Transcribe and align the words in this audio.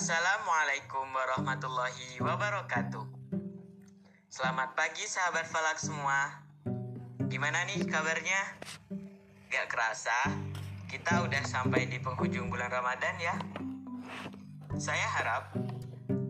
Assalamualaikum 0.00 1.12
warahmatullahi 1.12 2.24
wabarakatuh. 2.24 3.04
Selamat 4.32 4.72
pagi 4.72 5.04
sahabat 5.04 5.44
falak 5.44 5.76
semua. 5.76 6.40
Gimana 7.28 7.68
nih 7.68 7.84
kabarnya? 7.84 8.56
Gak 9.52 9.68
kerasa, 9.68 10.40
kita 10.88 11.20
udah 11.20 11.44
sampai 11.44 11.84
di 11.84 12.00
penghujung 12.00 12.48
bulan 12.48 12.72
Ramadan 12.72 13.12
ya. 13.20 13.36
Saya 14.80 15.04
harap 15.20 15.52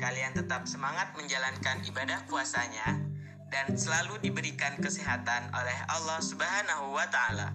kalian 0.02 0.34
tetap 0.34 0.66
semangat 0.66 1.14
menjalankan 1.14 1.86
ibadah 1.86 2.26
puasanya 2.26 2.98
dan 3.54 3.78
selalu 3.78 4.18
diberikan 4.18 4.82
kesehatan 4.82 5.46
oleh 5.54 5.78
Allah 5.86 6.18
Subhanahu 6.18 6.90
wa 6.90 7.06
taala. 7.06 7.54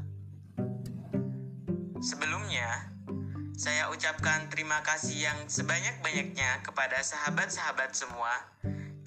Sebelumnya, 2.00 2.95
saya 3.56 3.88
ucapkan 3.88 4.52
terima 4.52 4.84
kasih 4.84 5.32
yang 5.32 5.40
sebanyak-banyaknya 5.48 6.60
kepada 6.60 7.00
sahabat-sahabat 7.00 7.96
semua 7.96 8.36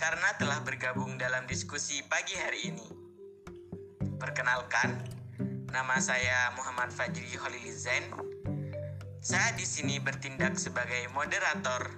karena 0.01 0.33
telah 0.41 0.65
bergabung 0.65 1.21
dalam 1.21 1.45
diskusi 1.45 2.01
pagi 2.09 2.33
hari 2.33 2.73
ini. 2.73 2.89
Perkenalkan, 4.17 5.05
nama 5.69 6.01
saya 6.01 6.49
Muhammad 6.57 6.89
Fajri 6.89 7.29
Holilizain. 7.37 8.09
Saya 9.21 9.53
di 9.53 9.69
sini 9.69 10.01
bertindak 10.01 10.57
sebagai 10.57 11.05
moderator 11.13 11.93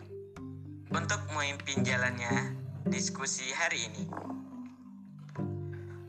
untuk 0.91 1.23
memimpin 1.31 1.87
jalannya 1.87 2.59
diskusi 2.91 3.47
hari 3.55 3.87
ini. 3.95 4.05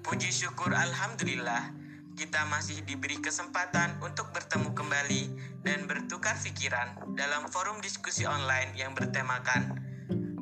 Puji 0.02 0.34
syukur 0.34 0.74
Alhamdulillah, 0.74 1.70
kita 2.16 2.44
masih 2.48 2.84
diberi 2.84 3.20
kesempatan 3.20 4.00
untuk 4.04 4.30
bertemu 4.36 4.76
kembali 4.76 5.24
dan 5.64 5.88
bertukar 5.88 6.36
pikiran 6.40 7.16
dalam 7.16 7.48
forum 7.48 7.80
diskusi 7.80 8.28
online 8.28 8.76
yang 8.76 8.92
bertemakan 8.92 9.82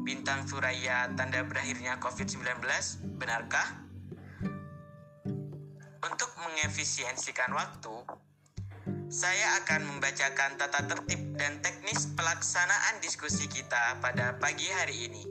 Bintang 0.09 0.47
Suraya 0.49 1.05
tanda 1.13 1.45
berakhirnya 1.45 2.01
COVID-19, 2.01 2.65
benarkah? 3.21 3.85
Untuk 6.01 6.31
mengefisiensikan 6.41 7.53
waktu, 7.53 7.93
saya 9.05 9.61
akan 9.61 9.85
membacakan 9.85 10.57
tata 10.57 10.81
tertib 10.89 11.37
dan 11.37 11.61
teknis 11.61 12.09
pelaksanaan 12.17 12.97
diskusi 13.05 13.45
kita 13.45 14.01
pada 14.01 14.33
pagi 14.41 14.65
hari 14.73 15.13
ini. 15.13 15.23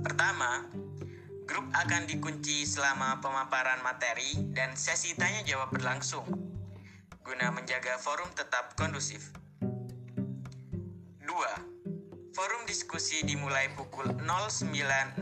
Pertama, 0.00 0.64
Grup 1.44 1.68
akan 1.76 2.08
dikunci 2.08 2.64
selama 2.64 3.20
pemaparan 3.20 3.84
materi 3.84 4.48
dan 4.56 4.72
sesi 4.72 5.12
tanya 5.12 5.44
jawab 5.44 5.68
berlangsung 5.76 6.24
guna 7.20 7.52
menjaga 7.52 8.00
forum 8.00 8.28
tetap 8.32 8.72
kondusif. 8.80 9.32
2. 9.60 11.24
Forum 12.32 12.62
diskusi 12.64 13.20
dimulai 13.28 13.72
pukul 13.76 14.08
09.00 14.24 15.20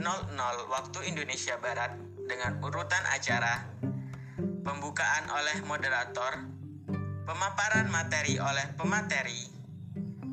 waktu 0.71 0.99
Indonesia 1.11 1.59
Barat 1.59 1.95
dengan 2.27 2.63
urutan 2.63 3.03
acara 3.11 3.67
pembukaan 4.63 5.27
oleh 5.27 5.59
moderator, 5.67 6.39
pemaparan 7.27 7.91
materi 7.91 8.39
oleh 8.39 8.71
pemateri, 8.79 9.43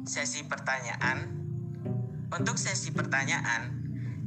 sesi 0.06 0.46
pertanyaan. 0.46 1.38
Untuk 2.30 2.62
sesi 2.62 2.94
pertanyaan, 2.94 3.79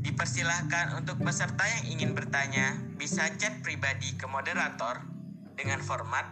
Dipersilahkan 0.02 0.98
untuk 0.98 1.22
peserta 1.22 1.62
yang 1.62 1.94
ingin 1.94 2.10
bertanya 2.12 2.74
bisa 2.98 3.30
chat 3.38 3.62
pribadi 3.62 4.18
ke 4.18 4.26
moderator 4.26 4.98
dengan 5.54 5.78
format 5.78 6.26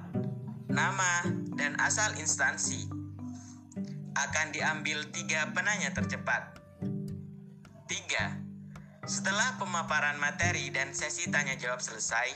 nama 0.67 1.23
dan 1.55 1.79
asal 1.79 2.15
instansi. 2.19 2.91
Akan 4.19 4.51
diambil 4.51 5.07
tiga 5.15 5.55
penanya 5.55 5.95
tercepat. 5.95 6.59
Tiga, 7.87 8.39
setelah 9.07 9.55
pemaparan 9.59 10.19
materi 10.19 10.71
dan 10.75 10.91
sesi 10.91 11.31
tanya 11.31 11.55
jawab 11.55 11.79
selesai, 11.79 12.35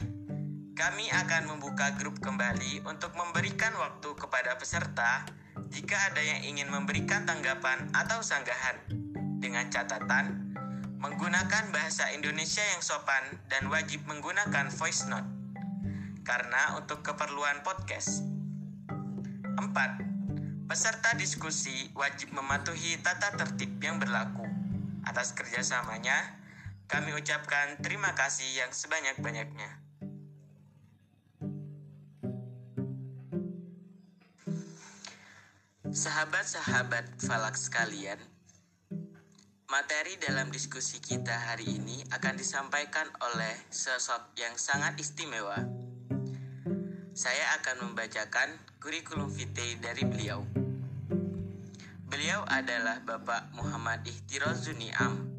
kami 0.74 1.06
akan 1.10 1.54
membuka 1.54 1.94
grup 1.98 2.18
kembali 2.18 2.82
untuk 2.86 3.14
memberikan 3.14 3.74
waktu 3.78 4.10
kepada 4.18 4.58
peserta 4.58 5.26
jika 5.70 6.10
ada 6.10 6.22
yang 6.22 6.46
ingin 6.46 6.70
memberikan 6.70 7.22
tanggapan 7.26 7.90
atau 7.94 8.22
sanggahan 8.22 8.78
dengan 9.38 9.70
catatan 9.70 10.53
menggunakan 11.04 11.68
bahasa 11.68 12.08
Indonesia 12.16 12.64
yang 12.64 12.80
sopan 12.80 13.36
dan 13.52 13.68
wajib 13.68 14.08
menggunakan 14.08 14.72
voice 14.72 15.04
note. 15.04 15.28
Karena 16.24 16.80
untuk 16.80 17.04
keperluan 17.04 17.60
podcast. 17.60 18.24
4. 19.60 20.64
Peserta 20.64 21.12
diskusi 21.12 21.92
wajib 21.92 22.32
mematuhi 22.32 22.96
tata 23.04 23.36
tertib 23.36 23.76
yang 23.84 24.00
berlaku. 24.00 24.48
Atas 25.04 25.36
kerjasamanya, 25.36 26.40
kami 26.88 27.12
ucapkan 27.12 27.76
terima 27.84 28.16
kasih 28.16 28.64
yang 28.64 28.72
sebanyak-banyaknya. 28.72 29.84
Sahabat-sahabat 35.92 37.20
falak 37.20 37.60
sekalian, 37.60 38.16
Materi 39.64 40.20
dalam 40.20 40.52
diskusi 40.52 41.00
kita 41.00 41.32
hari 41.32 41.80
ini 41.80 42.04
akan 42.12 42.36
disampaikan 42.36 43.08
oleh 43.24 43.56
sosok 43.72 44.36
yang 44.36 44.52
sangat 44.60 44.92
istimewa. 45.00 45.56
Saya 47.16 47.56
akan 47.56 47.88
membacakan 47.88 48.60
kurikulum 48.76 49.32
vitae 49.32 49.80
dari 49.80 50.04
beliau. 50.04 50.44
Beliau 52.12 52.44
adalah 52.44 53.00
Bapak 53.08 53.56
Muhammad 53.56 54.04
Ihtirozuni 54.04 54.92
Am, 55.00 55.32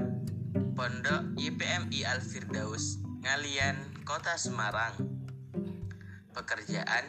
Pondok 0.78 1.34
YPMI 1.34 2.06
Al 2.06 2.22
Firdaus, 2.22 3.02
Ngalian, 3.26 3.82
Kota 4.06 4.38
Semarang 4.38 5.09
pekerjaan 6.34 7.04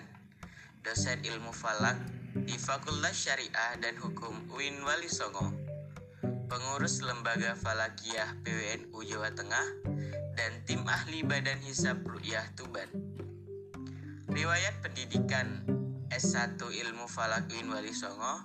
dosen 0.81 1.21
ilmu 1.21 1.53
falak 1.53 1.97
di 2.33 2.57
Fakultas 2.57 3.13
Syariah 3.13 3.77
dan 3.77 3.99
Hukum 4.01 4.49
UIN 4.55 4.81
Wali 4.81 5.11
Songo, 5.11 5.53
pengurus 6.49 7.03
Lembaga 7.05 7.53
Falakiyah 7.59 8.41
PWNU 8.41 8.97
Jawa 9.05 9.29
Tengah, 9.35 9.67
dan 10.33 10.51
tim 10.65 10.81
ahli 10.87 11.21
Badan 11.21 11.59
Hisab 11.61 12.01
Ru'yah 12.01 12.49
Tuban. 12.57 12.87
Riwayat 14.31 14.79
pendidikan 14.79 15.67
S1 16.09 16.57
Ilmu 16.57 17.05
Falak 17.05 17.51
UIN 17.51 17.67
Wali 17.67 17.91
Songo, 17.91 18.41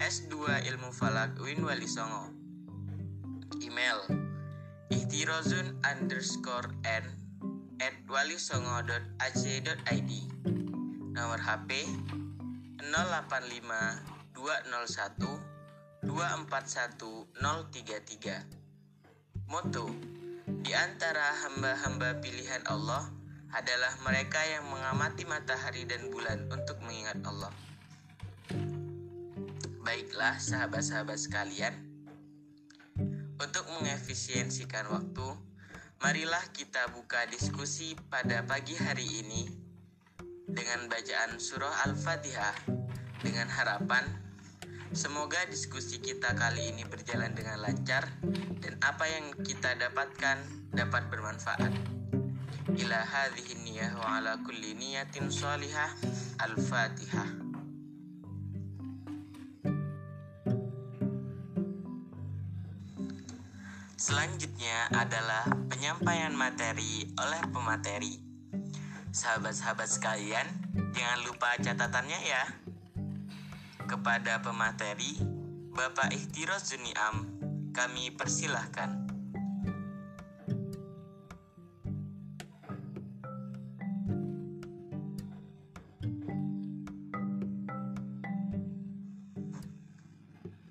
S2 0.00 0.64
Ilmu 0.64 0.90
Falak 0.96 1.36
UIN 1.38 1.60
Wali 1.60 1.86
Songo. 1.86 2.32
Email 3.60 4.00
ihtirozun 4.90 5.76
underscore 5.84 6.72
at 7.80 7.96
walisongo.ac.id 8.04 10.12
Nomor 11.16 11.40
HP 11.40 11.88
085 12.84 14.36
201 14.36 16.04
241 16.04 17.32
033 17.40 19.48
Moto 19.48 19.88
Di 20.60 20.76
antara 20.76 21.32
hamba-hamba 21.48 22.20
pilihan 22.20 22.60
Allah 22.68 23.08
adalah 23.50 23.98
mereka 24.06 24.38
yang 24.46 24.62
mengamati 24.68 25.24
matahari 25.26 25.82
dan 25.88 26.12
bulan 26.12 26.46
untuk 26.52 26.78
mengingat 26.86 27.18
Allah. 27.26 27.50
Baiklah 29.82 30.38
sahabat-sahabat 30.38 31.18
sekalian, 31.18 31.74
untuk 33.42 33.66
mengefisiensikan 33.74 34.86
waktu, 34.86 35.34
Marilah 36.00 36.40
kita 36.56 36.88
buka 36.96 37.28
diskusi 37.28 37.92
pada 38.08 38.40
pagi 38.48 38.72
hari 38.72 39.04
ini 39.20 39.44
dengan 40.48 40.88
bacaan 40.88 41.36
surah 41.36 41.84
Al-Fatihah 41.84 42.56
dengan 43.20 43.52
harapan 43.52 44.08
semoga 44.96 45.44
diskusi 45.52 46.00
kita 46.00 46.32
kali 46.32 46.72
ini 46.72 46.88
berjalan 46.88 47.36
dengan 47.36 47.60
lancar 47.60 48.08
dan 48.64 48.80
apa 48.80 49.04
yang 49.12 49.28
kita 49.44 49.76
dapatkan 49.76 50.40
dapat 50.72 51.04
bermanfaat. 51.12 51.68
Ila 52.80 53.00
hadhihi 53.04 53.60
niyah 53.60 53.92
wa 54.00 54.24
ala 54.24 54.40
kulli 54.40 54.72
niyatin 54.72 55.28
salihah 55.28 55.92
Al-Fatihah. 56.40 57.49
Selanjutnya 64.00 64.88
adalah 64.96 65.44
penyampaian 65.68 66.32
materi 66.32 67.04
oleh 67.20 67.42
pemateri. 67.52 68.16
Sahabat-sahabat 69.12 69.84
sekalian, 69.92 70.48
jangan 70.96 71.20
lupa 71.28 71.52
catatannya 71.60 72.20
ya. 72.24 72.48
Kepada 73.84 74.40
pemateri, 74.40 75.20
Bapak 75.76 76.16
Ihtiros 76.16 76.72
Juniam, 76.72 77.28
kami 77.76 78.16
persilahkan. 78.16 79.04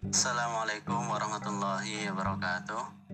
Assalamualaikum 0.09 1.05
warahmatullahi 1.13 2.09
wabarakatuh. 2.09 3.08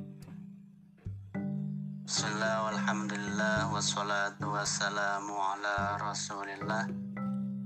بسم 2.05 2.27
الله 2.37 2.55
والحمد 2.65 3.13
لله 3.13 3.73
والصلاة 3.73 4.37
والسلام 4.37 5.25
على 5.25 5.97
رسول 6.01 6.49
الله. 6.49 6.83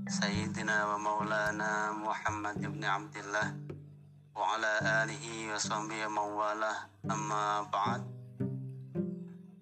سيدنا 0.08 0.76
ومولانا 0.88 1.92
محمد 1.92 2.60
بن 2.64 2.84
عبد 2.84 3.16
الله 3.16 3.46
وعلى 4.32 4.72
آله 5.04 5.24
وصحبه 5.52 6.08
من 6.08 6.28
أما 7.04 7.68
بعد 7.68 8.02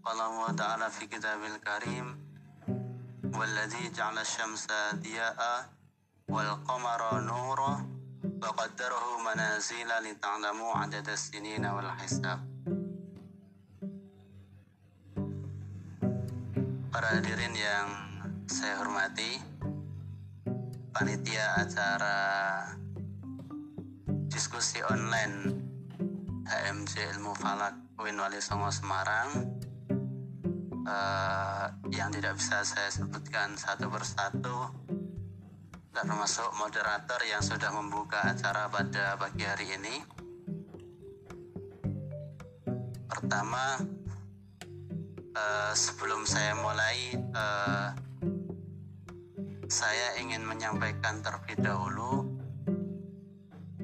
قال 0.07 0.19
الله 0.21 0.51
تعالى 0.55 0.91
في 0.91 1.07
كتاب 1.11 1.41
الكريم 1.43 2.07
والذي 3.35 3.91
جعل 3.91 4.19
الشمس 4.19 4.67
ضياء 4.95 5.41
والقمر 6.31 7.21
نورا 7.21 7.75
وقدره 8.43 9.05
منازل 9.27 9.91
لتعلموا 10.07 10.71
عدد 10.77 11.09
السنين 11.09 11.67
والحساب. 11.67 12.48
Para 16.99 17.15
hadirin 17.15 17.55
yang 17.55 17.87
saya 18.51 18.83
hormati 18.83 19.39
Panitia 20.91 21.63
acara 21.63 22.19
diskusi 24.27 24.83
online 24.83 25.63
HMJ 26.43 27.15
Ilmu 27.15 27.39
Falak 27.39 27.79
Win 28.03 28.19
Wali 28.19 28.43
Songo 28.43 28.75
Semarang 28.75 29.31
uh, 30.91 31.71
yang 31.95 32.11
tidak 32.11 32.35
bisa 32.35 32.67
saya 32.67 32.91
sebutkan 32.91 33.55
satu 33.55 33.87
persatu 33.95 34.59
termasuk 35.95 36.51
moderator 36.59 37.23
yang 37.31 37.47
sudah 37.47 37.79
membuka 37.79 38.27
acara 38.27 38.67
pada 38.67 39.15
pagi 39.15 39.47
hari 39.47 39.71
ini. 39.71 40.03
Pertama, 43.07 43.87
uh, 45.37 45.73
sebelum 45.75 46.25
saya 46.25 46.55
mulai, 46.57 47.17
uh, 47.35 47.91
saya 49.69 50.17
ingin 50.23 50.47
menyampaikan 50.47 51.21
terlebih 51.21 51.61
dahulu 51.61 52.41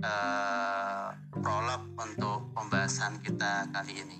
uh, 0.01 1.09
prolog 1.35 1.83
untuk 2.01 2.49
pembahasan 2.57 3.21
kita 3.21 3.69
kali 3.75 4.01
ini. 4.01 4.19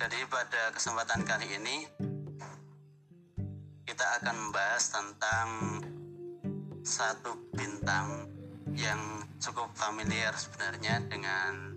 Jadi 0.00 0.24
pada 0.32 0.72
kesempatan 0.72 1.28
kali 1.28 1.60
ini 1.60 1.76
kita 4.00 4.16
akan 4.24 4.48
membahas 4.48 4.84
tentang 4.96 5.48
satu 6.80 7.36
bintang 7.52 8.32
yang 8.72 8.96
cukup 9.36 9.68
familiar 9.76 10.32
sebenarnya 10.40 11.04
dengan 11.04 11.76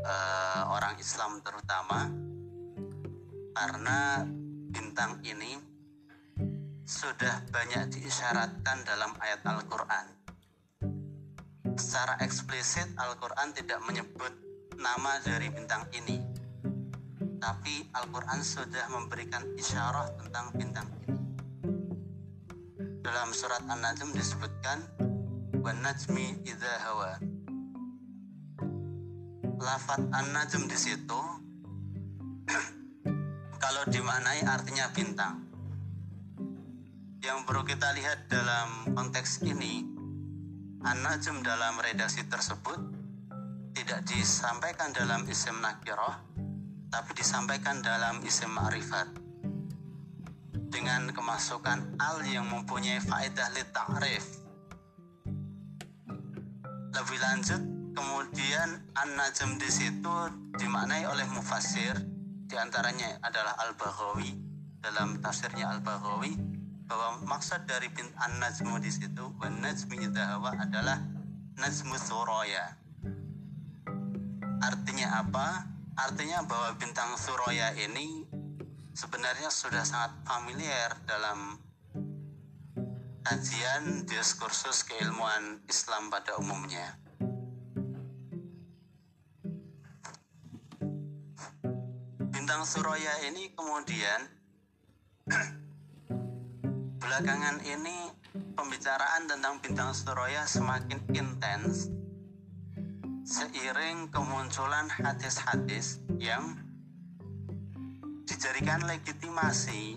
uh, 0.00 0.72
orang 0.72 0.96
Islam 0.96 1.44
terutama 1.44 2.08
karena 3.52 4.24
bintang 4.72 5.20
ini 5.20 5.60
sudah 6.88 7.44
banyak 7.52 7.92
diisyaratkan 7.92 8.80
dalam 8.88 9.12
ayat 9.20 9.44
Al-Quran. 9.44 10.06
Secara 11.76 12.24
eksplisit 12.24 12.88
Al-Quran 12.96 13.52
tidak 13.52 13.84
menyebut 13.84 14.32
nama 14.80 15.20
dari 15.20 15.52
bintang 15.52 15.92
ini, 15.92 16.24
tapi 17.36 17.84
Al-Quran 17.92 18.40
sudah 18.40 18.88
memberikan 18.88 19.44
isyarat 19.60 20.16
tentang 20.24 20.48
bintang 20.56 20.88
ini. 20.88 21.03
Dalam 23.04 23.36
surat 23.36 23.60
An-Najm 23.68 24.16
disebutkan 24.16 24.80
Wan-najmi 25.60 26.40
idha 26.48 26.74
hawa 26.88 27.20
Lafat 29.60 30.08
An-Najm 30.08 30.64
di 30.64 30.78
situ 30.80 31.20
kalau 33.64 33.84
dimaknai 33.92 34.44
artinya 34.48 34.88
bintang. 34.92 35.44
Yang 37.20 37.38
perlu 37.44 37.64
kita 37.64 37.92
lihat 37.92 38.28
dalam 38.28 38.96
konteks 38.96 39.44
ini, 39.44 39.84
An-Najm 40.84 41.44
dalam 41.44 41.80
redaksi 41.80 42.24
tersebut 42.24 42.80
tidak 43.72 44.00
disampaikan 44.08 44.92
dalam 44.96 45.24
isim 45.28 45.60
nakiroh, 45.60 46.16
tapi 46.88 47.12
disampaikan 47.16 47.84
dalam 47.84 48.20
isim 48.24 48.52
ma'rifat 48.52 49.23
dengan 50.74 51.06
kemasukan 51.14 52.02
al 52.02 52.18
yang 52.26 52.50
mempunyai 52.50 52.98
faedah 52.98 53.46
li 53.54 53.62
ta'rif. 53.70 54.26
Lebih 56.90 57.18
lanjut 57.22 57.62
kemudian 57.94 58.82
an-najm 58.98 59.54
di 59.62 59.70
situ 59.70 60.14
dimaknai 60.58 61.06
oleh 61.06 61.22
mufassir 61.30 61.94
di 62.50 62.58
antaranya 62.58 63.22
adalah 63.22 63.54
al-Baghawi 63.62 64.34
dalam 64.82 65.22
tafsirnya 65.22 65.70
al-Baghawi 65.78 66.34
bahwa 66.90 67.22
maksud 67.22 67.70
dari 67.70 67.86
bin 67.94 68.10
an-najmu 68.18 68.82
di 68.82 68.90
situ 68.90 69.30
wan 69.38 69.62
najmi 69.62 70.10
hawa 70.18 70.58
adalah 70.58 70.98
najmu 71.54 71.94
suraya. 72.02 72.74
Artinya 74.58 75.22
apa? 75.22 75.70
Artinya 75.94 76.42
bahwa 76.42 76.74
bintang 76.74 77.14
Suraya 77.14 77.70
ini 77.78 78.23
sebenarnya 78.94 79.50
sudah 79.50 79.82
sangat 79.82 80.14
familiar 80.22 80.94
dalam 81.02 81.58
kajian 83.26 84.06
diskursus 84.06 84.86
keilmuan 84.86 85.58
Islam 85.66 86.14
pada 86.14 86.38
umumnya. 86.38 86.94
Bintang 92.30 92.62
Suraya 92.62 93.14
ini 93.26 93.50
kemudian 93.58 94.20
belakangan 97.02 97.58
ini 97.66 98.14
pembicaraan 98.54 99.26
tentang 99.26 99.58
bintang 99.58 99.90
Suraya 99.90 100.46
semakin 100.46 101.02
intens 101.18 101.90
seiring 103.24 104.12
kemunculan 104.12 104.86
hadis-hadis 104.92 106.04
yang 106.20 106.63
dijadikan 108.34 108.82
legitimasi 108.90 109.94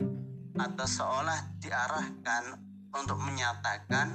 atau 0.62 0.86
seolah 0.86 1.58
diarahkan 1.58 2.54
untuk 2.94 3.18
menyatakan 3.18 4.14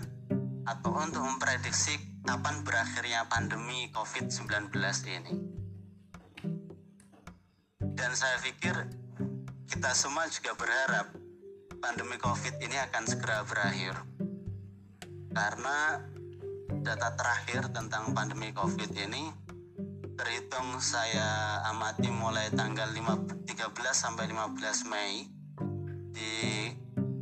atau 0.62 0.94
untuk 0.94 1.26
memprediksi 1.26 1.98
kapan 2.22 2.62
berakhirnya 2.62 3.26
pandemi 3.26 3.90
COVID-19 3.90 4.70
ini. 5.10 5.34
Dan 7.82 8.14
saya 8.14 8.38
pikir 8.46 8.78
kita 9.66 9.90
semua 9.90 10.30
juga 10.30 10.54
berharap 10.54 11.10
pandemi 11.82 12.14
COVID 12.22 12.62
ini 12.62 12.78
akan 12.78 13.02
segera 13.10 13.42
berakhir. 13.42 13.98
Karena 15.34 15.98
data 16.78 17.10
terakhir 17.18 17.74
tentang 17.74 18.14
pandemi 18.14 18.54
COVID 18.54 18.94
ini 19.02 19.41
terhitung 20.22 20.78
saya 20.78 21.58
amati 21.66 22.06
mulai 22.06 22.46
tanggal 22.54 22.86
5, 22.86 23.42
13 23.42 23.74
sampai 23.90 24.30
15 24.30 24.86
Mei 24.86 25.26
di 26.14 26.70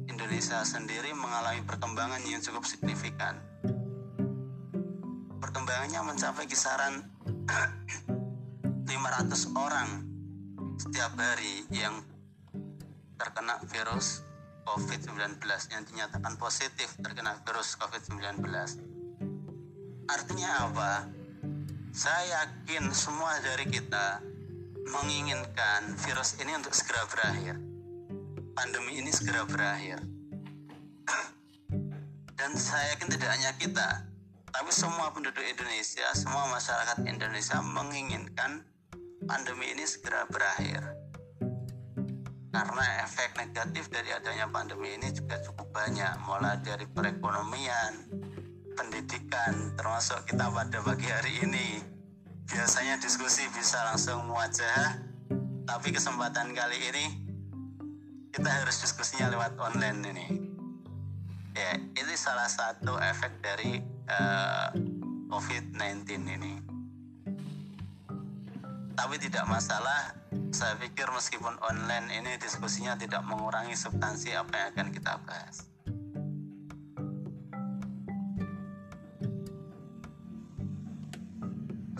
Indonesia 0.04 0.60
sendiri 0.68 1.16
mengalami 1.16 1.64
perkembangan 1.64 2.20
yang 2.28 2.44
cukup 2.44 2.68
signifikan. 2.68 3.40
Perkembangannya 5.40 6.12
mencapai 6.12 6.44
kisaran 6.44 7.08
500 8.84 8.92
orang 9.56 9.88
setiap 10.76 11.16
hari 11.16 11.64
yang 11.72 12.04
terkena 13.16 13.64
virus 13.64 14.28
COVID-19 14.68 15.40
yang 15.72 15.88
dinyatakan 15.88 16.36
positif 16.36 17.00
terkena 17.00 17.40
virus 17.48 17.80
COVID-19 17.80 18.44
Artinya 20.04 20.68
apa? 20.68 21.19
Saya 21.90 22.46
yakin 22.46 22.94
semua 22.94 23.34
dari 23.42 23.66
kita 23.66 24.22
menginginkan 24.94 25.90
virus 25.98 26.38
ini 26.38 26.54
untuk 26.54 26.70
segera 26.70 27.02
berakhir. 27.10 27.58
Pandemi 28.54 29.02
ini 29.02 29.10
segera 29.10 29.42
berakhir. 29.42 29.98
Dan 32.38 32.54
saya 32.54 32.94
yakin 32.94 33.10
tidak 33.10 33.30
hanya 33.34 33.50
kita, 33.58 34.06
tapi 34.54 34.70
semua 34.70 35.10
penduduk 35.10 35.42
Indonesia, 35.42 36.06
semua 36.14 36.46
masyarakat 36.54 37.02
Indonesia 37.10 37.58
menginginkan 37.58 38.62
pandemi 39.26 39.74
ini 39.74 39.82
segera 39.82 40.30
berakhir. 40.30 40.94
Karena 42.54 42.86
efek 43.02 43.34
negatif 43.34 43.90
dari 43.90 44.14
adanya 44.14 44.46
pandemi 44.46 44.94
ini 44.94 45.10
juga 45.10 45.42
cukup 45.42 45.74
banyak, 45.74 46.22
mulai 46.22 46.54
dari 46.62 46.86
perekonomian, 46.86 48.10
pendidikan 48.80 49.76
termasuk 49.76 50.24
kita 50.24 50.48
pada 50.48 50.80
pagi 50.80 51.04
hari 51.04 51.44
ini. 51.44 51.84
Biasanya 52.48 52.96
diskusi 52.96 53.44
bisa 53.52 53.76
langsung 53.92 54.24
muajah 54.24 54.96
tapi 55.68 55.92
kesempatan 55.92 56.56
kali 56.56 56.80
ini 56.88 57.06
kita 58.32 58.48
harus 58.48 58.80
diskusinya 58.80 59.36
lewat 59.36 59.52
online 59.60 60.00
ini. 60.08 60.26
Ya 61.52 61.76
ini 61.76 62.14
salah 62.16 62.48
satu 62.48 62.96
efek 62.96 63.44
dari 63.44 63.84
uh, 64.08 64.72
eh, 64.72 64.80
COVID-19 65.28 66.08
ini. 66.40 66.54
Tapi 68.96 69.14
tidak 69.20 69.44
masalah 69.44 70.16
saya 70.56 70.80
pikir 70.80 71.04
meskipun 71.12 71.52
online 71.68 72.08
ini 72.16 72.32
diskusinya 72.40 72.96
tidak 72.96 73.20
mengurangi 73.28 73.76
substansi 73.76 74.32
apa 74.32 74.52
yang 74.56 74.68
akan 74.72 74.88
kita 74.88 75.20
bahas 75.28 75.68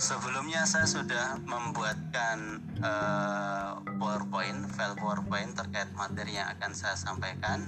Sebelumnya 0.01 0.65
saya 0.65 0.89
sudah 0.89 1.37
membuatkan 1.45 2.57
uh, 2.81 3.85
PowerPoint, 4.01 4.73
file 4.73 4.97
PowerPoint 4.97 5.53
terkait 5.53 5.93
materi 5.93 6.41
yang 6.41 6.49
akan 6.57 6.73
saya 6.73 6.97
sampaikan 6.97 7.61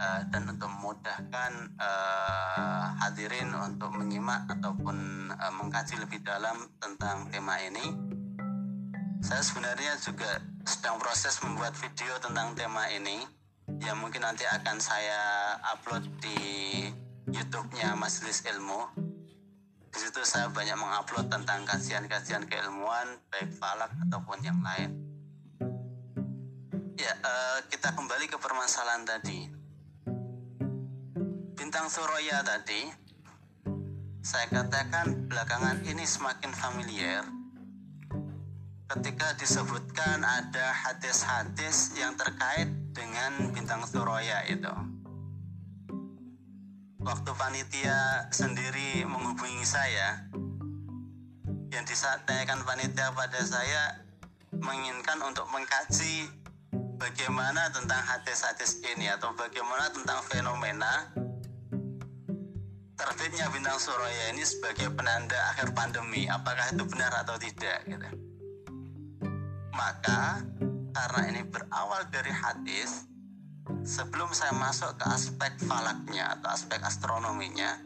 uh, 0.00 0.24
dan 0.32 0.48
untuk 0.48 0.72
memudahkan 0.72 1.52
uh, 1.76 2.96
hadirin 2.96 3.52
untuk 3.52 3.92
menyimak 3.92 4.48
ataupun 4.48 5.28
uh, 5.36 5.52
mengkaji 5.52 6.00
lebih 6.00 6.24
dalam 6.24 6.56
tentang 6.80 7.28
tema 7.28 7.60
ini. 7.60 7.84
Saya 9.20 9.44
sebenarnya 9.44 10.00
juga 10.00 10.40
sedang 10.64 10.96
proses 10.96 11.44
membuat 11.44 11.76
video 11.76 12.16
tentang 12.24 12.56
tema 12.56 12.88
ini 12.88 13.20
yang 13.84 14.00
mungkin 14.00 14.24
nanti 14.24 14.48
akan 14.48 14.80
saya 14.80 15.20
upload 15.76 16.08
di 16.24 16.40
YouTube-nya 17.28 17.92
Majelis 18.00 18.40
Ilmu 18.48 19.12
di 19.94 20.02
situ 20.02 20.26
saya 20.26 20.50
banyak 20.50 20.74
mengupload 20.74 21.30
tentang 21.30 21.62
kajian-kajian 21.62 22.50
keilmuan 22.50 23.14
baik 23.30 23.54
falak 23.54 23.94
ataupun 24.02 24.42
yang 24.42 24.58
lain. 24.58 24.90
Ya, 26.98 27.14
uh, 27.22 27.62
kita 27.70 27.94
kembali 27.94 28.26
ke 28.26 28.34
permasalahan 28.42 29.06
tadi. 29.06 29.46
Bintang 31.54 31.86
Suraya 31.86 32.42
tadi, 32.42 32.90
saya 34.18 34.50
katakan 34.50 35.30
belakangan 35.30 35.86
ini 35.86 36.02
semakin 36.02 36.50
familiar 36.50 37.22
ketika 38.90 39.32
disebutkan 39.38 40.20
ada 40.26 40.74
hadis-hadis 40.74 41.96
yang 41.96 42.18
terkait 42.18 42.68
dengan 42.92 43.50
bintang 43.54 43.80
Suraya 43.88 44.44
itu 44.44 44.93
waktu 47.04 47.30
panitia 47.36 48.32
sendiri 48.32 49.04
menghubungi 49.04 49.60
saya 49.60 50.24
yang 51.68 51.84
disampaikan 51.84 52.64
panitia 52.64 53.12
pada 53.12 53.44
saya 53.44 54.00
menginginkan 54.56 55.20
untuk 55.20 55.44
mengkaji 55.52 56.32
bagaimana 56.96 57.68
tentang 57.76 58.00
hadis-hadis 58.08 58.80
ini 58.96 59.12
atau 59.12 59.36
bagaimana 59.36 59.92
tentang 59.92 60.24
fenomena 60.32 61.12
terbitnya 62.96 63.52
bintang 63.52 63.76
suraya 63.76 64.32
ini 64.32 64.40
sebagai 64.40 64.88
penanda 64.96 65.36
akhir 65.52 65.76
pandemi 65.76 66.24
apakah 66.24 66.72
itu 66.72 66.88
benar 66.88 67.12
atau 67.20 67.36
tidak 67.36 67.84
gitu. 67.84 68.08
Maka 69.76 70.40
karena 70.96 71.20
ini 71.36 71.42
berawal 71.52 72.08
dari 72.08 72.32
hadis 72.32 73.04
sebelum 73.84 74.28
saya 74.36 74.52
masuk 74.52 74.96
ke 75.00 75.04
aspek 75.08 75.52
falaknya 75.64 76.36
atau 76.36 76.52
aspek 76.52 76.80
astronominya, 76.84 77.80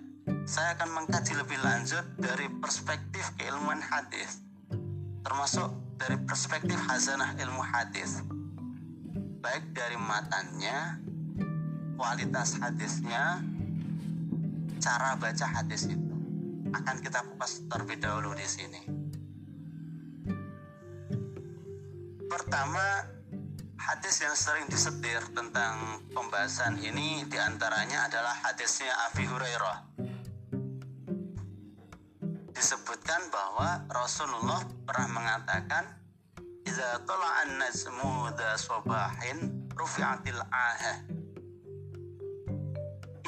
saya 0.44 0.74
akan 0.74 1.02
mengkaji 1.02 1.38
lebih 1.38 1.58
lanjut 1.62 2.04
dari 2.18 2.50
perspektif 2.58 3.30
keilmuan 3.38 3.78
hadis, 3.78 4.42
termasuk 5.22 5.70
dari 5.98 6.18
perspektif 6.26 6.78
hazanah 6.86 7.34
ilmu 7.38 7.62
hadis, 7.62 8.22
baik 9.38 9.70
dari 9.74 9.98
matanya, 9.98 10.98
kualitas 11.94 12.58
hadisnya, 12.58 13.42
cara 14.82 15.14
baca 15.18 15.46
hadis 15.46 15.90
itu. 15.90 16.14
Akan 16.74 17.00
kita 17.00 17.24
kupas 17.24 17.64
terlebih 17.66 17.96
dahulu 17.96 18.36
di 18.36 18.44
sini. 18.44 18.82
Pertama, 22.28 23.17
Hadis 23.78 24.26
yang 24.26 24.34
sering 24.34 24.66
disetir 24.66 25.22
tentang 25.30 26.02
pembahasan 26.10 26.82
ini 26.82 27.22
di 27.30 27.38
antaranya 27.38 28.10
adalah 28.10 28.34
hadisnya 28.42 28.90
Abi 29.06 29.22
Hurairah. 29.22 29.78
Disebutkan 32.50 33.22
bahwa 33.30 33.86
Rasulullah 33.86 34.66
pernah 34.82 35.08
mengatakan, 35.14 35.94
"Idza 36.66 37.06
tala'an 37.06 37.62
najmu 37.62 38.34
dha 38.34 38.58
sabahin 38.58 39.70
rufi'atil 39.70 40.42
ahah." 40.42 40.98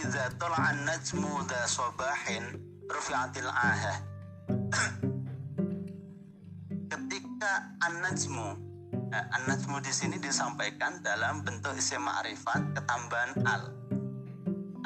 Idza 0.03 0.35
tala'an 0.35 0.83
najmu 0.83 1.47
dha 1.47 1.63
sabahin 1.71 2.59
rufi'atil. 2.91 3.47
Ketika 6.91 7.53
an-najmu 7.87 8.70
Nah, 9.11 9.27
an-najmu 9.35 9.83
di 9.83 9.91
sini 9.91 10.23
disampaikan 10.23 11.03
dalam 11.03 11.43
bentuk 11.43 11.75
isim 11.75 11.99
ma'rifat 12.07 12.79
ketambahan 12.79 13.43
al. 13.43 13.63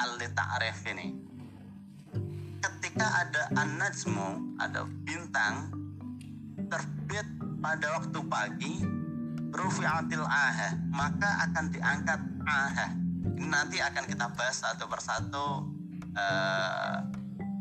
Al 0.01 0.11
ta'rif 0.17 0.81
ini. 0.89 1.13
Ketika 2.57 3.05
ada 3.05 3.53
an-najmu, 3.53 4.57
ada 4.57 4.89
bintang 5.05 5.69
terbit 6.65 7.27
pada 7.61 8.01
waktu 8.01 8.19
pagi, 8.25 8.73
rufi'atil 9.53 10.25
ahah, 10.25 10.73
maka 10.89 11.29
akan 11.45 11.65
diangkat 11.69 12.21
ahah. 12.49 12.89
Ini 13.37 13.45
nanti 13.45 13.77
akan 13.77 14.09
kita 14.09 14.33
bahas 14.33 14.57
satu 14.57 14.89
persatu 14.89 15.69
uh, 16.17 16.97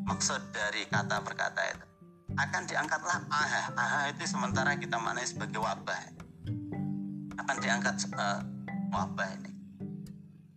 maksud 0.08 0.40
dari 0.48 0.88
kata 0.88 1.20
perkata 1.20 1.60
itu 1.76 1.86
akan 2.34 2.62
diangkatlah 2.66 3.18
aha 3.30 3.62
aha 3.74 4.00
itu 4.10 4.26
sementara 4.26 4.74
kita 4.76 4.98
maknai 4.98 5.26
sebagai 5.26 5.62
wabah 5.62 6.23
akan 7.38 7.56
diangkat 7.58 7.96
uh, 8.14 8.40
wabah 8.94 9.28
ini. 9.40 9.52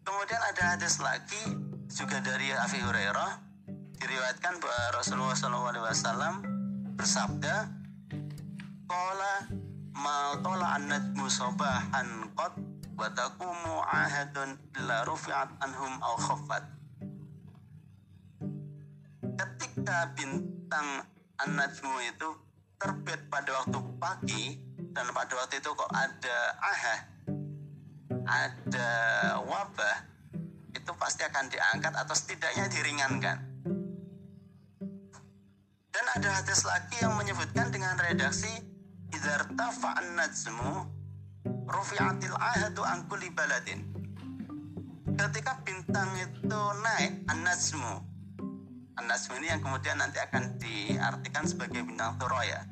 Kemudian 0.05 0.41
ada 0.41 0.77
hadis 0.77 1.01
lagi 1.03 1.57
juga 1.91 2.21
dari 2.21 2.53
Abi 2.53 2.79
Hurairah 2.79 3.31
diriwayatkan 3.97 4.61
bahwa 4.61 4.83
Rasulullah 4.95 5.35
SAW 5.35 6.37
bersabda, 6.95 7.55
"Qala 8.87 9.33
ma 9.97 10.37
tola 10.39 10.77
an-najmu 10.77 11.25
sabahan 11.27 12.31
qad 12.37 12.53
wa 12.97 13.07
taqumu 13.11 13.75
ahadun 13.83 14.55
illa 14.77 15.03
rufi'at 15.03 15.49
anhum 15.65 15.93
aw 15.99 16.15
khaffat." 16.15 16.63
Ketika 19.37 20.13
bintang 20.13 21.03
an-najmu 21.41 21.93
itu 22.05 22.29
terbit 22.77 23.25
pada 23.33 23.65
waktu 23.65 23.79
pagi 23.97 24.66
dan 24.77 25.05
pada 25.13 25.33
waktu 25.37 25.61
itu 25.61 25.69
kok 25.73 25.91
ada 25.93 26.37
aha 26.61 26.95
ada 28.27 28.91
wabah 29.47 29.97
itu 30.75 30.91
pasti 30.99 31.23
akan 31.25 31.45
diangkat 31.49 31.93
atau 31.95 32.15
setidaknya 32.15 32.65
diringankan. 32.69 33.37
Dan 35.87 36.05
ada 36.13 36.29
hadis 36.37 36.61
lagi 36.67 37.01
yang 37.01 37.17
menyebutkan 37.17 37.73
dengan 37.73 37.97
redaksi 37.97 38.51
idzartafa'an 39.09 40.13
najmu 40.13 40.85
rufi'atil 41.65 42.37
ahadu 42.37 42.85
an 42.85 43.09
kulli 43.09 43.33
baladin. 43.33 43.81
Ketika 45.17 45.57
bintang 45.65 46.13
itu 46.21 46.61
naik 46.85 47.25
an-najmu. 47.25 48.05
An-Najm 48.97 49.37
ini 49.41 49.47
yang 49.53 49.61
kemudian 49.61 49.97
nanti 50.01 50.17
akan 50.17 50.57
diartikan 50.57 51.45
sebagai 51.45 51.85
bintang 51.85 52.17
Thuraya. 52.17 52.65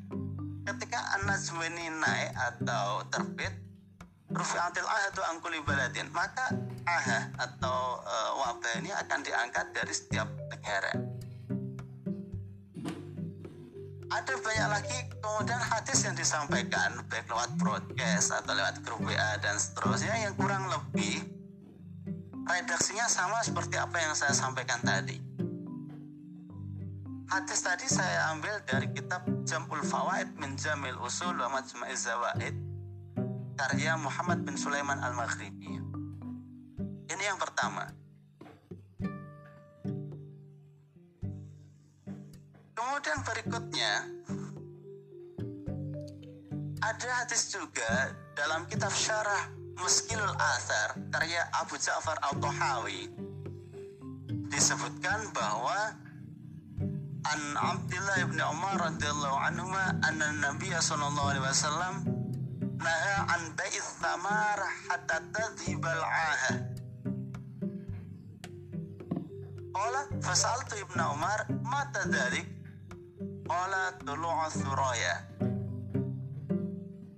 Ketika 0.66 0.98
An-Najm 1.22 1.62
ini 1.70 1.94
naik 1.94 2.34
atau 2.34 3.06
terbit, 3.14 3.54
Rufi'atil 4.34 4.90
ahadu 4.90 5.22
angkuli 5.30 5.62
baladin, 5.62 6.10
maka 6.10 6.50
aha 6.90 7.30
atau 7.38 8.02
e, 8.02 8.16
wabah 8.42 8.74
ini 8.82 8.90
akan 8.90 9.22
diangkat 9.22 9.66
dari 9.78 9.94
setiap 9.94 10.26
negara. 10.50 10.90
Ada 14.10 14.34
banyak 14.42 14.70
lagi 14.74 14.98
kemudian 15.22 15.62
hadis 15.62 16.02
yang 16.02 16.18
disampaikan 16.18 16.98
baik 17.14 17.30
lewat 17.30 17.52
broadcast 17.62 18.34
atau 18.34 18.58
lewat 18.58 18.82
grup 18.82 19.06
WA 19.06 19.38
dan 19.38 19.62
seterusnya 19.62 20.18
yang 20.18 20.34
kurang 20.34 20.66
lebih 20.66 21.30
redaksinya 22.50 23.06
sama 23.06 23.38
seperti 23.46 23.78
apa 23.78 24.02
yang 24.02 24.18
saya 24.18 24.34
sampaikan 24.34 24.82
tadi 24.82 25.35
Hadis 27.26 27.66
tadi 27.66 27.90
saya 27.90 28.30
ambil 28.38 28.54
dari 28.70 28.86
kitab 28.94 29.26
Jamul 29.50 29.82
Fawaid 29.82 30.38
min 30.38 30.54
Jamil 30.62 30.94
Usul 31.02 31.34
wa 31.34 31.58
Majma'iz 31.58 32.06
Zawaid 32.06 32.54
karya 33.58 33.98
Muhammad 33.98 34.46
bin 34.46 34.54
Sulaiman 34.54 35.02
Al-Maghribi. 35.02 35.74
Ini 37.10 37.24
yang 37.26 37.42
pertama. 37.42 37.90
Kemudian 42.78 43.20
berikutnya 43.26 43.94
ada 46.86 47.10
hadis 47.26 47.50
juga 47.50 48.14
dalam 48.38 48.70
kitab 48.70 48.94
syarah 48.94 49.50
Muskilul 49.82 50.36
Athar 50.38 50.94
karya 51.10 51.42
Abu 51.58 51.74
Ja'far 51.82 52.22
Al-Tahawi 52.22 53.10
disebutkan 54.54 55.34
bahwa 55.34 56.05
an 57.34 57.42
Abdullah 57.58 58.18
ibn 58.22 58.38
Umar 58.38 58.76
radhiyallahu 58.78 59.38
anhu 59.50 59.74
anna 60.06 60.28
Nabi 60.46 60.70
sallallahu 60.70 61.30
alaihi 61.34 61.46
wasallam 61.50 61.96
naha 62.78 63.16
an 63.34 63.42
bai'ith 63.58 63.92
thamar 63.98 64.60
hatta 64.90 65.18
tadhibal 65.34 66.04
ahah 66.06 66.76
Qala 69.76 70.08
fasaltu 70.24 70.80
Ibnu 70.80 71.04
Umar 71.04 71.52
mata 71.68 72.08
dalik 72.08 72.48
Qala 73.44 73.92
tulu'u 74.00 74.48
thuraya. 74.56 75.16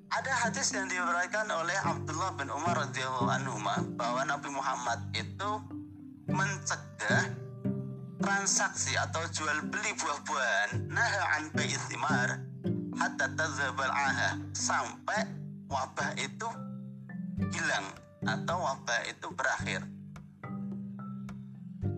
Ada 0.10 0.34
hadis 0.42 0.74
yang 0.74 0.90
diberikan 0.90 1.46
oleh 1.54 1.78
Abdullah 1.86 2.34
bin 2.34 2.50
Umar 2.50 2.82
radhiyallahu 2.82 3.30
anhu 3.30 3.62
bahwa 3.94 4.26
Nabi 4.26 4.50
Muhammad 4.50 5.00
itu 5.14 5.50
mencegah 6.34 7.47
transaksi 8.18 8.98
atau 8.98 9.22
jual 9.30 9.70
beli 9.70 9.94
buah-buahan 9.98 10.90
naha 10.90 11.24
an 11.38 11.44
thimar 11.54 12.30
hatta 12.98 13.30
tadzabal 13.38 13.94
aha 13.94 14.42
sampai 14.58 15.30
wabah 15.70 16.12
itu 16.18 16.50
hilang 17.54 17.88
atau 18.26 18.58
wabah 18.58 19.02
itu 19.06 19.28
berakhir. 19.38 19.82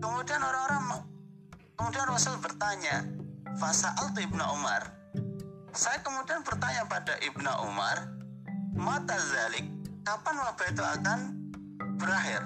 Kemudian 0.00 0.40
orang-orang 0.40 1.04
kemudian 1.76 2.06
Rasul 2.08 2.36
bertanya, 2.40 3.04
Fasa'al 3.56 4.12
Ibnu 4.12 4.44
Umar. 4.52 4.84
Saya 5.72 6.00
kemudian 6.04 6.44
bertanya 6.44 6.84
pada 6.88 7.16
Ibnu 7.24 7.52
Umar, 7.64 7.96
mata 8.76 9.16
zalik, 9.16 9.64
kapan 10.04 10.36
wabah 10.40 10.66
itu 10.68 10.82
akan 10.84 11.18
berakhir? 11.96 12.42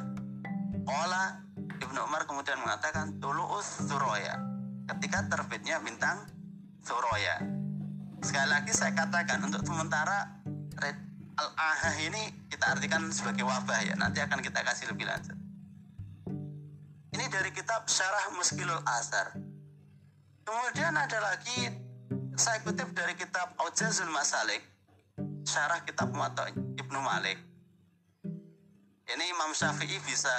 Ola 0.85 1.44
Ibnu 1.85 2.00
Umar 2.00 2.25
kemudian 2.25 2.57
mengatakan 2.64 3.21
tulu'us 3.21 3.85
suroya 3.85 4.41
ketika 4.88 5.29
terbitnya 5.29 5.81
bintang 5.85 6.25
suroya. 6.81 7.45
Sekali 8.25 8.49
lagi 8.49 8.73
saya 8.73 8.97
katakan 8.97 9.45
untuk 9.45 9.61
sementara 9.69 10.41
al-ahah 11.37 11.97
ini 12.00 12.49
kita 12.49 12.73
artikan 12.73 13.12
sebagai 13.12 13.45
wabah 13.45 13.85
ya. 13.85 13.95
Nanti 14.00 14.25
akan 14.25 14.41
kita 14.41 14.64
kasih 14.64 14.88
lebih 14.97 15.05
lanjut. 15.05 15.37
Ini 17.14 17.25
dari 17.29 17.53
kitab 17.53 17.85
Syarah 17.85 18.33
Muskilul 18.33 18.81
Asar. 18.88 19.37
Kemudian 20.45 20.97
ada 20.97 21.19
lagi 21.21 21.69
saya 22.35 22.64
kutip 22.64 22.91
dari 22.97 23.14
kitab 23.14 23.55
Aujazul 23.61 24.11
Masalik, 24.11 24.61
Syarah 25.47 25.85
kitab 25.85 26.11
Muwatta 26.11 26.49
Ibnu 26.53 26.99
Malik. 27.00 27.38
Ini 29.05 29.25
Imam 29.31 29.53
Syafi'i 29.53 30.00
bisa 30.03 30.33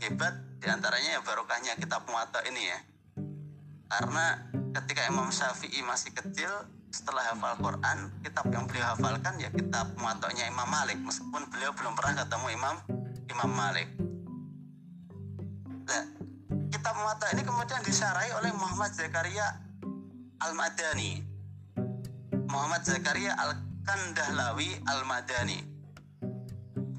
hebat 0.00 0.53
di 0.64 0.72
antaranya 0.72 1.10
ya 1.10 1.20
barokahnya 1.20 1.76
kitab 1.76 2.08
Muwatta 2.08 2.40
ini 2.48 2.72
ya. 2.72 2.78
Karena 3.92 4.48
ketika 4.80 5.04
Imam 5.12 5.28
Syafi'i 5.28 5.84
masih 5.84 6.16
kecil, 6.16 6.48
setelah 6.88 7.20
hafal 7.20 7.60
Quran, 7.60 8.08
kitab 8.24 8.48
yang 8.48 8.64
beliau 8.64 8.96
hafalkan 8.96 9.36
ya 9.36 9.52
kitab 9.52 9.92
Muwatta'nya 10.00 10.48
Imam 10.48 10.64
Malik, 10.64 10.96
meskipun 11.04 11.52
beliau 11.52 11.68
belum 11.76 11.92
pernah 11.92 12.24
ketemu 12.24 12.46
Imam 12.56 12.76
Imam 13.28 13.50
Malik. 13.52 13.88
Nah, 15.84 16.04
kitab 16.72 16.94
Muwatta 16.96 17.28
ini 17.36 17.44
kemudian 17.44 17.84
disarai 17.84 18.32
oleh 18.32 18.50
Muhammad 18.56 18.96
Zakaria 18.96 19.60
Al-Madani. 20.48 21.20
Muhammad 22.48 22.88
Zakaria 22.88 23.36
Al-Kandahlawi 23.36 24.80
Al-Madani. 24.88 25.60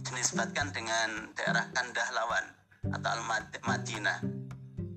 Dinisbatkan 0.06 0.70
dengan 0.70 1.34
daerah 1.34 1.66
Kandahlawan 1.74 2.55
atau 2.94 3.10
Al-Madinah. 3.16 4.20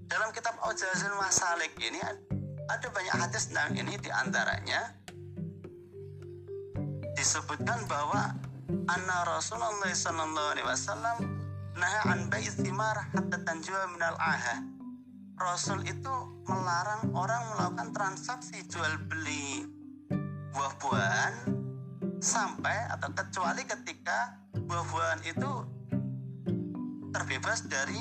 Dalam 0.08 0.28
kitab 0.32 0.56
Aujazul 0.64 1.14
Masalik 1.20 1.72
ini 1.80 2.00
ada 2.68 2.86
banyak 2.88 3.16
hadis 3.16 3.48
tentang 3.52 3.76
ini 3.76 3.96
di 4.00 4.10
antaranya 4.12 4.92
disebutkan 7.16 7.88
bahwa 7.88 8.32
anna 8.88 9.18
Rasulullah 9.26 9.88
sallallahu 9.88 10.48
alaihi 10.56 10.68
wasallam 10.68 11.16
naha 11.76 12.00
an 12.12 12.28
bai'is 12.28 12.60
thimar 12.60 12.96
hatta 13.12 13.40
tanjua 13.44 13.88
minal 13.92 14.16
aha. 14.20 14.64
Rasul 15.38 15.86
itu 15.86 16.10
melarang 16.50 17.14
orang 17.14 17.42
melakukan 17.54 17.94
transaksi 17.94 18.58
jual 18.66 18.98
beli 19.06 19.70
buah-buahan 20.50 21.54
sampai 22.18 22.90
atau 22.90 23.14
kecuali 23.14 23.62
ketika 23.62 24.34
buah-buahan 24.58 25.22
itu 25.22 25.77
terbebas 27.12 27.64
dari 27.64 27.98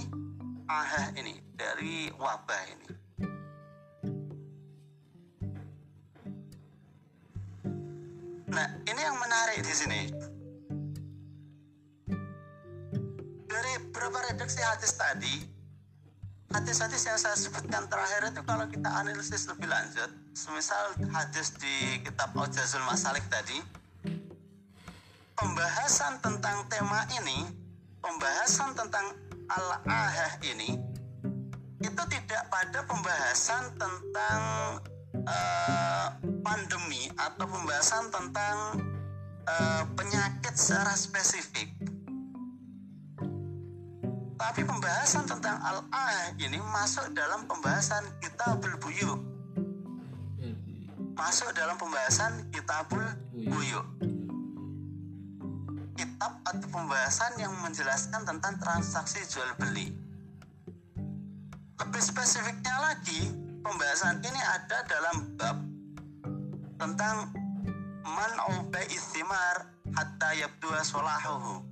ahah 0.68 1.16
ini, 1.16 1.40
dari 1.56 2.12
wabah 2.16 2.64
ini. 2.76 2.88
Nah, 8.48 8.68
ini 8.90 9.02
yang 9.02 9.18
menarik 9.22 9.60
di 9.62 9.74
sini. 9.76 10.02
Dari 13.48 13.74
beberapa 13.90 14.18
redaksi 14.32 14.60
hadis 14.64 14.98
tadi, 14.98 15.36
hadis-hadis 16.56 17.02
yang 17.06 17.20
saya 17.20 17.36
sebutkan 17.36 17.86
terakhir 17.86 18.34
itu 18.34 18.42
kalau 18.48 18.66
kita 18.72 18.90
analisis 18.92 19.46
lebih 19.52 19.68
lanjut, 19.68 20.10
semisal 20.34 20.96
hadis 21.12 21.54
di 21.60 22.02
kitab 22.02 22.34
Aujazul 22.34 22.82
Masalik 22.88 23.26
tadi, 23.30 23.60
pembahasan 25.38 26.18
tentang 26.24 26.66
tema 26.72 27.06
ini, 27.20 27.67
pembahasan 28.02 28.74
tentang 28.78 29.16
al-ahah 29.48 30.32
ini, 30.44 30.76
itu 31.84 32.04
tidak 32.10 32.42
pada 32.50 32.80
pembahasan 32.90 33.64
tentang 33.78 34.42
uh, 35.28 36.08
pandemi 36.42 37.10
atau 37.16 37.46
pembahasan 37.46 38.10
tentang 38.10 38.58
uh, 39.46 39.84
penyakit 39.94 40.54
secara 40.58 40.94
spesifik. 40.98 41.70
Tapi 44.38 44.62
pembahasan 44.62 45.26
tentang 45.26 45.58
al-ah 45.66 46.34
ini 46.38 46.62
masuk 46.62 47.10
dalam 47.18 47.50
pembahasan 47.50 48.06
kitabul 48.22 48.74
buyuk. 48.78 49.20
Masuk 51.18 51.50
dalam 51.58 51.74
pembahasan 51.82 52.46
kitabul 52.54 53.02
buyuk. 53.34 54.17
Atau 56.48 56.68
pembahasan 56.72 57.36
yang 57.44 57.52
menjelaskan 57.60 58.24
tentang 58.24 58.56
transaksi 58.64 59.20
jual 59.28 59.52
beli. 59.60 59.92
Lebih 61.78 62.04
spesifiknya 62.04 62.76
lagi, 62.80 63.36
pembahasan 63.60 64.24
ini 64.24 64.42
ada 64.42 64.78
dalam 64.88 65.16
bab 65.36 65.58
tentang 66.78 67.36
man 68.08 68.32
istimar 68.88 69.68
hatta 69.92 70.30
yabdua 70.40 70.80
solahuhu 70.86 71.66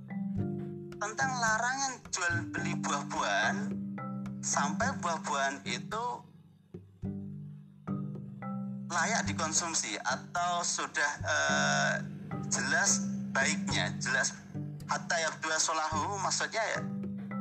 tentang 0.96 1.30
larangan 1.40 1.92
jual 2.08 2.34
beli 2.52 2.72
buah-buahan 2.80 3.56
sampai 4.40 4.88
buah-buahan 5.00 5.56
itu 5.68 6.04
layak 8.88 9.22
dikonsumsi 9.28 9.98
atau 10.00 10.64
sudah 10.64 11.10
uh, 11.26 11.94
jelas 12.48 13.04
baiknya 13.34 13.92
jelas 14.00 14.32
hatta 14.86 15.16
yabdua 15.18 15.58
solahu 15.58 16.18
maksudnya 16.22 16.62
ya 16.62 16.80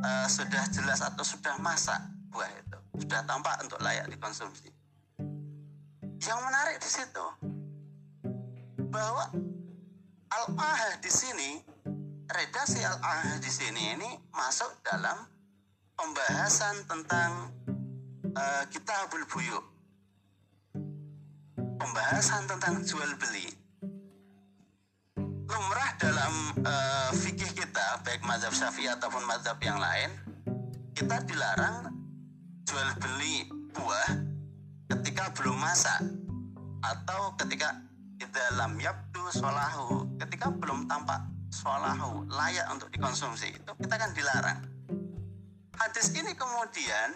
uh, 0.06 0.28
sudah 0.30 0.64
jelas 0.74 1.02
atau 1.02 1.22
sudah 1.26 1.58
masak 1.62 1.98
buah 2.30 2.50
itu. 2.50 2.78
Sudah 3.06 3.22
tampak 3.28 3.60
untuk 3.64 3.80
layak 3.84 4.08
dikonsumsi. 4.10 4.72
Yang 6.26 6.40
menarik 6.42 6.78
di 6.82 6.90
situ 6.90 7.26
bahwa 8.90 9.30
al-ahah 10.32 10.96
di 11.04 11.12
sini 11.12 11.50
redaksi 12.32 12.82
al-ahah 12.82 13.38
di 13.38 13.52
sini 13.52 14.00
ini 14.00 14.10
masuk 14.34 14.72
dalam 14.82 15.28
pembahasan 15.94 16.76
tentang 16.88 17.52
uh, 18.34 18.64
kitabul 18.72 19.24
buyuk. 19.30 19.66
Pembahasan 21.76 22.48
tentang 22.50 22.82
jual 22.82 23.12
beli 23.20 23.65
lumrah 25.46 25.92
dalam 26.02 26.34
uh, 26.66 27.10
fikih 27.14 27.52
kita 27.54 28.02
baik 28.02 28.22
mazhab 28.26 28.54
syafi'i 28.54 28.90
ataupun 28.90 29.22
mazhab 29.30 29.58
yang 29.62 29.78
lain 29.78 30.10
kita 30.98 31.22
dilarang 31.30 31.94
jual 32.66 32.90
beli 32.98 33.46
buah 33.76 34.10
ketika 34.90 35.30
belum 35.38 35.58
masak 35.58 36.02
atau 36.82 37.34
ketika 37.38 37.78
di 38.16 38.26
dalam 38.32 38.80
yabdu 38.80 39.22
solahu 39.30 40.08
ketika 40.18 40.50
belum 40.50 40.90
tampak 40.90 41.22
solahu 41.52 42.26
layak 42.32 42.66
untuk 42.74 42.90
dikonsumsi 42.92 43.56
itu 43.56 43.72
kita 43.80 43.96
kan 43.96 44.12
dilarang. 44.12 44.60
Hadis 45.76 46.16
ini 46.16 46.32
kemudian 46.34 47.12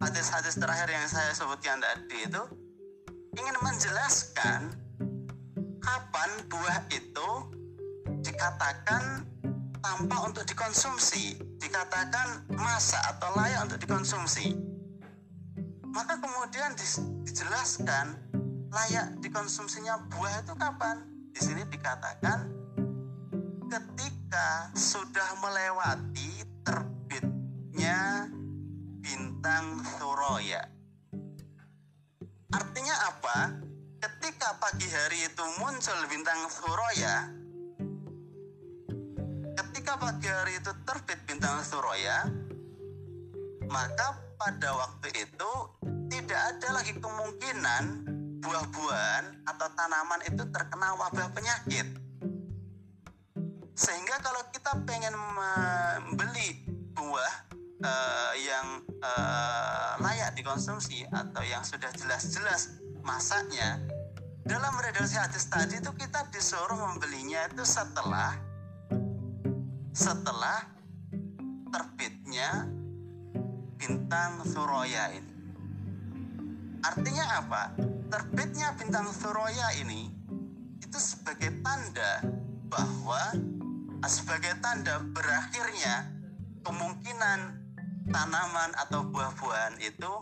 hadis-hadis 0.00 0.56
terakhir 0.56 0.88
yang 0.88 1.04
saya 1.06 1.30
sebutkan 1.36 1.78
tadi 1.78 2.26
itu 2.26 2.42
ingin 3.36 3.56
menjelaskan 3.60 4.81
kapan 5.82 6.30
buah 6.46 6.78
itu 6.94 7.30
dikatakan 8.22 9.26
tanpa 9.82 10.16
untuk 10.30 10.46
dikonsumsi, 10.46 11.42
dikatakan 11.58 12.46
masa 12.54 13.02
atau 13.10 13.34
layak 13.34 13.66
untuk 13.66 13.82
dikonsumsi. 13.82 14.54
Maka 15.92 16.16
kemudian 16.22 16.72
dijelaskan 17.26 18.16
layak 18.72 19.18
dikonsumsinya 19.20 20.06
buah 20.08 20.40
itu 20.40 20.54
kapan? 20.56 21.04
Di 21.34 21.40
sini 21.42 21.66
dikatakan 21.68 22.48
ketika 23.68 24.70
sudah 24.78 25.28
melewati 25.42 26.46
terbitnya 26.62 28.30
bintang 29.02 29.82
Suroya. 29.98 30.62
Artinya 32.52 32.96
apa? 33.08 33.36
Ketika 34.02 34.58
pagi 34.58 34.90
hari 34.90 35.30
itu 35.30 35.44
muncul 35.62 35.94
bintang 36.10 36.50
Suroya, 36.50 37.30
ketika 39.54 39.94
pagi 39.94 40.26
hari 40.26 40.58
itu 40.58 40.74
terbit 40.82 41.22
bintang 41.22 41.62
Suroya, 41.62 42.26
maka 43.70 44.18
pada 44.34 44.74
waktu 44.74 45.06
itu 45.22 45.52
tidak 46.10 46.34
ada 46.34 46.82
lagi 46.82 46.98
kemungkinan 46.98 47.82
buah-buahan 48.42 49.46
atau 49.46 49.68
tanaman 49.70 50.20
itu 50.26 50.42
terkena 50.50 50.98
wabah 50.98 51.30
penyakit. 51.30 51.86
Sehingga 53.78 54.18
kalau 54.18 54.42
kita 54.50 54.82
pengen 54.82 55.14
membeli 55.14 56.66
buah 56.90 57.34
uh, 57.86 58.34
yang 58.34 58.82
uh, 58.98 59.94
layak 60.02 60.34
dikonsumsi 60.34 61.06
atau 61.14 61.46
yang 61.46 61.62
sudah 61.62 61.94
jelas-jelas 61.94 62.81
masaknya, 63.02 63.82
dalam 64.42 64.74
redaksi 64.78 65.14
hadis 65.14 65.46
tadi 65.46 65.78
itu 65.78 65.90
kita 65.94 66.26
disuruh 66.34 66.74
membelinya 66.74 67.46
itu 67.50 67.62
setelah 67.62 68.34
setelah 69.94 70.66
terbitnya 71.70 72.66
bintang 73.78 74.42
Suroya 74.42 75.14
ini. 75.14 75.34
Artinya 76.82 77.24
apa? 77.38 77.62
Terbitnya 78.10 78.74
bintang 78.74 79.06
Suroya 79.14 79.78
ini 79.78 80.10
itu 80.82 80.98
sebagai 80.98 81.62
tanda 81.62 82.26
bahwa 82.66 83.22
sebagai 84.10 84.58
tanda 84.58 84.98
berakhirnya 85.14 86.10
kemungkinan 86.66 87.62
tanaman 88.10 88.70
atau 88.74 89.06
buah-buahan 89.06 89.78
itu 89.78 90.12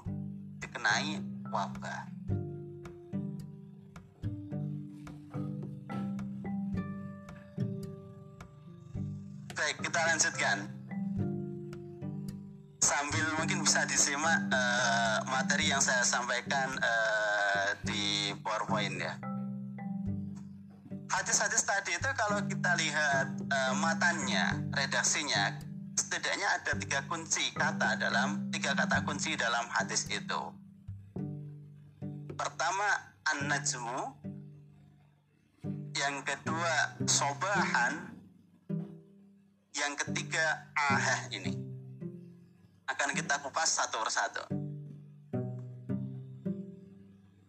dikenai 0.61 1.25
wabah. 1.49 2.20
Baik, 9.61 9.77
kita 9.85 10.01
lanjutkan 10.09 10.57
sambil 12.81 13.29
mungkin 13.37 13.61
bisa 13.61 13.85
disimak 13.85 14.49
uh, 14.49 15.21
materi 15.29 15.69
yang 15.69 15.85
saya 15.85 16.01
sampaikan 16.01 16.81
uh, 16.81 17.77
di 17.85 18.33
PowerPoint 18.41 18.97
ya. 18.97 19.21
Hadis-hadis 21.13 21.61
tadi 21.61 21.93
itu 21.93 22.09
kalau 22.17 22.41
kita 22.49 22.73
lihat 22.81 23.37
uh, 23.53 23.77
matanya, 23.77 24.57
redaksinya, 24.73 25.61
setidaknya 25.93 26.49
ada 26.57 26.73
tiga 26.81 27.05
kunci 27.05 27.53
kata 27.53 28.01
dalam 28.01 28.49
tiga 28.49 28.73
kata 28.73 29.05
kunci 29.05 29.37
dalam 29.37 29.69
hadis 29.77 30.09
itu. 30.09 30.41
Pertama 32.33 33.13
an-najmu, 33.29 34.01
yang 36.01 36.25
kedua 36.25 36.97
sobahan, 37.05 38.10
yang 39.75 39.95
ketiga 39.95 40.67
ahah 40.75 41.31
ini 41.31 41.55
akan 42.91 43.11
kita 43.15 43.39
kupas 43.39 43.71
satu 43.71 44.03
persatu. 44.03 44.45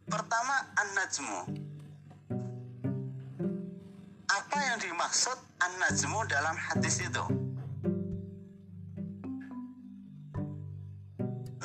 Pertama, 0.06 0.56
an-najmu. 0.76 1.40
Apa 4.28 4.58
yang 4.60 4.78
dimaksud 4.84 5.38
an-najmu 5.64 6.20
dalam 6.30 6.56
hadis 6.56 7.02
itu? 7.02 7.26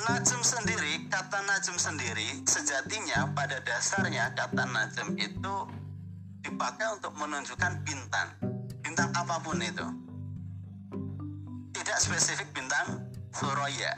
Najm 0.07 0.41
sendiri, 0.47 1.11
kata 1.11 1.43
najm 1.43 1.75
sendiri, 1.75 2.47
sejatinya 2.47 3.35
pada 3.35 3.59
dasarnya 3.67 4.31
kata 4.39 4.63
najm 4.63 5.19
itu 5.19 5.55
dipakai 6.47 6.95
untuk 6.95 7.11
menunjukkan 7.19 7.83
bintang. 7.83 8.31
Bintang 8.87 9.11
apa 9.11 9.43
pun 9.43 9.59
itu. 9.59 10.06
Tidak 11.87 12.03
spesifik 12.03 12.51
bintang 12.51 12.99
Suraya. 13.31 13.95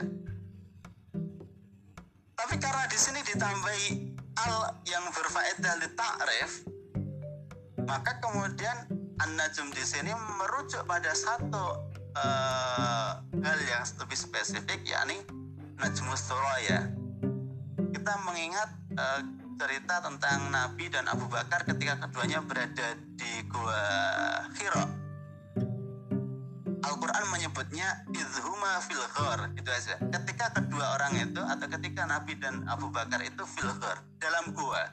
Tapi 2.37 2.55
karena 2.61 2.85
di 2.85 2.99
sini 3.01 3.17
ditambahi 3.25 3.87
al 4.45 4.77
yang 4.85 5.09
berfaedah 5.09 5.73
di 5.81 5.89
ta'rif, 5.97 6.69
maka 7.89 8.21
kemudian 8.21 8.85
an-najm 9.25 9.73
di 9.73 9.81
sini 9.81 10.13
merujuk 10.13 10.85
pada 10.85 11.17
satu 11.17 11.89
uh, 12.13 13.25
hal 13.25 13.59
yang 13.65 13.81
lebih 14.05 14.19
spesifik 14.21 14.85
yakni 14.85 15.25
najmus 15.81 16.29
suraya. 16.29 16.93
Kita 17.89 18.13
mengingat 18.21 18.69
uh, 19.01 19.25
cerita 19.57 19.97
tentang 20.05 20.53
Nabi 20.53 20.93
dan 20.93 21.09
Abu 21.09 21.25
Bakar 21.25 21.65
ketika 21.65 22.05
keduanya 22.05 22.45
berada 22.45 22.93
di 23.17 23.49
gua 23.49 23.81
Hira 24.61 25.08
Al-Quran 26.79 27.25
menyebutnya 27.31 28.07
izhuma 28.11 28.79
fil 28.85 29.03
ghar 29.15 29.51
itu 29.55 29.69
aja. 29.69 29.95
Ketika 29.99 30.55
kedua 30.55 30.95
orang 30.95 31.19
itu 31.19 31.41
atau 31.43 31.67
ketika 31.79 32.07
Nabi 32.07 32.39
dan 32.39 32.63
Abu 32.71 32.87
Bakar 32.89 33.19
itu 33.23 33.43
fil 33.43 33.71
ghar 33.79 33.99
dalam 34.21 34.55
gua. 34.55 34.87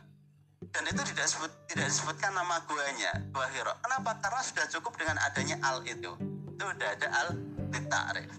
Dan 0.67 0.83
itu 0.89 1.01
tidak 1.15 1.25
disebut 1.31 1.53
tidak 1.71 1.87
disebutkan 1.89 2.33
nama 2.35 2.59
guanya 2.67 3.13
gua 3.31 3.47
Hiro 3.55 3.77
kenapa? 3.85 4.19
Karena 4.19 4.43
sudah 4.43 4.67
cukup 4.73 4.99
dengan 4.99 5.17
adanya 5.23 5.57
al 5.63 5.85
itu. 5.87 6.11
Itu 6.57 6.65
sudah 6.65 6.91
ada 6.97 7.09
al 7.13 7.29
ditarif 7.71 8.33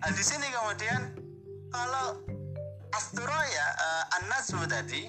nah, 0.00 0.10
di 0.10 0.24
sini 0.24 0.46
kemudian 0.50 1.00
kalau 1.72 2.20
Asturoya 2.92 3.66
uh, 3.80 4.16
An-Nazmu 4.20 4.64
tadi 4.68 5.08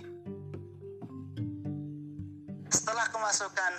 setelah 2.71 3.05
kemasukan 3.11 3.73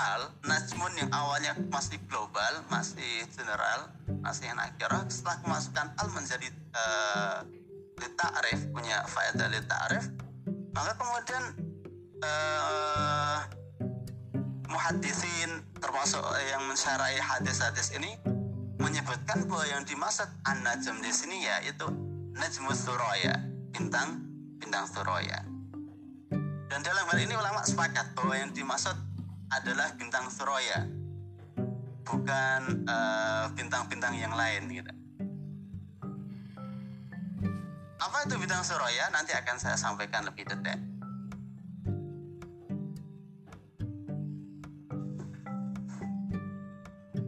al 0.00 0.32
najmun 0.48 0.92
yang 0.96 1.10
awalnya 1.12 1.52
masih 1.68 2.00
global 2.08 2.64
masih 2.72 3.28
general 3.36 3.92
masih 4.24 4.48
nakirah 4.56 5.04
setelah 5.12 5.36
kemasukan 5.44 5.86
al 6.00 6.08
menjadi 6.16 6.48
uh, 6.72 7.38
lita'rif 8.00 8.60
punya 8.72 9.04
faedah 9.04 9.48
lita'rif 9.52 10.08
maka 10.72 10.96
kemudian 10.96 11.44
uh, 12.24 13.44
muhadisin 14.72 15.60
termasuk 15.76 16.24
yang 16.48 16.64
mensyarahi 16.64 17.20
hadis-hadis 17.20 17.92
ini 17.92 18.16
menyebutkan 18.80 19.44
bahwa 19.44 19.68
yang 19.68 19.84
dimaksud 19.84 20.28
an-najm 20.48 20.96
di 21.04 21.12
sini 21.12 21.44
ya 21.44 21.60
itu 21.68 21.84
najmus 22.32 22.88
suraya 22.88 23.36
bintang 23.76 24.24
bintang 24.60 24.86
suraya. 24.88 25.42
Dan 26.70 26.86
dalam 26.86 27.02
hal 27.10 27.18
ini 27.18 27.34
ulama 27.34 27.66
sepakat 27.66 28.14
bahwa 28.14 28.38
yang 28.38 28.54
dimaksud 28.54 28.94
adalah 29.50 29.90
bintang 29.98 30.30
Suraya, 30.30 30.86
bukan 32.06 32.62
eh, 32.86 33.44
bintang-bintang 33.58 34.14
uh, 34.14 34.20
yang 34.22 34.34
lain 34.34 34.62
gitu. 34.70 34.92
Apa 38.00 38.16
itu 38.24 38.34
bintang 38.38 38.62
Suraya? 38.62 39.10
Nanti 39.10 39.34
akan 39.34 39.56
saya 39.58 39.76
sampaikan 39.76 40.24
lebih 40.24 40.46
detail. 40.46 40.80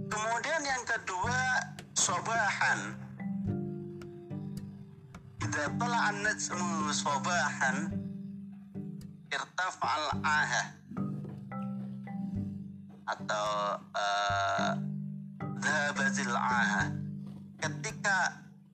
Kemudian 0.08 0.62
yang 0.62 0.85
kedua, 0.87 1.38
sobahan. 1.98 2.80
Idza 5.42 5.66
tala'an 5.76 6.16
najmu 6.22 6.88
sobahan 6.94 7.76
irtafa'al 9.32 10.22
ahah 10.22 10.82
atau 13.12 13.46
Zahabatil 15.62 16.33
uh, 16.33 16.40
Aha. 16.40 16.85
Ketika 17.62 18.18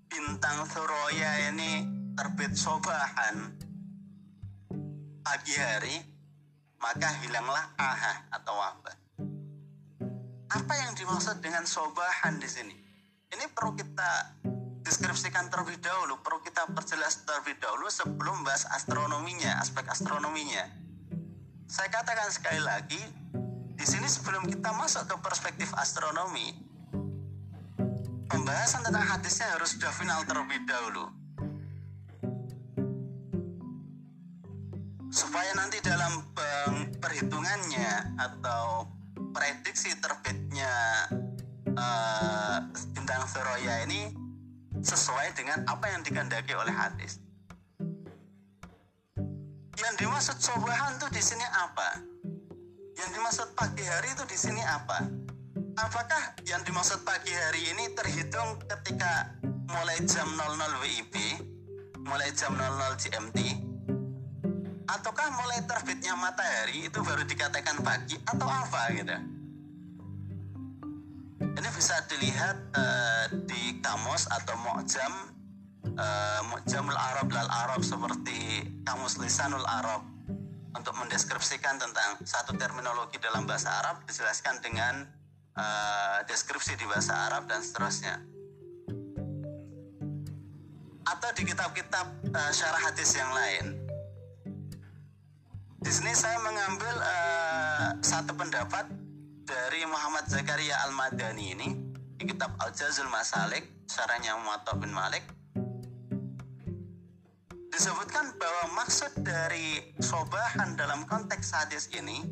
bintang 0.07 0.65
Suroya 0.71 1.53
ini 1.53 1.85
terbit 2.15 2.57
sobahan 2.57 3.53
pagi 5.21 5.55
hari 5.59 5.97
maka 6.79 7.11
hilanglah 7.21 7.75
aha 7.77 8.33
atau 8.33 8.55
wabah 8.57 8.97
apa 10.49 10.73
yang 10.81 10.97
dimaksud 10.97 11.45
dengan 11.45 11.69
sobahan 11.69 12.41
di 12.41 12.49
sini? 12.49 12.77
Ini 13.29 13.53
perlu 13.53 13.77
kita 13.77 14.41
deskripsikan 14.81 15.53
terlebih 15.53 15.77
dahulu 15.85 16.17
perlu 16.25 16.41
kita 16.41 16.65
perjelas 16.73 17.21
terlebih 17.29 17.61
dahulu 17.61 17.93
sebelum 17.93 18.41
bahas 18.49 18.65
astronominya 18.73 19.61
aspek 19.61 19.85
astronominya. 19.93 20.65
Saya 21.69 21.93
katakan 21.93 22.33
sekali 22.33 22.65
lagi, 22.65 22.97
sini 23.89 24.05
sebelum 24.05 24.45
kita 24.45 24.69
masuk 24.77 25.09
ke 25.09 25.17
perspektif 25.25 25.73
astronomi, 25.81 26.53
pembahasan 28.29 28.85
tentang 28.85 29.17
hadisnya 29.17 29.49
harus 29.57 29.73
sudah 29.73 29.89
final 29.97 30.21
terlebih 30.29 30.61
dahulu. 30.69 31.09
Supaya 35.09 35.57
nanti 35.57 35.81
dalam 35.81 36.21
perhitungannya 37.01 38.21
atau 38.21 38.85
prediksi 39.33 39.97
terbitnya 39.97 40.75
uh, 41.73 42.61
bintang 42.93 43.25
Soroya 43.25 43.89
ini 43.89 44.13
sesuai 44.85 45.33
dengan 45.33 45.65
apa 45.65 45.89
yang 45.89 46.05
dikehendaki 46.05 46.53
oleh 46.53 46.77
hadis. 46.77 47.25
Yang 49.81 49.95
dimaksud 49.97 50.37
sobahan 50.45 51.01
itu 51.01 51.09
di 51.09 51.23
sini 51.25 51.47
apa? 51.49 52.18
Yang 52.99 53.11
dimaksud 53.15 53.49
pagi 53.55 53.87
hari 53.87 54.11
itu 54.11 54.25
di 54.27 54.35
sini 54.35 54.59
apa? 54.59 55.07
Apakah 55.79 56.35
yang 56.43 56.67
dimaksud 56.67 57.07
pagi 57.07 57.31
hari 57.31 57.71
ini 57.71 57.95
terhitung 57.95 58.59
ketika 58.67 59.39
mulai 59.71 60.03
jam 60.03 60.27
00 60.27 60.83
WIB, 60.83 61.15
mulai 62.03 62.35
jam 62.35 62.59
00 62.59 62.99
GMT, 62.99 63.39
ataukah 64.91 65.31
mulai 65.31 65.63
terbitnya 65.63 66.19
matahari 66.19 66.91
itu 66.91 66.99
baru 66.99 67.23
dikatakan 67.23 67.87
pagi 67.87 68.19
atau 68.27 68.51
apa 68.51 68.91
gitu? 68.91 69.15
Ini 71.39 71.69
bisa 71.71 72.03
dilihat 72.11 72.59
uh, 72.75 73.25
di 73.47 73.79
kamus 73.79 74.27
atau 74.27 74.59
mu'jam 74.59 75.39
uh, 75.95 76.41
Mu'jamul 76.51 76.99
Arab 76.99 77.31
lal 77.31 77.47
Arab 77.47 77.87
seperti 77.87 78.67
Kamus 78.83 79.23
Lisanul 79.23 79.63
Arab 79.71 80.03
untuk 80.79 80.95
mendeskripsikan 80.95 81.75
tentang 81.83 82.23
satu 82.23 82.55
terminologi 82.55 83.19
dalam 83.19 83.43
bahasa 83.45 83.75
Arab 83.83 84.07
dijelaskan 84.07 84.63
dengan 84.63 85.03
uh, 85.59 86.23
deskripsi 86.31 86.79
di 86.79 86.87
bahasa 86.87 87.19
Arab 87.27 87.51
dan 87.51 87.59
seterusnya 87.59 88.23
atau 91.09 91.31
di 91.35 91.43
kitab-kitab 91.43 92.07
uh, 92.31 92.53
syarah 92.53 92.83
hadis 92.85 93.17
yang 93.17 93.33
lain. 93.33 93.81
Di 95.79 95.91
sini 95.91 96.13
saya 96.13 96.37
mengambil 96.43 96.95
uh, 97.01 97.97
satu 98.05 98.37
pendapat 98.37 98.87
dari 99.49 99.83
Muhammad 99.89 100.29
Zakaria 100.29 100.77
Al-Madani 100.85 101.45
ini 101.57 101.69
di 102.19 102.29
kitab 102.29 102.55
Al-Jazul 102.61 103.09
Masalik, 103.09 103.89
syarahnya 103.89 104.37
Muwatta 104.37 104.77
bin 104.77 104.93
Malik 104.93 105.25
disebutkan 107.79 108.35
bahwa 108.43 108.83
maksud 108.83 109.23
dari 109.23 109.79
sobahan 110.03 110.75
dalam 110.75 111.07
konteks 111.07 111.55
hadis 111.55 111.87
ini 111.95 112.27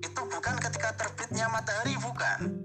itu 0.00 0.20
bukan 0.24 0.56
ketika 0.56 0.96
terbitnya 0.96 1.52
matahari 1.52 1.92
bukan. 2.00 2.64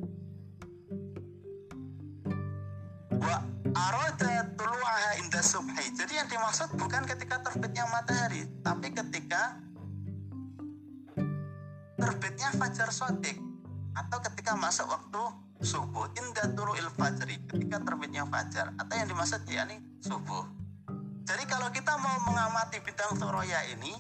Wa 3.20 3.44
arada 3.76 4.48
tulu'aha 4.56 5.20
inda 5.20 5.44
subhi. 5.44 5.92
Jadi 5.92 6.24
yang 6.24 6.32
dimaksud 6.32 6.72
bukan 6.80 7.04
ketika 7.04 7.44
terbitnya 7.44 7.84
matahari 7.92 8.48
tapi 8.64 8.96
ketika 8.96 9.60
terbitnya 12.00 12.48
fajar 12.56 12.96
sotik 12.96 13.36
atau 14.00 14.24
ketika 14.24 14.56
masuk 14.56 14.88
waktu 14.88 15.24
subuh. 15.68 16.08
Inda 16.16 16.48
tulu'il 16.56 16.88
fajri 16.96 17.44
ketika 17.44 17.84
terbitnya 17.84 18.24
fajar. 18.24 18.72
Atau 18.80 18.96
yang 18.96 19.12
dimaksud 19.12 19.44
yakni 19.52 19.84
subuh 20.00 20.59
jadi 21.30 21.46
kalau 21.46 21.70
kita 21.70 21.94
mau 22.02 22.18
mengamati 22.26 22.82
bidang 22.82 23.14
Soroya 23.14 23.62
ini, 23.70 23.94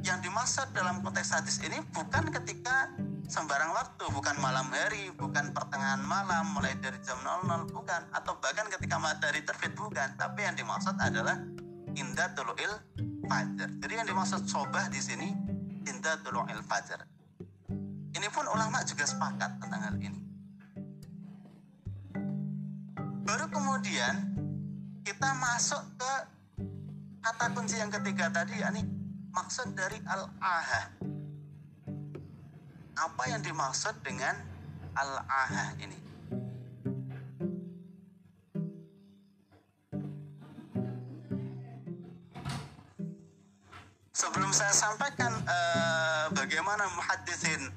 yang 0.00 0.24
dimaksud 0.24 0.72
dalam 0.72 1.04
konteks 1.04 1.36
hadis 1.36 1.60
ini 1.60 1.76
bukan 1.92 2.32
ketika 2.32 2.88
sembarang 3.28 3.76
waktu, 3.76 4.08
bukan 4.08 4.40
malam 4.40 4.72
hari, 4.72 5.12
bukan 5.12 5.52
pertengahan 5.52 6.00
malam, 6.00 6.48
mulai 6.56 6.72
dari 6.80 6.96
jam 7.04 7.20
00, 7.20 7.68
bukan. 7.68 8.08
Atau 8.16 8.40
bahkan 8.40 8.72
ketika 8.72 8.96
matahari 8.96 9.44
terbit, 9.44 9.76
bukan. 9.76 10.16
Tapi 10.16 10.48
yang 10.48 10.56
dimaksud 10.56 10.96
adalah 10.96 11.36
indah 11.92 12.28
tulu'il 12.32 12.72
fajar. 13.28 13.68
Jadi 13.76 13.92
yang 13.92 14.08
dimaksud 14.08 14.48
sobah 14.48 14.88
di 14.88 15.00
sini, 15.04 15.28
indah 15.84 16.24
tulu'il 16.24 16.64
fajar. 16.64 17.04
Ini 18.16 18.28
pun 18.32 18.48
ulama 18.48 18.80
juga 18.88 19.04
sepakat 19.04 19.60
tentang 19.60 19.80
hal 19.92 19.96
ini. 20.00 20.20
Baru 23.28 23.44
kemudian 23.52 24.34
kita 25.04 25.30
masuk 25.36 25.84
ke 26.00 26.12
kata 27.22 27.54
kunci 27.54 27.78
yang 27.78 27.86
ketiga 27.88 28.26
tadi 28.34 28.58
yakni 28.58 28.82
maksud 29.30 29.78
dari 29.78 29.96
al-ahah. 30.02 30.86
Apa 32.92 33.22
yang 33.30 33.40
dimaksud 33.40 33.94
dengan 34.02 34.36
al-ahah 34.98 35.78
ini? 35.78 35.98
Sebelum 44.12 44.50
saya 44.54 44.74
sampaikan 44.74 45.32
uh, 45.46 46.26
bagaimana 46.36 46.84
muhaddisin 46.94 47.70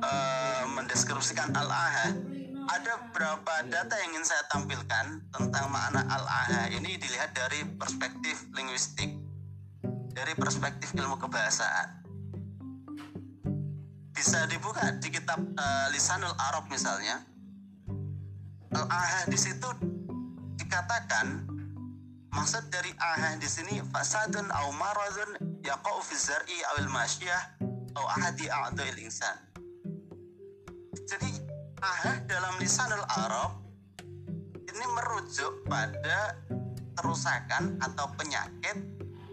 uh, 0.00 0.64
mendeskripsikan 0.76 1.50
al-ahah, 1.56 2.14
ada 2.68 2.92
beberapa 3.08 3.52
data 3.66 3.94
yang 3.98 4.14
ingin 4.14 4.26
saya 4.26 4.42
tampilkan 4.50 5.06
tentang 5.34 5.66
makna 5.72 6.06
al-aha 6.06 6.70
ini 6.70 6.94
dilihat 7.00 7.34
dari 7.34 7.66
perspektif 7.74 8.46
linguistik, 8.54 9.10
dari 10.14 10.34
perspektif 10.38 10.94
ilmu 10.94 11.18
kebahasaan. 11.18 12.06
Bisa 14.14 14.46
dibuka 14.46 14.94
di 15.02 15.10
kitab 15.10 15.42
uh, 15.42 15.86
Lisanul 15.90 16.34
Arab 16.38 16.70
misalnya. 16.70 17.26
Al-aha 18.72 19.26
di 19.28 19.36
situ 19.36 19.68
dikatakan 20.56 21.44
maksud 22.32 22.72
dari 22.72 22.88
aha 22.96 23.36
di 23.36 23.44
sini 23.44 23.84
fasadun 23.92 24.48
au 24.48 24.72
maradun 24.72 25.60
yaqau 25.60 26.00
fi 26.00 26.16
zar'i 26.16 26.56
awil 26.72 26.88
masyiyah 26.88 27.60
au 27.96 28.04
ahadi 28.16 28.48
insan. 29.04 29.36
Jadi 31.04 31.51
ahah 31.82 32.16
dalam 32.30 32.54
lisanul 32.62 33.02
Arab 33.10 33.58
ini 34.70 34.86
merujuk 34.94 35.66
pada 35.66 36.38
kerusakan 36.94 37.74
atau 37.82 38.06
penyakit 38.14 38.78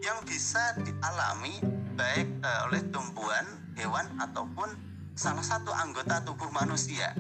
yang 0.02 0.18
bisa 0.26 0.74
dialami 0.82 1.62
baik 1.94 2.26
uh, 2.42 2.66
oleh 2.72 2.82
tumbuhan, 2.90 3.46
hewan 3.78 4.10
ataupun 4.18 4.66
salah 5.14 5.46
satu 5.46 5.70
anggota 5.70 6.26
tubuh 6.26 6.50
manusia. 6.50 7.14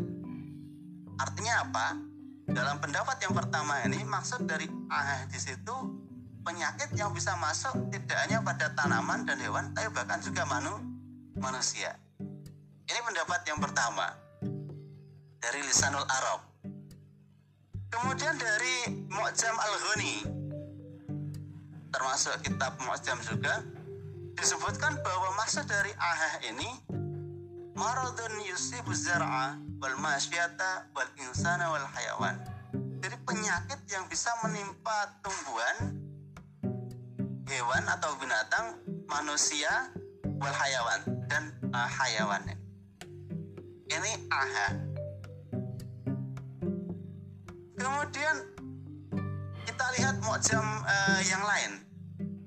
Artinya 1.21 1.61
apa? 1.61 1.87
Dalam 2.49 2.81
pendapat 2.81 3.21
yang 3.21 3.37
pertama 3.37 3.85
ini 3.85 4.01
maksud 4.01 4.49
dari 4.49 4.65
ahah 4.89 5.29
di 5.29 5.37
situ 5.37 5.75
penyakit 6.41 6.89
yang 6.97 7.13
bisa 7.13 7.37
masuk 7.37 7.77
tidak 7.93 8.17
hanya 8.25 8.41
pada 8.41 8.73
tanaman 8.73 9.29
dan 9.29 9.37
hewan 9.37 9.69
tapi 9.77 9.93
bahkan 9.93 10.17
juga 10.25 10.49
manu, 10.49 10.81
manusia. 11.37 11.93
Ini 12.89 12.99
pendapat 13.05 13.45
yang 13.45 13.61
pertama 13.61 14.28
dari 15.39 15.63
Lisanul 15.63 16.03
Arab. 16.03 16.39
Kemudian 17.89 18.35
dari 18.37 19.07
Mu'jam 19.09 19.55
Al-Ghani 19.55 20.15
termasuk 21.89 22.37
kitab 22.45 22.77
Mu'jam 22.85 23.17
juga 23.25 23.65
disebutkan 24.37 24.99
bahwa 25.01 25.35
maksud 25.41 25.65
dari 25.65 25.89
ahah 25.97 26.33
ini 26.47 26.69
maradun 27.73 28.35
yusibu 28.45 28.93
zar'a 28.93 29.57
wal 29.79 29.97
masyata 29.97 30.91
wal 30.93 31.09
insana 31.17 31.71
wal 31.71 31.87
hayawan. 31.97 32.35
Jadi 32.99 33.15
penyakit 33.23 33.79
yang 33.89 34.05
bisa 34.11 34.29
menimpa 34.43 35.17
tumbuhan, 35.23 35.95
hewan 37.47 37.83
atau 37.87 38.11
binatang, 38.19 38.75
manusia, 39.07 39.87
wal 40.37 40.51
hayawan 40.51 41.01
dan 41.31 41.55
uh, 41.71 41.87
hayawan. 41.87 42.43
Ini 43.89 44.11
aha. 44.29 44.88
Kemudian 47.79 48.35
kita 49.63 49.85
lihat 49.95 50.19
mu'jam 50.19 50.67
uh, 50.83 51.21
yang 51.23 51.39
lain 51.47 51.71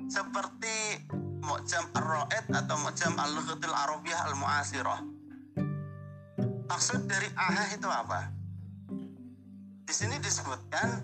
seperti 0.05 1.09
mu'jam 1.41 1.89
ar-ra'id 1.97 2.45
atau 2.53 2.77
mu'jam 2.85 3.17
al-lughatul 3.17 3.73
arabiyah 3.73 4.29
al-mu'asirah. 4.29 5.01
Maksud 6.69 7.09
dari 7.09 7.33
ahah 7.33 7.69
itu 7.73 7.89
apa? 7.89 8.29
Di 9.89 9.95
sini 9.97 10.21
disebutkan 10.21 11.01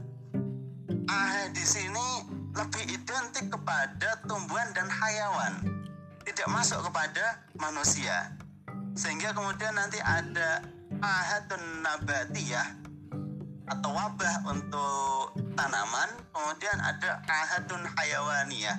ahah 1.09 1.49
di 1.49 1.64
sini 1.64 2.29
lebih 2.53 2.85
identik 2.85 3.49
kepada 3.49 4.21
tumbuhan 4.29 4.69
dan 4.77 4.93
hayawan, 4.93 5.64
tidak 6.29 6.49
masuk 6.53 6.85
kepada 6.85 7.49
manusia. 7.57 8.37
Sehingga 8.93 9.33
kemudian 9.33 9.73
nanti 9.73 9.97
ada 10.05 10.61
ahadun 11.01 11.64
nabatiyah 11.81 12.88
atau 13.68 13.90
wabah 13.92 14.35
untuk 14.48 15.37
tanaman, 15.52 16.11
kemudian 16.33 16.78
ada 16.81 17.20
ahadun 17.28 17.85
hayawaniyah, 17.85 18.78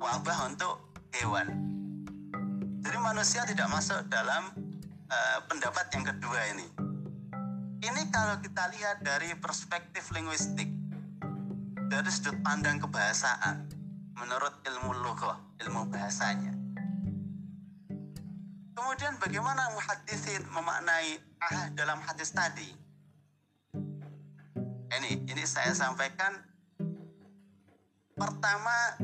wabah 0.00 0.38
untuk 0.48 0.80
hewan. 1.20 1.48
Jadi 2.80 2.96
manusia 2.96 3.44
tidak 3.44 3.68
masuk 3.68 4.00
dalam 4.08 4.56
uh, 5.12 5.38
pendapat 5.44 5.86
yang 5.92 6.04
kedua 6.08 6.40
ini. 6.56 6.66
Ini 7.80 8.02
kalau 8.12 8.40
kita 8.40 8.72
lihat 8.76 9.04
dari 9.04 9.36
perspektif 9.36 10.12
linguistik, 10.16 10.68
dari 11.88 12.08
sudut 12.12 12.36
pandang 12.44 12.80
kebahasaan, 12.80 13.68
menurut 14.16 14.52
ilmu 14.64 14.96
logoh, 15.00 15.36
ilmu 15.64 15.88
bahasanya. 15.88 16.52
Kemudian 18.76 19.20
bagaimana 19.20 19.72
muhadisin 19.76 20.44
memaknai 20.48 21.20
ah 21.40 21.68
dalam 21.76 22.00
hadis 22.00 22.32
tadi? 22.32 22.89
Ini, 24.90 25.22
ini 25.22 25.44
saya 25.46 25.70
sampaikan 25.70 26.34
pertama 28.18 28.98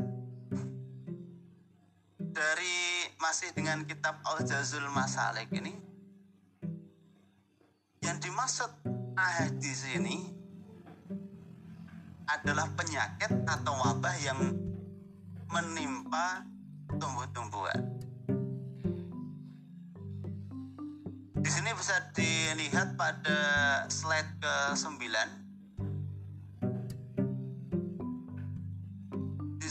dari 2.18 3.06
masih 3.22 3.54
dengan 3.54 3.86
kitab 3.86 4.18
Al-Jazul 4.26 4.82
Masalik 4.90 5.46
ini 5.54 5.78
yang 8.02 8.18
dimaksud 8.18 8.68
ahad 9.14 9.54
di 9.62 9.70
sini 9.70 10.18
adalah 12.26 12.66
penyakit 12.74 13.46
atau 13.46 13.78
wabah 13.78 14.16
yang 14.26 14.42
menimpa 15.54 16.42
tumbuh-tumbuhan. 16.98 17.78
Di 21.38 21.50
sini 21.54 21.70
bisa 21.78 22.10
dilihat 22.10 22.98
pada 22.98 23.38
slide 23.86 24.42
ke-9 24.42 25.45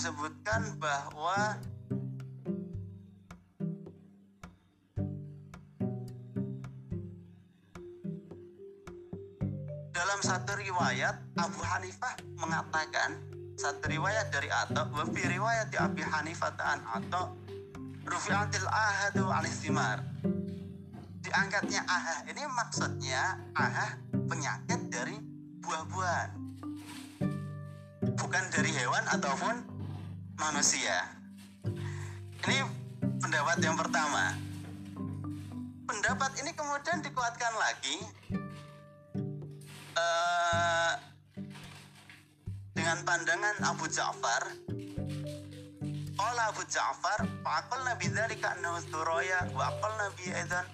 disebutkan 0.06 0.78
bahwa 0.78 1.58
dalam 9.89 10.20
satu 10.22 10.62
riwayat 10.62 11.18
Abu 11.41 11.58
Hanifah 11.58 12.22
mengatakan 12.38 13.18
satu 13.58 13.89
riwayat 13.89 14.30
dari 14.30 14.46
Atta 14.54 14.86
wa 14.94 15.10
fi 15.10 15.26
riwayat 15.26 15.74
Abi 15.74 16.06
Hanifah 16.06 16.54
an 16.62 16.86
Atta 16.86 17.34
rufi'atil 18.06 18.70
ahadu 18.70 19.26
al-istimar 19.26 20.06
diangkatnya 21.26 21.82
ahah 21.82 22.30
ini 22.30 22.46
maksudnya 22.54 23.41
ahah 23.58 23.98
penyakit 24.30 24.86
dari 24.86 25.18
buah-buahan. 25.65 26.30
Bukan 28.13 28.44
dari 28.54 28.70
hewan 28.70 29.02
ataupun 29.10 29.74
manusia. 30.36 31.08
Ini 32.45 32.62
pendapat 33.24 33.58
yang 33.63 33.76
pertama. 33.80 34.36
Pendapat 35.86 36.32
ini 36.43 36.52
kemudian 36.54 37.00
dikuatkan 37.02 37.54
lagi 37.56 37.98
uh, 39.95 40.93
dengan 42.76 42.98
pandangan 43.06 43.56
Abu 43.63 43.86
Ja'far. 43.88 44.43
Qala 46.15 46.43
Abu 46.52 46.63
Ja'far 46.67 47.19
fa'aqalna 47.43 47.95
bidzalika 47.98 48.60
annahu 48.60 48.82
thuraya 48.91 49.45
wa 49.56 49.71
aqalna 49.71 50.06
bi 50.19 50.32
aidan 50.32 50.65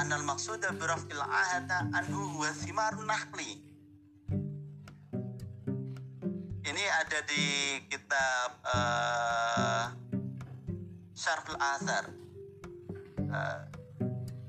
anna 0.00 0.14
al-maqsuda 0.18 0.74
bi 0.76 0.84
raf'il 0.86 1.22
ahata 1.22 1.88
anhu 1.94 2.36
huwa 2.36 2.50
thimar 2.62 2.94
nahli 3.06 3.65
ini 6.76 6.84
ada 6.92 7.24
di 7.24 7.44
kitab 7.88 8.60
uh, 8.68 9.88
Syarh 11.16 11.56
al-Athar 11.56 12.04
uh, 13.32 13.64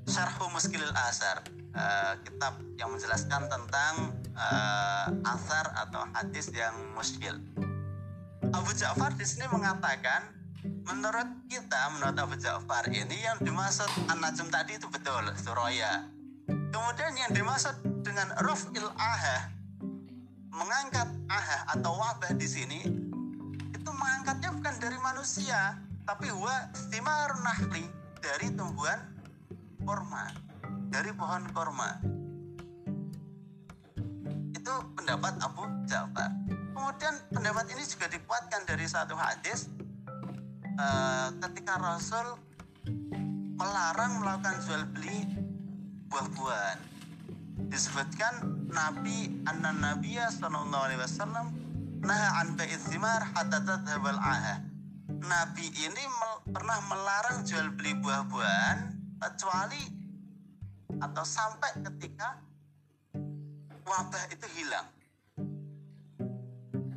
Syarhu 0.04 0.52
Muskilil 0.52 0.92
Asar 1.08 1.40
uh, 1.72 2.20
kitab 2.28 2.60
yang 2.76 2.92
menjelaskan 2.92 3.48
tentang 3.48 4.12
uh, 4.36 5.08
asar 5.24 5.72
atau 5.88 6.04
hadis 6.12 6.52
yang 6.52 6.76
muskil. 7.00 7.40
Abu 8.52 8.76
Ja'far 8.76 9.16
di 9.16 9.24
sini 9.24 9.48
mengatakan 9.48 10.28
menurut 10.84 11.48
kita 11.48 11.96
menurut 11.96 12.20
Abu 12.20 12.36
Ja'far 12.36 12.92
ini 12.92 13.24
yang 13.24 13.40
dimaksud 13.40 13.88
an-najm 14.12 14.52
tadi 14.52 14.76
itu 14.76 14.92
betul 14.92 15.32
suraya. 15.40 16.04
Kemudian 16.76 17.16
yang 17.24 17.32
dimaksud 17.32 18.04
dengan 18.04 18.36
ruf'il 18.44 18.92
aha 19.00 19.57
mengangkat 20.58 21.08
aha 21.30 21.78
atau 21.78 21.94
wabah 21.94 22.34
di 22.34 22.48
sini 22.50 22.82
itu 23.70 23.90
mengangkatnya 23.94 24.50
bukan 24.58 24.76
dari 24.82 24.98
manusia 24.98 25.78
tapi 26.04 26.34
huwa 26.34 26.74
istimar 26.74 27.38
nahli 27.46 27.86
dari 28.18 28.50
tumbuhan 28.58 28.98
kurma 29.86 30.34
dari 30.90 31.14
pohon 31.14 31.46
kurma 31.54 32.02
itu 34.68 34.74
pendapat 35.00 35.40
Abu 35.40 35.64
Ja'far. 35.88 36.28
Kemudian 36.76 37.16
pendapat 37.32 37.72
ini 37.72 37.88
juga 37.88 38.12
dikuatkan 38.12 38.68
dari 38.68 38.84
satu 38.84 39.16
hadis 39.16 39.72
uh, 40.76 41.32
ketika 41.48 41.80
Rasul 41.80 42.36
melarang 43.56 44.20
melakukan 44.20 44.56
jual 44.68 44.84
beli 44.92 45.24
buah-buahan 46.12 46.97
disebutkan 47.66 48.68
Nabi 48.70 49.42
anna 49.50 49.74
Nabiya 49.74 50.30
sallallahu 50.30 50.86
alaihi 50.86 51.02
wasallam 51.02 51.50
naha 52.06 52.46
an 52.46 52.54
bai'ith 52.54 52.94
thimar 52.94 53.26
hatta 53.34 53.58
tadhhabal 53.66 54.22
aha. 54.22 54.62
Nabi 55.08 55.66
ini 55.74 56.04
mel 56.06 56.34
pernah 56.54 56.78
melarang 56.86 57.42
jual 57.42 57.74
beli 57.74 57.98
buah-buahan 57.98 58.80
kecuali 59.18 59.84
atau 61.02 61.24
sampai 61.26 61.72
ketika 61.82 62.38
wabah 63.88 64.24
itu 64.30 64.48
hilang. 64.60 64.88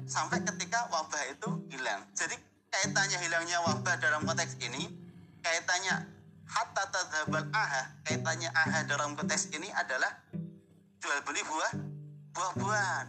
Sampai 0.05 0.43
ketika 0.43 0.91
wabah 0.91 1.23
itu 1.31 1.49
hilang. 1.71 2.03
Jadi 2.13 2.35
kaitannya 2.69 3.19
hilangnya 3.23 3.59
wabah 3.63 3.95
dalam 4.03 4.27
konteks 4.27 4.59
ini, 4.59 4.91
kaitannya 5.41 6.03
hatta 6.51 6.85
tadhabal 6.91 7.47
aha, 7.55 7.95
kaitannya 8.05 8.51
aha 8.51 8.85
dalam 8.91 9.15
konteks 9.15 9.55
ini 9.55 9.71
adalah 9.71 10.11
jual 11.01 11.19
beli 11.25 11.43
buah 11.49 11.73
buah-buahan. 12.37 13.07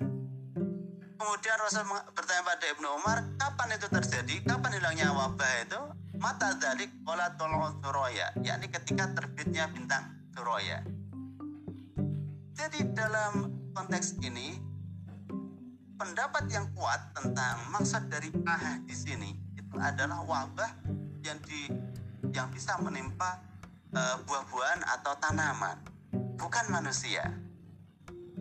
Kemudian 1.21 1.57
Rasul 1.61 1.85
bertanya 2.17 2.41
pada 2.41 2.65
Ibnu 2.73 2.87
Umar, 2.97 3.17
kapan 3.37 3.77
itu 3.77 3.87
terjadi? 3.93 4.35
Kapan 4.41 4.71
hilangnya 4.81 5.13
wabah 5.13 5.53
itu? 5.61 5.81
Mata 6.17 6.57
dalik 6.57 6.89
olah 7.05 7.37
tolong 7.37 7.77
suroya, 7.83 8.33
yakni 8.41 8.71
ketika 8.71 9.05
terbitnya 9.13 9.69
bintang 9.69 10.17
suroya. 10.33 10.81
Jadi 12.57 12.89
dalam 12.97 13.53
konteks 13.77 14.17
ini 14.25 14.57
pendapat 15.97 16.49
yang 16.49 16.65
kuat 16.73 17.13
tentang 17.13 17.69
maksud 17.69 18.09
dari 18.09 18.29
ahah 18.45 18.81
di 18.85 18.95
sini 18.97 19.37
itu 19.53 19.77
adalah 19.77 20.25
wabah 20.25 20.71
yang 21.21 21.37
di 21.45 21.69
yang 22.33 22.49
bisa 22.49 22.77
menimpa 22.81 23.41
uh, 23.93 24.17
buah-buahan 24.25 24.81
atau 24.99 25.13
tanaman, 25.21 25.77
bukan 26.37 26.65
manusia. 26.73 27.40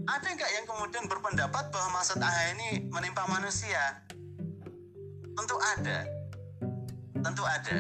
Ada 0.07 0.27
nggak 0.33 0.51
yang 0.57 0.67
kemudian 0.69 1.05
berpendapat 1.11 1.69
bahwa 1.69 2.01
maksud 2.01 2.21
aha 2.23 2.57
ini 2.57 2.89
menimpa 2.89 3.27
manusia? 3.29 4.01
Tentu 5.37 5.57
ada. 5.61 5.99
Tentu 7.21 7.45
ada. 7.45 7.77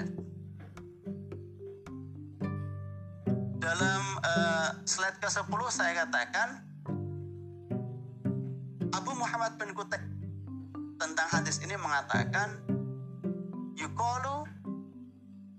Dalam 3.60 4.02
uh, 4.24 4.68
slide 4.88 5.20
ke-10 5.20 5.60
saya 5.68 5.92
katakan 6.04 6.48
Abu 8.90 9.12
Muhammad 9.14 9.60
bin 9.60 9.76
Kutek 9.76 10.02
tentang 11.00 11.28
hadis 11.30 11.60
ini 11.62 11.76
mengatakan 11.76 12.60
yuqalu 13.76 14.48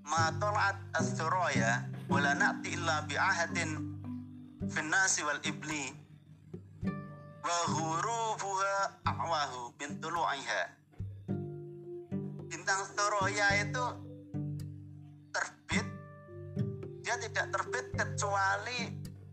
ma 0.06 0.34
tal'at 0.38 0.78
as-suraya 0.98 1.88
wala 2.12 2.36
na'ti 2.36 2.76
illa 2.76 3.06
bi 3.08 3.16
ahadin 3.16 3.96
fin 4.68 4.88
nasi 4.92 5.24
wal 5.24 5.40
ibli 5.48 6.01
wa 7.42 7.58
hurubuha 7.74 8.76
a'wahu 9.06 9.74
bin 9.78 9.98
tulu'iha 9.98 10.62
bintang 12.52 12.84
Suraya 12.94 13.48
itu 13.64 13.86
terbit. 15.34 15.88
Dia 17.02 17.18
tidak 17.18 17.50
terbit 17.50 17.86
kecuali 17.98 18.80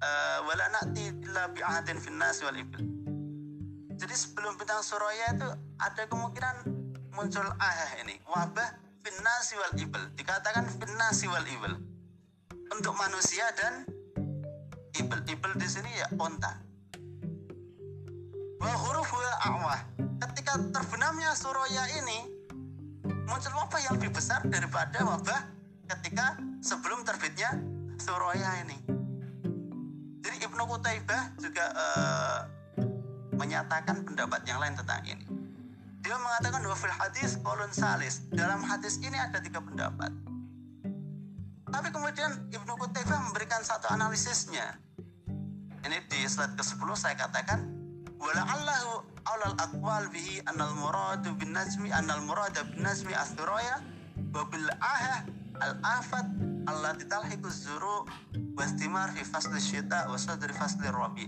uh, 0.01 0.39
wala 0.49 0.67
na'ti 0.73 1.13
illa 1.29 1.53
bi 1.53 1.61
ahadin 1.61 2.01
fin 2.01 2.17
nasi 2.17 2.49
wal 2.49 2.57
ibli 2.57 2.99
jadi 3.99 4.15
sebelum 4.15 4.55
bintang 4.55 4.79
Suraya 4.79 5.35
itu 5.35 5.49
ada 5.83 6.03
kemungkinan 6.07 6.57
muncul 7.19 7.43
ah 7.59 7.99
ini. 7.99 8.15
Wabah 8.31 8.79
finnasi 9.03 9.59
wal 9.59 9.75
ibl. 9.75 10.03
Dikatakan 10.15 10.71
finnasi 10.71 11.27
wal 11.27 11.43
ibl. 11.43 11.75
Untuk 12.71 12.95
manusia 12.95 13.51
dan 13.59 13.83
ibl. 14.95 15.19
Ibl 15.27 15.51
di 15.59 15.67
sini 15.67 15.91
ya 15.99 16.07
onta 16.23 16.68
wa 18.59 18.75
huruf 18.75 19.09
ketika 20.49 20.65
terbenamnya 20.73 21.31
Suraya 21.37 21.85
ini 22.01 22.19
muncul 23.29 23.53
wabah 23.53 23.81
yang 23.85 24.01
lebih 24.01 24.17
besar 24.17 24.41
daripada 24.49 25.05
wabah 25.05 25.45
ketika 25.93 26.41
sebelum 26.65 27.05
terbitnya 27.05 27.53
Suraya 28.01 28.65
ini. 28.65 28.79
Jadi 30.25 30.37
Ibnu 30.41 30.63
Qutaibah 30.65 31.37
juga 31.37 31.65
uh, 31.77 32.39
menyatakan 33.37 34.09
pendapat 34.09 34.41
yang 34.49 34.57
lain 34.57 34.73
tentang 34.73 35.05
ini. 35.05 35.27
Dia 36.01 36.17
mengatakan 36.17 36.65
bahwa 36.65 36.79
fil 36.79 36.95
hadis 36.97 37.37
kolon 37.45 37.73
salis. 37.77 38.25
Dalam 38.33 38.65
hadis 38.65 38.97
ini 39.05 39.21
ada 39.21 39.43
tiga 39.45 39.61
pendapat. 39.61 40.09
Tapi 41.69 41.89
kemudian 41.93 42.49
Ibnu 42.49 42.73
Qutaibah 42.81 43.21
memberikan 43.29 43.61
satu 43.61 43.93
analisisnya. 43.93 44.81
Ini 45.85 45.99
di 46.09 46.25
slide 46.25 46.57
ke-10 46.57 46.89
saya 46.97 47.15
katakan 47.21 47.78
bin 51.49 51.57
najmi 51.57 51.89
anal 51.89 52.21
murada 52.29 52.61
bin 52.69 52.85
najmi 52.85 53.15
asturaya 53.17 53.81
wa 54.35 54.45
bil 54.53 54.69
aha 54.85 55.25
al 55.65 55.75
afat 55.81 56.27
allati 56.69 57.09
talhiqu 57.09 57.49
zuru 57.49 58.05
wastimar 58.53 59.09
fi 59.17 59.25
fasli 59.25 59.57
syita 59.57 60.11
wa 60.13 60.21
sadri 60.21 60.53
fasli 60.53 60.93
rabi 60.93 61.25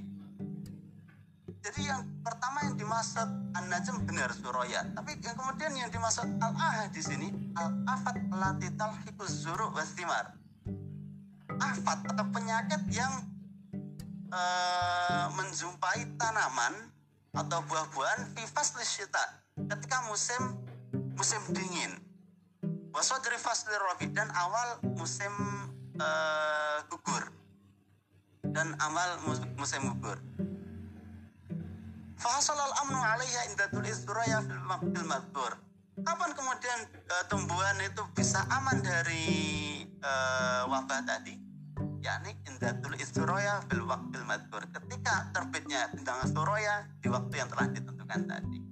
jadi 1.64 1.80
yang 1.88 2.02
pertama 2.20 2.68
yang 2.68 2.76
dimaksud 2.76 3.28
an-najm 3.56 3.96
benar 4.04 4.28
suraya 4.36 4.84
tapi 4.92 5.16
yang 5.24 5.36
kemudian 5.38 5.72
yang 5.72 5.88
dimaksud 5.88 6.28
al-ahad 6.36 6.92
di 6.92 7.00
sini 7.00 7.28
al-afat 7.56 8.20
allati 8.36 8.68
talhiqu 8.76 9.24
zuru 9.24 9.72
wastimar 9.72 10.36
afat 11.64 11.98
atau 12.12 12.26
penyakit 12.28 12.82
yang 12.92 13.29
uh, 14.30 15.26
menjumpai 15.34 16.06
tanaman 16.18 16.74
atau 17.30 17.62
buah-buahan 17.66 18.34
vivas 18.34 18.74
lisyita 18.74 19.24
ketika 19.70 20.02
musim 20.10 20.42
musim 21.14 21.38
dingin 21.54 21.92
wasodri 22.90 23.38
fasli 23.38 23.74
robi 23.86 24.10
dan 24.10 24.26
awal 24.34 24.82
musim 24.98 25.30
uh, 25.98 26.82
gugur 26.90 27.30
dan 28.50 28.74
awal 28.82 29.10
musim 29.54 29.82
gugur 29.94 30.18
Fahasal 32.20 32.52
al-amnu 32.52 33.00
alaiha 33.00 33.48
inda 33.48 33.72
tulis 33.72 34.04
suraya 34.04 34.44
fil 34.44 34.60
madbur. 35.08 35.56
Kapan 36.04 36.36
kemudian 36.36 36.80
uh, 37.08 37.24
tumbuhan 37.32 37.80
itu 37.80 38.04
bisa 38.12 38.44
aman 38.52 38.76
dari 38.84 39.88
uh, 40.04 40.68
wabah 40.68 41.00
tadi? 41.08 41.40
yakni 42.00 42.32
indatul 42.48 42.96
istiroya 43.20 43.60
fil 43.68 43.84
waktil 43.84 44.24
madkur 44.24 44.64
ketika 44.72 45.28
terbitnya 45.36 45.92
bintang 45.92 46.24
suroya 46.24 46.88
di 47.04 47.12
waktu 47.12 47.36
yang 47.36 47.52
telah 47.52 47.68
ditentukan 47.68 48.20
tadi. 48.24 48.64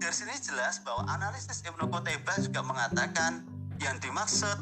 Dari 0.00 0.14
sini 0.16 0.32
jelas 0.40 0.80
bahwa 0.80 1.04
analisis 1.12 1.60
Ibnu 1.60 1.84
Qutaibah 1.92 2.40
juga 2.40 2.64
mengatakan 2.64 3.44
yang 3.76 4.00
dimaksud 4.00 4.56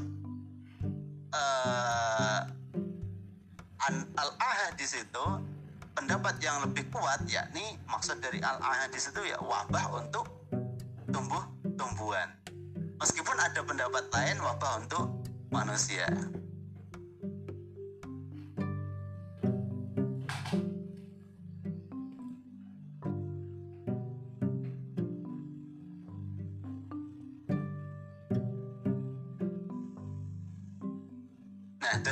uh, 1.30 2.42
al-ahad 4.18 4.74
di 4.74 4.86
situ 4.90 5.38
pendapat 5.94 6.42
yang 6.42 6.58
lebih 6.66 6.90
kuat 6.90 7.22
yakni 7.30 7.78
maksud 7.86 8.18
dari 8.18 8.42
al-ahad 8.42 8.90
di 8.90 8.98
situ 8.98 9.22
ya 9.22 9.38
wabah 9.38 10.02
untuk 10.02 10.26
tumbuh 11.14 11.46
tumbuhan. 11.78 12.26
Meskipun 12.98 13.38
ada 13.38 13.62
pendapat 13.62 14.10
lain 14.10 14.42
wabah 14.42 14.82
untuk 14.82 15.14
manusia 15.54 16.10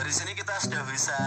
dari 0.09 0.25
sini 0.25 0.33
kita 0.33 0.57
sudah 0.65 0.89
bisa 0.89 1.19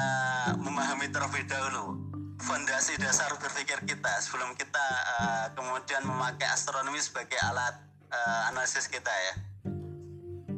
memahami 0.57 1.05
terlebih 1.13 1.45
dahulu 1.45 2.01
fondasi 2.41 2.97
dasar 2.97 3.29
berpikir 3.37 3.77
kita 3.85 4.09
sebelum 4.25 4.57
kita 4.57 4.81
uh, 5.21 5.45
kemudian 5.53 6.01
memakai 6.01 6.49
astronomi 6.49 6.97
sebagai 6.97 7.37
alat 7.45 7.77
uh, 8.09 8.49
analisis 8.49 8.89
kita 8.89 9.13
ya. 9.13 9.33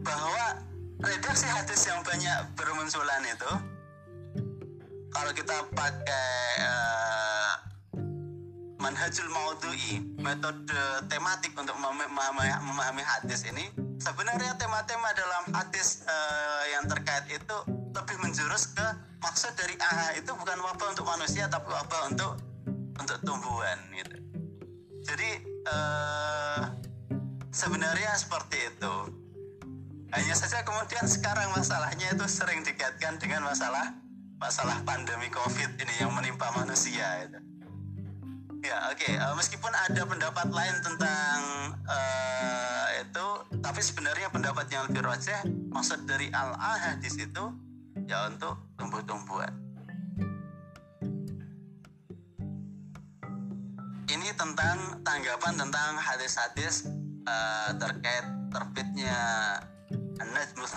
Bahwa 0.08 0.56
redaksi 1.04 1.52
hadis 1.52 1.84
yang 1.84 2.00
banyak 2.00 2.48
bermunculan 2.56 3.28
itu 3.28 3.52
kalau 5.12 5.32
kita 5.36 5.56
pakai 5.76 6.32
uh, 6.64 7.54
manhajul 8.80 9.28
maudhu'i 9.36 10.00
metode 10.24 10.72
tematik 11.12 11.52
untuk 11.60 11.76
memahami, 11.76 12.56
memahami 12.72 13.04
hadis 13.04 13.44
ini 13.52 13.83
sebenarnya 14.04 14.52
tema-tema 14.60 15.16
dalam 15.16 15.44
hadis 15.56 16.04
uh, 16.04 16.64
yang 16.76 16.84
terkait 16.92 17.24
itu 17.32 17.58
lebih 17.96 18.18
menjurus 18.20 18.76
ke 18.76 18.84
maksud 19.24 19.56
dari 19.56 19.80
AHA 19.80 20.20
itu 20.20 20.32
bukan 20.36 20.60
wabah 20.60 20.88
untuk 20.92 21.08
manusia 21.08 21.48
tapi 21.48 21.72
wabah 21.72 22.12
untuk 22.12 22.36
untuk 23.00 23.18
tumbuhan 23.24 23.80
gitu. 23.96 24.18
Jadi 25.08 25.30
uh, 25.72 26.68
sebenarnya 27.56 28.12
seperti 28.20 28.76
itu. 28.76 28.94
Hanya 30.14 30.36
saja 30.38 30.62
kemudian 30.62 31.10
sekarang 31.10 31.50
masalahnya 31.58 32.14
itu 32.14 32.26
sering 32.30 32.62
dikaitkan 32.62 33.18
dengan 33.18 33.50
masalah 33.50 33.98
masalah 34.38 34.78
pandemi 34.86 35.26
COVID 35.32 35.80
ini 35.80 35.94
yang 36.04 36.12
menimpa 36.12 36.52
manusia 36.54 37.24
itu. 37.24 37.40
Ya 38.64 38.80
oke, 38.88 38.96
okay. 38.96 39.20
uh, 39.20 39.28
eh, 39.28 39.34
meskipun 39.36 39.76
ada 39.76 40.08
pendapat 40.08 40.48
lain 40.48 40.76
tentang 40.80 41.40
uh, 41.84 42.88
itu, 42.96 43.28
tapi 43.60 43.84
sebenarnya 43.84 44.32
pendapat 44.32 44.72
yang 44.72 44.88
lebih 44.88 45.04
rojeh 45.04 45.44
maksud 45.68 46.08
dari 46.08 46.32
al-ahad 46.32 46.96
di 47.04 47.12
situ 47.12 47.44
ya 48.08 48.32
untuk 48.32 48.56
tumbuh-tumbuhan. 48.80 49.52
Ini 54.08 54.32
tentang 54.40 55.04
tanggapan 55.04 55.54
tentang 55.60 56.00
hadis-hadis 56.00 56.88
uh, 57.28 57.76
terkait 57.76 58.24
terbitnya 58.48 59.20
An-Najmus 60.24 60.72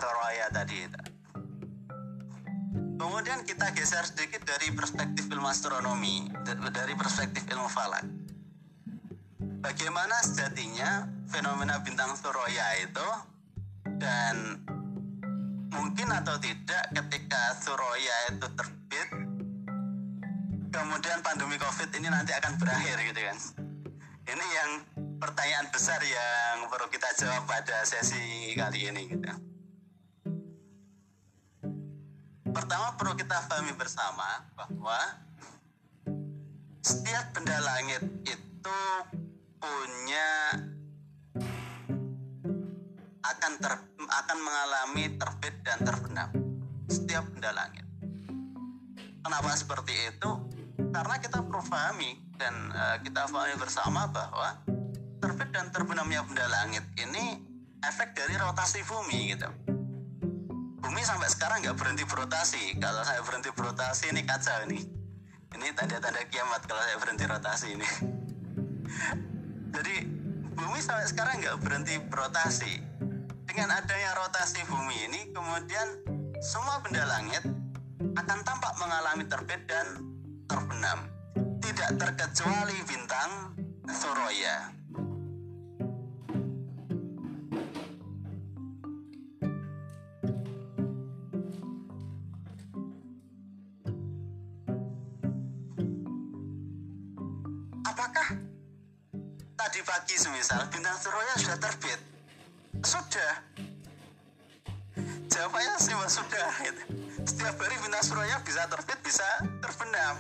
tadi. 0.50 0.90
Kemudian 2.96 3.44
kita 3.44 3.76
geser 3.76 4.08
sedikit 4.08 4.48
dari 4.48 4.72
perspektif 4.72 5.28
ilmu 5.28 5.44
astronomi, 5.44 6.32
dari 6.72 6.96
perspektif 6.96 7.44
ilmu 7.44 7.68
falak. 7.68 8.08
Bagaimana 9.60 10.16
sejatinya 10.24 11.04
fenomena 11.28 11.76
bintang 11.84 12.16
Suraya 12.16 12.66
itu? 12.80 13.08
Dan 14.00 14.64
mungkin 15.68 16.08
atau 16.08 16.40
tidak 16.40 16.88
ketika 16.96 17.42
Suraya 17.60 18.16
itu 18.32 18.48
terbit 18.56 19.08
kemudian 20.72 21.20
pandemi 21.24 21.56
covid 21.56 21.88
ini 21.96 22.08
nanti 22.08 22.32
akan 22.32 22.56
berakhir 22.56 22.96
gitu 23.12 23.20
kan? 23.20 23.38
Ini 24.26 24.46
yang 24.56 24.70
pertanyaan 25.20 25.68
besar 25.68 26.00
yang 26.00 26.68
perlu 26.68 26.88
kita 26.88 27.08
jawab 27.20 27.44
pada 27.44 27.84
sesi 27.84 28.52
kali 28.56 28.88
ini 28.88 29.08
gitu 29.08 29.55
pertama 32.56 32.96
perlu 32.96 33.12
kita 33.12 33.36
pahami 33.52 33.76
bersama 33.76 34.40
bahwa 34.56 34.96
setiap 36.80 37.36
benda 37.36 37.60
langit 37.60 38.00
itu 38.24 38.80
punya 39.60 40.30
akan 43.20 43.52
ter, 43.60 43.76
akan 44.08 44.38
mengalami 44.40 45.04
terbit 45.20 45.52
dan 45.68 45.84
terbenam 45.84 46.32
setiap 46.88 47.28
benda 47.28 47.52
langit. 47.52 47.84
Kenapa 49.20 49.52
seperti 49.52 50.16
itu? 50.16 50.30
Karena 50.96 51.20
kita 51.20 51.44
perlu 51.44 51.60
pahami 51.60 52.24
dan 52.40 52.72
uh, 52.72 52.96
kita 53.04 53.28
pahami 53.28 53.60
bersama 53.60 54.08
bahwa 54.08 54.64
terbit 55.20 55.52
dan 55.52 55.68
terbenamnya 55.68 56.24
benda 56.24 56.48
langit 56.48 56.88
ini 57.04 57.36
efek 57.84 58.16
dari 58.16 58.32
rotasi 58.40 58.80
bumi 58.88 59.36
gitu 59.36 59.65
bumi 60.86 61.02
sampai 61.02 61.26
sekarang 61.26 61.58
nggak 61.66 61.74
berhenti 61.74 62.06
berotasi. 62.06 62.78
Kalau 62.78 63.02
saya 63.02 63.18
berhenti 63.26 63.50
berotasi 63.50 64.14
ini 64.14 64.22
kacau 64.22 64.70
ini. 64.70 64.78
Ini 65.58 65.66
tanda-tanda 65.74 66.22
kiamat 66.30 66.62
kalau 66.62 66.78
saya 66.78 66.96
berhenti 67.02 67.24
rotasi 67.26 67.66
ini. 67.74 67.88
Jadi 69.74 69.94
bumi 70.54 70.78
sampai 70.78 71.10
sekarang 71.10 71.42
nggak 71.42 71.58
berhenti 71.58 71.98
berotasi. 72.06 72.78
Dengan 73.50 73.74
adanya 73.74 74.14
rotasi 74.14 74.62
bumi 74.70 74.96
ini 75.10 75.20
kemudian 75.34 76.06
semua 76.38 76.78
benda 76.78 77.02
langit 77.02 77.42
akan 77.98 78.38
tampak 78.46 78.72
mengalami 78.78 79.26
terbit 79.26 79.66
dan 79.66 79.86
terbenam. 80.46 81.10
Tidak 81.58 81.98
terkecuali 81.98 82.78
bintang 82.86 83.58
Suraya 83.90 84.75
semisal 100.04 100.68
bintang 100.68 100.98
Suraya 101.00 101.34
sudah 101.40 101.58
terbit. 101.60 102.00
Sudah. 102.84 103.32
Jawabannya 105.32 105.76
sih 105.80 105.92
sudah. 105.92 106.48
Gitu. 106.64 106.82
setiap 107.26 107.58
hari 107.58 107.76
bintang 107.82 108.04
suraya 108.04 108.38
bisa 108.40 108.64
terbit 108.70 108.98
bisa 109.04 109.28
terbenam. 109.60 110.14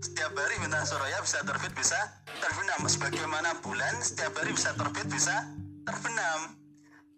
Setiap 0.00 0.32
hari 0.32 0.56
bintang 0.62 0.84
suraya 0.88 1.18
bisa 1.20 1.44
terbit 1.44 1.72
bisa 1.76 2.00
terbenam. 2.40 2.80
Sebagaimana 2.88 3.60
bulan 3.60 3.94
setiap 4.00 4.32
hari 4.40 4.56
bisa 4.56 4.72
terbit 4.72 5.06
bisa 5.12 5.36
terbenam? 5.84 6.56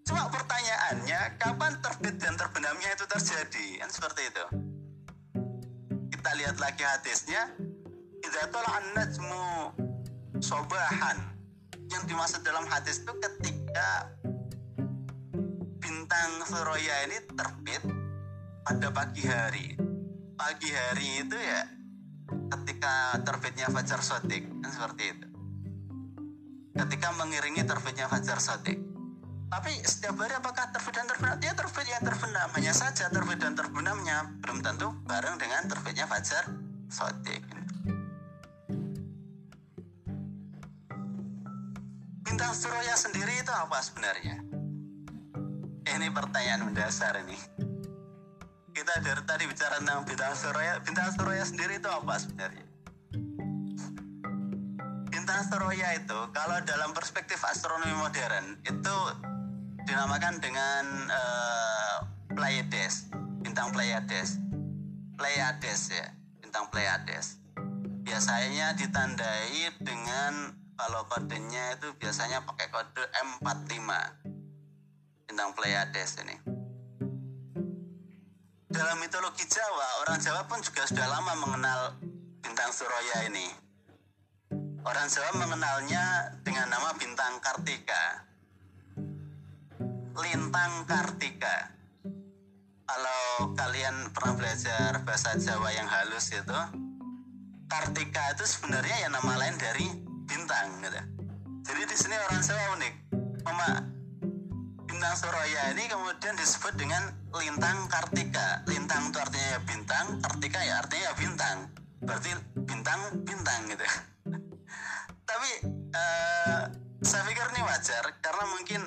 Cuma 0.05 0.27
pertanyaannya 0.27 1.20
kapan 1.39 1.72
terbit 1.81 2.16
dan 2.18 2.35
terbenamnya 2.35 2.91
itu 2.93 3.05
terjadi? 3.07 3.66
Kan 3.85 3.91
seperti 3.95 4.22
itu. 4.27 4.45
Kita 6.11 6.31
lihat 6.35 6.57
lagi 6.59 6.83
hadisnya. 6.83 7.55
Idza 8.25 8.49
tala'an 8.49 8.85
najmu 8.97 9.47
sobahan 10.41 11.34
yang 11.95 12.05
dimaksud 12.11 12.43
dalam 12.43 12.67
hadis 12.67 13.07
itu 13.07 13.13
ketika 13.23 14.11
bintang 15.79 16.31
Suraya 16.43 17.07
ini 17.07 17.23
terbit 17.31 17.83
pada 18.67 18.91
pagi 18.91 19.23
hari. 19.23 19.79
Pagi 20.35 20.71
hari 20.75 21.23
itu 21.23 21.39
ya 21.39 21.63
ketika 22.51 23.23
terbitnya 23.23 23.71
Fajar 23.71 24.03
Sodik 24.03 24.43
kan 24.59 24.71
seperti 24.75 25.15
itu. 25.15 25.27
Ketika 26.75 27.15
mengiringi 27.15 27.63
terbitnya 27.63 28.11
Fajar 28.11 28.43
Sodik 28.43 28.83
tapi 29.47 29.71
setiap 29.87 30.19
hari 30.19 30.35
apakah 30.35 30.75
terbit 30.75 30.99
dan 30.99 31.07
terbenam 31.07 31.39
dia 31.39 31.55
terbit 31.55 31.87
ya 31.87 32.03
terbenam 32.03 32.49
hanya 32.59 32.75
saja. 32.75 33.07
Terbit 33.07 33.39
dan 33.39 33.55
terbenamnya 33.55 34.35
belum 34.43 34.67
tentu 34.67 34.91
bareng 35.07 35.39
dengan 35.39 35.71
terbitnya 35.71 36.11
Fajar 36.11 36.51
Sodik 36.91 37.64
bintang 42.45 42.61
Suraya 42.61 42.93
sendiri 42.93 43.41
itu 43.41 43.49
apa 43.57 43.81
sebenarnya? 43.81 44.37
Ini 45.97 46.13
pertanyaan 46.13 46.69
mendasar 46.69 47.17
ini. 47.25 47.41
Kita 48.69 49.01
dari 49.01 49.25
tadi 49.25 49.49
bicara 49.49 49.81
tentang 49.81 50.05
bintang 50.05 50.37
Suraya, 50.37 50.77
bintang 50.85 51.09
Suraya 51.17 51.41
sendiri 51.41 51.81
itu 51.81 51.89
apa 51.89 52.21
sebenarnya? 52.21 52.69
Bintang 55.09 55.41
Suraya 55.49 55.89
itu 55.97 56.21
kalau 56.37 56.61
dalam 56.69 56.93
perspektif 56.93 57.41
astronomi 57.49 57.97
modern 57.97 58.61
itu 58.61 58.97
dinamakan 59.89 60.37
dengan 60.37 60.85
uh, 61.09 61.97
Pleiades, 62.29 63.09
bintang 63.41 63.73
Pleiades. 63.73 64.37
Pleiades 65.17 65.81
ya, 65.89 66.13
bintang 66.45 66.69
Pleiades. 66.69 67.41
Biasanya 68.05 68.77
ditandai 68.77 69.81
dengan 69.81 70.61
kalau 70.75 71.07
kodenya 71.07 71.79
itu 71.79 71.95
biasanya 71.99 72.43
pakai 72.43 72.66
kode 72.70 73.05
M45 73.14 73.89
bintang 75.31 75.51
Pleiades 75.55 76.18
ini. 76.22 76.37
Dalam 78.75 78.99
mitologi 78.99 79.47
Jawa 79.47 80.03
orang 80.03 80.18
Jawa 80.18 80.43
pun 80.51 80.59
juga 80.59 80.83
sudah 80.91 81.07
lama 81.07 81.33
mengenal 81.39 81.81
bintang 82.43 82.75
Suraya 82.75 83.31
ini. 83.31 83.47
Orang 84.85 85.07
Jawa 85.07 85.31
mengenalnya 85.39 86.35
dengan 86.43 86.68
nama 86.75 86.91
bintang 86.99 87.39
Kartika. 87.39 88.27
Lintang 90.18 90.72
Kartika. 90.91 91.70
Kalau 92.85 93.55
kalian 93.57 94.11
pernah 94.12 94.35
belajar 94.37 95.01
bahasa 95.07 95.39
Jawa 95.39 95.70
yang 95.72 95.89
halus 95.89 96.35
itu 96.35 96.61
Kartika 97.70 98.37
itu 98.37 98.45
sebenarnya 98.45 99.07
ya 99.07 99.09
nama 99.09 99.33
lain 99.41 99.57
dari 99.57 100.04
bintang 100.25 100.68
gitu. 100.81 101.01
Jadi 101.64 101.83
di 101.89 101.97
sini 101.97 102.14
orang 102.18 102.41
Jawa 102.45 102.64
unik. 102.77 102.95
Mama 103.45 103.68
bintang 104.85 105.14
Suraya 105.16 105.72
ini 105.77 105.85
kemudian 105.89 106.35
disebut 106.37 106.75
dengan 106.77 107.03
lintang 107.33 107.89
Kartika. 107.89 108.64
Lintang 108.68 109.12
itu 109.12 109.18
artinya 109.20 109.49
ya 109.57 109.61
bintang, 109.64 110.07
Kartika 110.20 110.61
ya 110.64 110.75
artinya 110.81 111.03
ya 111.09 111.12
bintang. 111.16 111.57
Berarti 112.05 112.31
bintang 112.68 113.01
bintang 113.25 113.61
gitu. 113.68 113.85
Tapi 115.31 115.51
uh, 115.93 116.62
saya 117.05 117.22
pikir 117.29 117.47
ini 117.57 117.61
wajar 117.64 118.05
karena 118.20 118.45
mungkin 118.53 118.81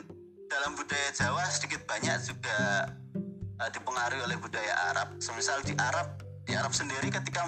dalam 0.47 0.73
budaya 0.77 1.09
Jawa 1.13 1.43
sedikit 1.49 1.85
banyak 1.85 2.17
juga 2.23 2.57
uh, 3.61 3.69
dipengaruhi 3.73 4.21
oleh 4.25 4.37
budaya 4.37 4.73
Arab. 4.93 5.17
Semisal 5.17 5.65
di 5.65 5.73
Arab, 5.77 6.21
di 6.45 6.53
Arab 6.53 6.73
sendiri 6.73 7.09
ketika 7.09 7.45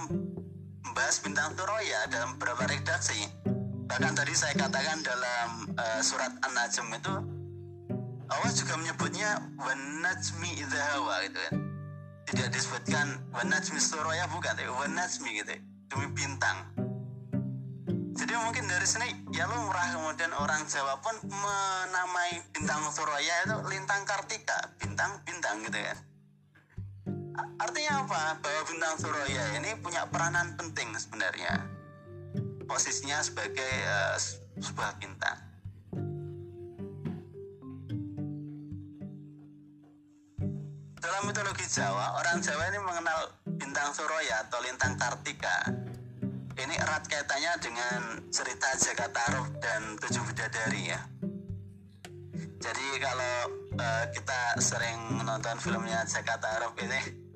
membahas 0.84 1.22
bintang 1.22 1.54
Suraya 1.54 2.10
dalam 2.10 2.36
beberapa 2.38 2.66
redaksi 2.66 3.39
bahkan 3.90 4.14
tadi 4.14 4.38
saya 4.38 4.54
katakan 4.54 5.02
dalam 5.02 5.66
uh, 5.74 6.00
surat 6.06 6.30
An-Najm 6.46 6.94
itu 6.94 7.16
Allah 8.30 8.52
juga 8.54 8.78
menyebutnya 8.78 9.42
wanajmi 9.58 10.62
idhawa 10.62 11.26
gitu 11.26 11.40
kan. 11.50 11.56
Tidak 12.30 12.50
disebutkan 12.54 13.18
wanajmi 13.34 13.82
suraya 13.82 14.30
bukan 14.30 14.54
tapi 14.54 14.70
wanajmi 14.70 15.42
gitu. 15.42 15.58
Demi 15.90 16.08
bintang. 16.14 16.70
Jadi 18.14 18.34
mungkin 18.38 18.70
dari 18.70 18.86
sini 18.86 19.10
ya 19.34 19.50
lumrah 19.50 19.90
kemudian 19.98 20.30
orang 20.38 20.62
Jawa 20.70 21.02
pun 21.02 21.18
menamai 21.26 22.46
bintang 22.54 22.86
suraya 22.94 23.50
itu 23.50 23.58
lintang 23.74 24.06
kartika 24.06 24.70
bintang 24.78 25.18
bintang 25.26 25.66
gitu 25.66 25.82
kan. 25.82 25.98
Artinya 27.58 28.06
apa? 28.06 28.38
Bahwa 28.38 28.62
bintang 28.70 28.94
suraya 29.02 29.44
ini 29.58 29.74
punya 29.82 30.06
peranan 30.06 30.54
penting 30.54 30.94
sebenarnya 30.94 31.79
posisinya 32.70 33.18
sebagai 33.26 33.74
uh, 33.90 34.14
sebuah 34.62 35.02
bintang. 35.02 35.42
Dalam 41.02 41.26
mitologi 41.26 41.66
Jawa, 41.66 42.22
orang 42.22 42.38
Jawa 42.46 42.70
ini 42.70 42.80
mengenal 42.86 43.20
bintang 43.58 43.90
Suraya 43.98 44.46
atau 44.46 44.62
lintang 44.62 44.94
Kartika. 45.02 45.58
Ini 46.54 46.76
erat 46.78 47.10
kaitannya 47.10 47.54
dengan 47.58 48.00
cerita 48.30 48.70
Jakataruh 48.78 49.48
dan 49.58 49.98
tujuh 50.06 50.22
bidadari 50.30 50.94
ya. 50.94 51.02
Jadi 52.60 52.88
kalau 53.02 53.36
uh, 53.80 54.06
kita 54.14 54.42
sering 54.62 55.18
menonton 55.18 55.58
filmnya 55.58 56.06
Jakataruh 56.06 56.76
ini 56.84 57.29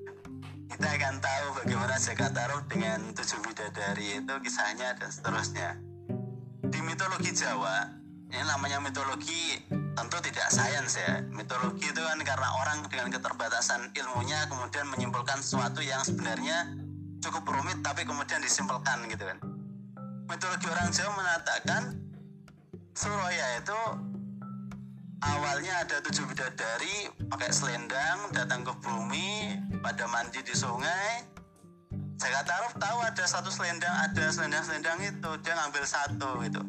kita 0.73 0.89
akan 0.89 1.21
tahu 1.21 1.45
bagaimana 1.61 1.95
Jakataruh 2.01 2.65
dengan 2.65 3.13
tujuh 3.13 3.39
bidadari 3.45 4.17
itu 4.17 4.33
kisahnya 4.41 4.97
dan 4.97 5.09
seterusnya. 5.13 5.77
Di 6.65 6.81
mitologi 6.81 7.29
Jawa, 7.29 7.93
ini 8.33 8.41
namanya 8.41 8.81
mitologi 8.81 9.61
tentu 9.69 10.17
tidak 10.25 10.49
sains 10.49 10.97
ya. 10.97 11.21
Mitologi 11.29 11.93
itu 11.93 12.01
kan 12.01 12.17
karena 12.25 12.49
orang 12.57 12.81
dengan 12.89 13.13
keterbatasan 13.13 13.93
ilmunya 13.93 14.49
kemudian 14.49 14.89
menyimpulkan 14.89 15.45
sesuatu 15.45 15.85
yang 15.85 16.01
sebenarnya 16.01 16.65
cukup 17.21 17.45
rumit 17.53 17.77
tapi 17.85 18.01
kemudian 18.09 18.41
disimpulkan 18.41 19.05
gitu 19.13 19.29
kan. 19.29 19.37
Mitologi 20.25 20.65
orang 20.73 20.89
Jawa 20.89 21.11
mengatakan 21.13 21.81
Suraya 22.97 23.61
itu 23.61 23.79
awalnya 25.23 25.73
ada 25.87 25.97
tujuh 26.03 26.27
bidadari 26.27 27.07
pakai 27.31 27.49
selendang 27.53 28.31
datang 28.35 28.67
ke 28.67 28.73
bumi 28.83 29.55
pada 29.79 30.03
mandi 30.11 30.43
di 30.43 30.51
sungai. 30.51 31.23
Jakarta 32.19 32.51
Arab 32.55 32.73
tahu 32.79 32.97
ada 33.03 33.23
satu 33.27 33.49
selendang 33.51 33.91
ada 33.91 34.25
selendang-selendang 34.31 34.99
itu. 35.03 35.31
Dia 35.43 35.53
ngambil 35.59 35.83
satu 35.83 36.29
itu 36.43 36.61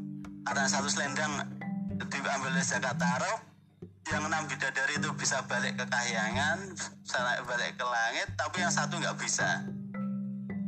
karena 0.46 0.64
satu 0.70 0.88
selendang 0.90 1.32
diambil 2.10 2.50
oleh 2.54 2.66
Jakarta. 2.66 3.04
Arab 3.22 3.38
yang 4.12 4.22
enam 4.28 4.44
bidadari 4.46 5.00
itu 5.00 5.08
bisa 5.16 5.40
balik 5.48 5.80
ke 5.80 5.84
kahyangan 5.88 6.76
bisa 6.76 7.18
balik 7.48 7.72
ke 7.80 7.84
langit 7.88 8.28
tapi 8.38 8.62
yang 8.62 8.72
satu 8.74 8.98
nggak 8.98 9.18
bisa. 9.18 9.66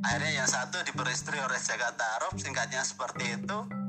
Akhirnya 0.06 0.44
yang 0.44 0.48
satu 0.48 0.82
diperistri 0.86 1.38
oleh 1.38 1.58
Jakarta. 1.58 2.04
Arab 2.22 2.38
singkatnya 2.38 2.82
seperti 2.86 3.42
itu 3.42 3.85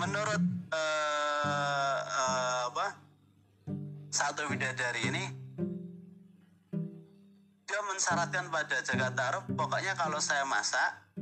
menurut 0.00 0.42
uh, 0.72 2.00
uh, 2.08 2.58
apa? 2.72 2.86
Satu 4.08 4.48
bidadari 4.48 5.12
ini 5.12 5.24
dia 7.68 7.80
mensyaratkan 7.86 8.48
pada 8.48 8.80
Jakarta 8.80 9.20
Arab 9.28 9.44
pokoknya 9.52 9.92
kalau 9.94 10.18
saya 10.18 10.42
masak 10.48 11.12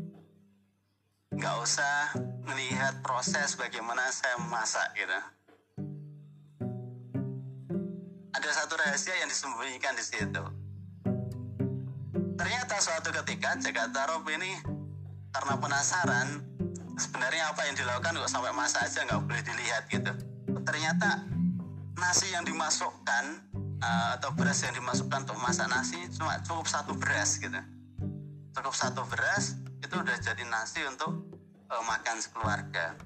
nggak 1.35 1.57
usah 1.61 2.14
melihat 2.47 3.03
proses 3.03 3.59
bagaimana 3.59 4.09
saya 4.14 4.39
masak 4.47 4.87
gitu. 4.95 5.20
Ada 8.33 8.51
satu 8.62 8.79
rahasia 8.79 9.18
yang 9.18 9.29
disembunyikan 9.29 9.99
di 9.99 10.05
situ. 10.07 10.45
Ternyata 12.39 12.74
suatu 12.79 13.11
ketika 13.11 13.59
Jakarta 13.59 14.07
Arab 14.07 14.22
ini 14.31 14.55
karena 15.35 15.55
penasaran 15.59 16.29
sebenarnya 16.99 17.55
apa 17.55 17.62
yang 17.70 17.74
dilakukan 17.78 18.18
kok 18.18 18.30
sampai 18.30 18.51
masa 18.51 18.82
aja 18.82 19.07
nggak 19.07 19.22
boleh 19.22 19.42
dilihat 19.46 19.82
gitu. 19.86 20.12
Ternyata 20.66 21.24
nasi 21.94 22.34
yang 22.34 22.42
dimasukkan 22.42 23.24
uh, 23.82 24.11
atau 24.18 24.30
beras 24.34 24.66
yang 24.66 24.74
dimasukkan 24.74 25.24
untuk 25.24 25.38
masak 25.38 25.70
nasi 25.70 25.99
cuma 26.14 26.42
cukup 26.42 26.66
satu 26.66 26.92
beras 26.99 27.38
gitu. 27.38 27.61
Cukup 28.53 28.74
satu 28.74 29.07
beras 29.07 29.55
itu 29.78 29.94
udah 29.94 30.16
jadi 30.18 30.42
nasi 30.51 30.82
untuk 30.90 31.14
uh, 31.70 31.82
makan 31.86 32.18
sekeluarga. 32.18 32.99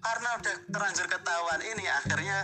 Karena 0.00 0.28
udah 0.38 0.54
terlanjur 0.70 1.06
ketahuan 1.10 1.60
ini 1.76 1.84
akhirnya 1.84 2.38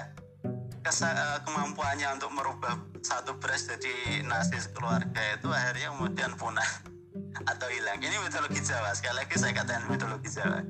kesa, 0.85 1.09
uh, 1.17 1.39
kemampuannya 1.49 2.21
untuk 2.21 2.31
merubah 2.37 2.77
satu 3.01 3.41
beras 3.41 3.67
jadi 3.67 4.23
nasi 4.29 4.61
keluarga 4.77 5.23
itu 5.35 5.49
akhirnya 5.51 5.89
kemudian 5.97 6.33
punah 6.37 6.92
atau 7.47 7.69
hilang. 7.69 7.99
Ini 7.99 8.17
mitologi 8.23 8.61
Jawa. 8.63 8.95
Sekali 8.95 9.17
lagi 9.23 9.35
saya 9.39 9.53
katakan 9.55 9.85
mitologi 9.91 10.29
Jawa. 10.31 10.61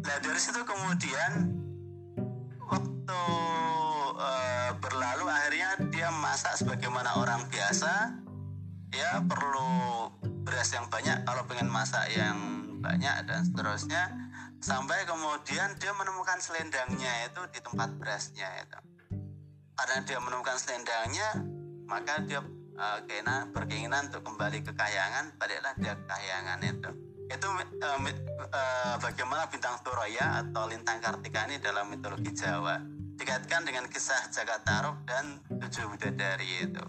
Nah 0.00 0.16
dari 0.22 0.40
situ 0.40 0.60
kemudian 0.64 1.32
waktu 2.64 3.22
uh, 4.16 4.70
berlalu 4.80 5.24
akhirnya 5.28 5.70
dia 5.92 6.08
masak 6.20 6.56
sebagaimana 6.60 7.20
orang 7.20 7.44
biasa. 7.48 8.16
Ya 8.90 9.22
perlu 9.22 10.10
beras 10.42 10.74
yang 10.74 10.90
banyak 10.90 11.22
kalau 11.22 11.46
pengen 11.46 11.70
masak 11.70 12.10
yang 12.10 12.36
banyak 12.82 13.14
dan 13.28 13.46
seterusnya. 13.46 14.04
Sampai 14.60 15.08
kemudian 15.08 15.72
dia 15.80 15.92
menemukan 15.96 16.36
selendangnya 16.36 17.32
itu 17.32 17.40
di 17.48 17.60
tempat 17.64 17.96
berasnya 17.96 18.48
itu. 18.60 18.78
Karena 19.78 19.96
dia 20.04 20.18
menemukan 20.20 20.56
selendangnya 20.60 21.28
maka 21.88 22.22
dia 22.22 22.44
uh, 22.80 22.98
kena 23.04 23.46
berkeinginan 23.52 24.08
untuk 24.08 24.24
kembali 24.24 24.64
ke 24.64 24.72
kayangan 24.72 25.36
baliklah 25.36 25.74
dia 25.76 25.94
ke 25.94 26.04
kayangan 26.08 26.58
itu. 26.64 26.90
Itu 27.30 27.46
uh, 27.46 27.98
uh, 28.50 28.96
bagaimana 28.98 29.46
bintang 29.52 29.78
Turoya 29.84 30.42
atau 30.42 30.66
lintang 30.66 30.98
Kartika 30.98 31.46
ini 31.46 31.60
dalam 31.60 31.92
mitologi 31.92 32.32
Jawa? 32.32 32.80
Dikaitkan 33.20 33.68
dengan 33.68 33.84
kisah 33.92 34.32
Jagataruk 34.32 35.04
dan 35.04 35.44
tujuh 35.60 35.92
bidadari 35.92 36.64
itu. 36.64 36.84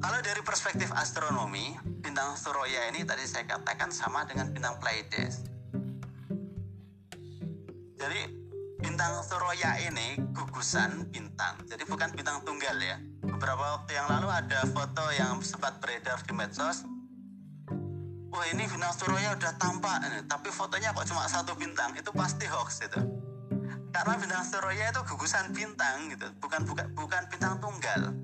Kalau 0.00 0.18
dari 0.24 0.40
perspektif 0.40 0.88
astronomi 0.96 1.76
bintang 2.00 2.32
Turoya 2.40 2.88
ini 2.88 3.04
tadi 3.04 3.28
saya 3.28 3.44
katakan 3.44 3.92
sama 3.92 4.24
dengan 4.24 4.48
bintang 4.48 4.80
Pleiades. 4.80 5.44
Jadi 8.00 8.20
bintang 8.80 9.20
Suroya 9.20 9.76
ini 9.84 10.16
gugusan 10.32 11.12
bintang. 11.12 11.60
Jadi 11.68 11.84
bukan 11.84 12.08
bintang 12.16 12.40
tunggal 12.42 12.76
ya. 12.80 12.96
Beberapa 13.20 13.78
waktu 13.80 13.96
yang 13.96 14.08
lalu 14.08 14.28
ada 14.32 14.64
foto 14.72 15.04
yang 15.12 15.38
sempat 15.44 15.78
beredar 15.84 16.18
di 16.24 16.32
medsos. 16.32 16.88
Wah 18.32 18.46
ini 18.48 18.64
bintang 18.64 18.96
Suroya 18.96 19.36
udah 19.36 19.52
tampak 19.60 20.00
tapi 20.26 20.48
fotonya 20.48 20.96
kok 20.96 21.06
cuma 21.06 21.28
satu 21.28 21.52
bintang? 21.54 21.92
Itu 21.94 22.10
pasti 22.16 22.48
hoax 22.48 22.88
itu. 22.88 23.00
Karena 23.92 24.14
bintang 24.16 24.44
Suroya 24.48 24.88
itu 24.88 25.00
gugusan 25.04 25.52
bintang 25.52 26.08
gitu 26.16 26.26
bukan 26.40 26.64
bukan 26.64 26.86
bukan 26.96 27.22
bintang 27.28 27.60
tunggal. 27.60 28.16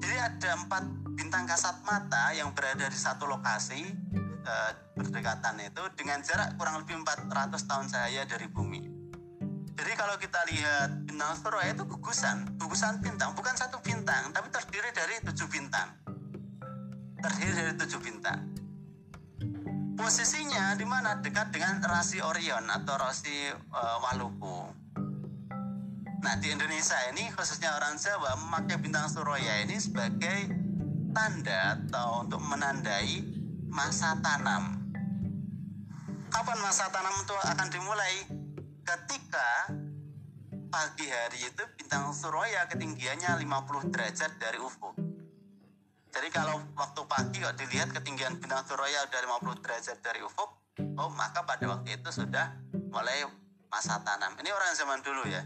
Jadi 0.00 0.16
ada 0.16 0.50
empat 0.64 0.84
bintang 1.12 1.44
kasat 1.44 1.84
mata 1.84 2.32
yang 2.32 2.54
berada 2.56 2.88
di 2.88 2.96
satu 2.96 3.28
lokasi 3.28 3.84
eh, 4.24 4.70
berdekatan 4.96 5.60
itu 5.60 5.82
dengan 5.98 6.24
jarak 6.24 6.56
kurang 6.56 6.80
lebih 6.80 7.04
400 7.04 7.58
tahun 7.68 7.84
cahaya 7.90 8.22
dari 8.24 8.46
bumi 8.48 8.87
jadi 9.88 10.04
kalau 10.04 10.20
kita 10.20 10.36
lihat 10.52 11.08
bintang 11.08 11.32
Suroya 11.32 11.72
itu 11.72 11.80
gugusan, 11.88 12.60
gugusan 12.60 13.00
bintang, 13.00 13.32
bukan 13.32 13.56
satu 13.56 13.80
bintang, 13.80 14.28
tapi 14.36 14.52
terdiri 14.52 14.92
dari 14.92 15.16
tujuh 15.24 15.48
bintang. 15.48 15.88
Terdiri 17.16 17.52
dari 17.56 17.72
tujuh 17.72 17.96
bintang. 17.96 18.52
Posisinya 19.96 20.76
di 20.76 20.84
mana 20.84 21.16
dekat 21.24 21.56
dengan 21.56 21.80
rasi 21.80 22.20
Orion 22.20 22.68
atau 22.68 23.00
rasi 23.00 23.32
uh, 23.48 23.96
Maluku. 24.04 24.68
Nah 26.20 26.36
di 26.36 26.52
Indonesia 26.52 27.08
ini 27.08 27.32
khususnya 27.32 27.72
orang 27.72 27.96
Jawa 27.96 28.36
memakai 28.44 28.76
bintang 28.84 29.08
Suroya 29.08 29.64
ini 29.64 29.80
sebagai 29.80 30.52
tanda 31.16 31.80
atau 31.80 32.28
untuk 32.28 32.44
menandai 32.44 33.24
masa 33.72 34.20
tanam. 34.20 34.84
Kapan 36.28 36.60
masa 36.60 36.92
tanam 36.92 37.24
itu 37.24 37.32
akan 37.40 37.68
dimulai? 37.72 38.37
Ketika 38.88 39.68
pagi 40.72 41.06
hari 41.12 41.44
itu 41.44 41.62
bintang 41.76 42.08
Suroya 42.16 42.64
ketinggiannya 42.72 43.44
50 43.44 43.92
derajat 43.92 44.32
dari 44.40 44.56
ufuk. 44.56 44.96
Jadi 46.08 46.28
kalau 46.32 46.56
waktu 46.72 47.04
pagi 47.04 47.44
kok 47.44 47.52
dilihat 47.60 47.92
ketinggian 47.92 48.40
bintang 48.40 48.64
Suroya 48.64 49.04
udah 49.04 49.20
50 49.44 49.60
derajat 49.60 49.98
dari 50.00 50.24
ufuk, 50.24 50.48
oh 50.96 51.10
maka 51.12 51.44
pada 51.44 51.68
waktu 51.68 52.00
itu 52.00 52.08
sudah 52.08 52.56
mulai 52.88 53.28
masa 53.68 54.00
tanam. 54.00 54.32
Ini 54.40 54.48
orang 54.56 54.72
zaman 54.72 55.04
dulu 55.04 55.22
ya. 55.28 55.44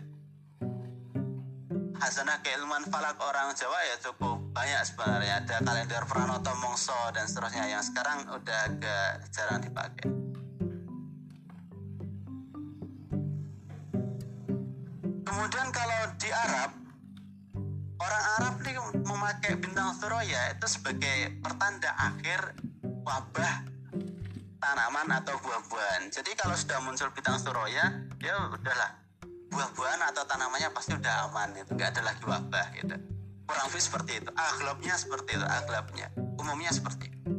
Hasanah 1.99 2.43
keilmuan 2.43 2.83
falak 2.91 3.19
orang 3.23 3.55
Jawa 3.55 3.79
ya 3.91 3.97
cukup 4.03 4.39
banyak 4.55 4.83
sebenarnya. 4.87 5.43
Ada 5.43 5.67
kalender 5.67 6.03
Pranoto 6.07 6.51
Mongso 6.63 6.99
dan 7.15 7.27
seterusnya 7.27 7.67
yang 7.67 7.83
sekarang 7.83 8.27
udah 8.27 8.59
agak 8.71 9.27
jarang 9.35 9.63
dipakai. 9.63 10.32
Kemudian 15.43 15.75
kalau 15.75 16.07
di 16.23 16.31
Arab, 16.31 16.71
orang 17.99 18.25
Arab 18.39 18.55
nih 18.63 18.79
memakai 18.95 19.59
bintang 19.59 19.91
Suroya 19.99 20.55
itu 20.55 20.71
sebagai 20.71 21.35
pertanda 21.43 21.91
akhir 21.99 22.55
wabah 23.03 23.67
tanaman 24.63 25.19
atau 25.19 25.35
buah-buahan. 25.43 26.15
Jadi 26.15 26.39
kalau 26.39 26.55
sudah 26.55 26.79
muncul 26.87 27.11
bintang 27.11 27.43
Suroya, 27.43 27.91
ya 28.23 28.55
udahlah 28.55 28.95
buah-buahan 29.51 30.15
atau 30.15 30.23
tanamannya 30.31 30.71
pasti 30.71 30.95
udah 30.95 31.27
aman 31.27 31.59
itu 31.59 31.75
nggak 31.75 31.91
ada 31.91 32.03
lagi 32.07 32.23
wabah 32.23 32.67
gitu. 32.79 32.95
Kurang 33.43 33.67
lebih 33.67 33.83
seperti 33.83 34.13
itu. 34.23 34.31
Aglabnya 34.39 34.95
seperti 34.95 35.31
itu, 35.43 35.47
aglabnya. 35.51 36.07
Umumnya 36.39 36.71
seperti 36.71 37.11
itu. 37.11 37.31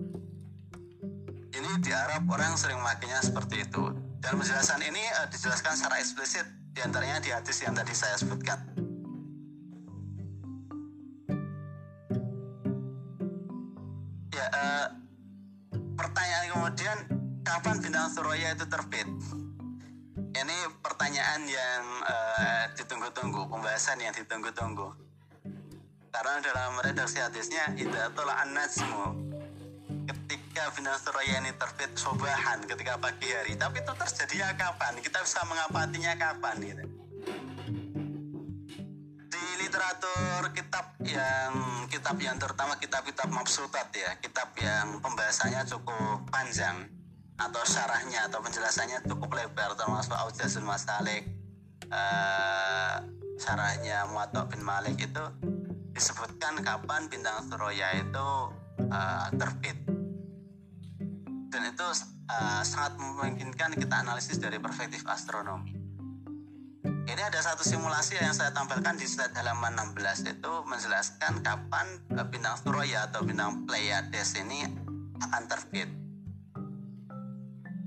Ini 1.56 1.72
di 1.80 1.92
Arab 1.96 2.28
orang 2.28 2.60
sering 2.60 2.84
makainya 2.84 3.24
seperti 3.24 3.64
itu. 3.64 3.96
Dan 4.20 4.36
penjelasan 4.36 4.84
ini 4.84 5.08
uh, 5.24 5.32
dijelaskan 5.32 5.80
secara 5.80 6.04
eksplisit 6.04 6.63
di 6.74 6.80
antaranya 6.82 7.22
di 7.22 7.30
hadis 7.30 7.62
yang 7.62 7.78
tadi 7.78 7.94
saya 7.94 8.18
sebutkan. 8.18 8.58
Ya, 14.34 14.46
uh, 14.50 14.88
pertanyaan 15.94 16.46
kemudian 16.50 16.98
kapan 17.46 17.78
bintang 17.78 18.10
Suraya 18.10 18.58
itu 18.58 18.66
terbit? 18.66 19.06
Ini 20.34 20.58
pertanyaan 20.82 21.46
yang 21.46 21.84
uh, 22.10 22.66
ditunggu-tunggu, 22.74 23.46
pembahasan 23.46 24.02
yang 24.02 24.14
ditunggu-tunggu. 24.18 24.90
Karena 26.10 26.42
dalam 26.42 26.82
redaksi 26.82 27.22
hadisnya, 27.22 27.70
itu 27.78 27.94
tolak 28.18 28.38
an-najmu 28.50 29.33
ketika 30.54 30.70
bintang 30.78 31.02
Suraya 31.02 31.36
ini 31.42 31.50
terbit 31.58 31.98
sobahan 31.98 32.62
ketika 32.70 32.94
pagi 33.02 33.26
hari. 33.26 33.58
Tapi 33.58 33.82
itu 33.82 33.90
terjadi 33.90 34.54
kapan? 34.54 35.02
Kita 35.02 35.26
bisa 35.26 35.42
mengapatinya 35.50 36.14
kapan 36.14 36.56
gitu. 36.62 36.86
Di 39.34 39.46
literatur 39.66 40.54
kitab 40.54 40.94
yang 41.10 41.58
kitab 41.90 42.22
yang 42.22 42.38
terutama 42.38 42.78
kitab-kitab 42.78 43.34
mabsutat 43.34 43.90
ya 43.98 44.14
kitab 44.22 44.54
yang 44.62 45.02
pembahasannya 45.02 45.66
cukup 45.74 46.22
panjang 46.30 46.86
atau 47.42 47.62
syarahnya 47.66 48.30
atau 48.30 48.46
penjelasannya 48.46 49.10
cukup 49.10 49.34
lebar 49.34 49.74
termasuk 49.74 50.14
Aujazul 50.14 50.70
Masalik 50.70 51.34
uh, 51.90 53.02
syarahnya 53.42 54.06
Muatok 54.06 54.54
bin 54.54 54.62
Malik 54.62 55.02
itu 55.02 55.26
disebutkan 55.98 56.62
kapan 56.62 57.10
bintang 57.10 57.42
Suraya 57.50 57.90
itu 57.98 58.54
uh, 58.94 59.34
terbit 59.34 60.03
dan 61.64 61.72
itu 61.72 61.88
uh, 62.28 62.60
sangat 62.68 63.00
memungkinkan 63.00 63.80
kita 63.80 64.04
analisis 64.04 64.36
dari 64.36 64.60
perspektif 64.60 65.08
astronomi. 65.08 65.72
Ini 66.84 67.24
ada 67.24 67.40
satu 67.40 67.64
simulasi 67.64 68.20
yang 68.20 68.36
saya 68.36 68.52
tampilkan 68.52 69.00
di 69.00 69.08
slide 69.08 69.32
halaman 69.32 69.96
16 69.96 70.28
itu 70.28 70.52
menjelaskan 70.68 71.40
kapan 71.40 71.88
uh, 72.20 72.28
bintang 72.28 72.60
Surya 72.60 73.08
atau 73.08 73.24
bintang 73.24 73.64
Pleiades 73.64 74.36
ini 74.36 74.68
akan 75.24 75.44
terbit. 75.48 75.88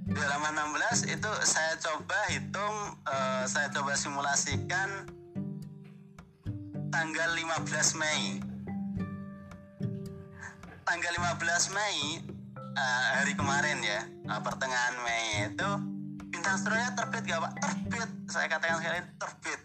Di 0.08 0.16
halaman 0.24 0.72
16 0.72 1.12
itu 1.12 1.30
saya 1.44 1.76
coba 1.76 2.16
hitung, 2.32 2.76
uh, 3.04 3.44
saya 3.44 3.68
coba 3.76 3.92
simulasikan 3.92 4.88
tanggal 6.88 7.28
15 7.28 8.00
Mei. 8.00 8.40
Tanggal 10.88 11.12
15 11.12 11.76
Mei 11.76 12.35
uh, 12.76 13.06
hari 13.20 13.32
kemarin 13.32 13.80
ya 13.80 14.00
uh, 14.28 14.40
pertengahan 14.44 14.94
Mei 15.02 15.48
itu 15.48 15.70
bintang 16.28 16.56
Surya 16.60 16.92
terbit 16.92 17.24
gak 17.24 17.40
pak? 17.40 17.52
Terbit. 17.58 18.10
Saya 18.28 18.46
katakan 18.52 18.76
sekali 18.78 19.00
terbit. 19.16 19.60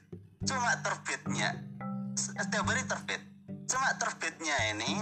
Cuma 0.48 0.72
terbitnya. 0.80 1.50
Setiap 2.16 2.66
hari 2.66 2.84
terbit. 2.88 3.22
Cuma 3.68 3.90
terbitnya 4.00 4.58
ini 4.76 4.94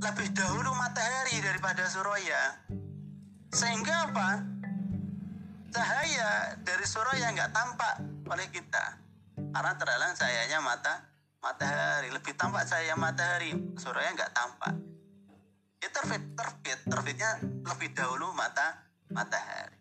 lebih 0.00 0.28
dahulu 0.32 0.72
matahari 0.74 1.38
daripada 1.44 1.84
Surya 1.86 2.56
sehingga 3.50 4.10
apa? 4.10 4.28
Cahaya 5.70 6.58
dari 6.66 6.86
Surya 6.86 7.30
nggak 7.30 7.52
tampak 7.54 7.94
oleh 8.26 8.46
kita. 8.50 8.98
Karena 9.50 9.72
terhalang 9.74 10.14
cahayanya 10.14 10.58
mata 10.62 10.94
matahari. 11.42 12.08
Lebih 12.10 12.32
tampak 12.34 12.66
cahaya 12.66 12.94
matahari. 12.94 13.54
Surya 13.78 14.14
nggak 14.14 14.32
tampak 14.34 14.74
ya 15.80 15.88
terbit. 15.88 16.22
Terbit 16.36 16.80
terbitnya 16.86 17.30
lebih 17.64 17.88
dahulu 17.96 18.32
mata 18.36 18.84
matahari. 19.08 19.76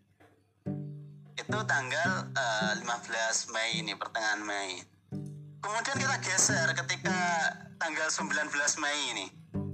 Itu 1.36 1.60
tanggal 1.64 2.32
uh, 2.36 2.74
eh, 2.76 2.84
15 2.84 3.54
Mei 3.56 3.84
ini 3.84 3.94
pertengahan 3.96 4.44
Mei. 4.44 4.84
Kemudian 5.60 5.96
kita 6.00 6.16
geser 6.24 6.72
ketika 6.72 7.20
tanggal 7.80 8.08
19 8.08 8.48
Mei 8.80 9.00
ini. 9.16 9.28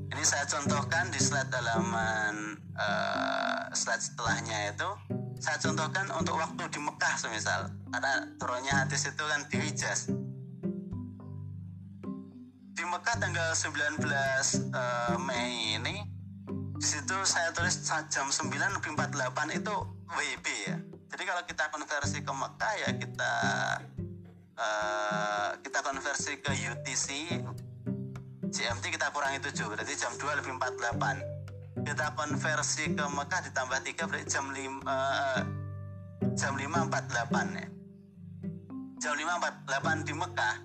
Ini 0.05 0.23
saya 0.23 0.45
contohkan 0.45 1.09
di 1.09 1.17
slide 1.17 1.49
halaman 1.49 2.61
uh, 2.77 3.69
slide 3.73 4.01
setelahnya 4.01 4.73
itu. 4.73 4.89
Saya 5.41 5.57
contohkan 5.61 6.09
untuk 6.15 6.37
waktu 6.37 6.63
di 6.73 6.79
Mekah 6.81 7.15
semisal. 7.21 7.69
Karena 7.93 8.13
turunnya 8.41 8.85
hadis 8.85 9.09
itu 9.09 9.23
kan 9.25 9.41
di 9.49 9.57
Hijaz. 9.61 10.09
Di 12.75 12.83
Mekah 12.85 13.15
tanggal 13.17 13.49
19 13.53 14.01
uh, 14.73 15.17
Mei 15.21 15.77
ini 15.77 16.14
situ 16.85 17.17
saya 17.25 17.49
tulis 17.49 17.81
jam 18.13 18.29
9 18.29 18.53
lebih 18.53 18.93
48 18.93 19.57
itu 19.57 19.75
WIB 20.05 20.45
ya. 20.69 20.77
Jadi 21.09 21.23
kalau 21.25 21.43
kita 21.49 21.63
konversi 21.73 22.21
ke 22.21 22.29
Mekah 22.29 22.73
ya 22.85 22.89
kita 22.93 23.33
uh, 24.53 25.49
kita 25.65 25.79
konversi 25.81 26.37
ke 26.37 26.53
UTC 26.53 27.07
GMT 28.53 28.85
kita 28.93 29.09
kurangi 29.09 29.41
7 29.41 29.65
berarti 29.65 29.93
jam 29.97 30.13
2 30.13 30.37
lebih 30.39 30.53
48 30.61 31.35
kita 31.89 32.05
konversi 32.13 32.93
ke 32.93 33.03
Mekah 33.03 33.41
ditambah 33.49 33.79
3 33.81 34.05
berarti 34.05 34.25
jam 34.29 34.45
5 34.47 34.55
uh, 34.55 34.69
eh, 34.85 35.41
jam 36.37 36.53
5 36.53 36.69
48 36.69 37.61
ya. 37.61 37.67
Jam 39.01 39.13
5 39.17 39.41
48 39.65 40.07
di 40.07 40.13
Mekah. 40.13 40.55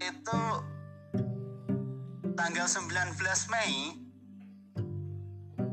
Itu 0.00 0.40
tanggal 2.40 2.64
19 2.64 3.20
Mei 3.52 4.00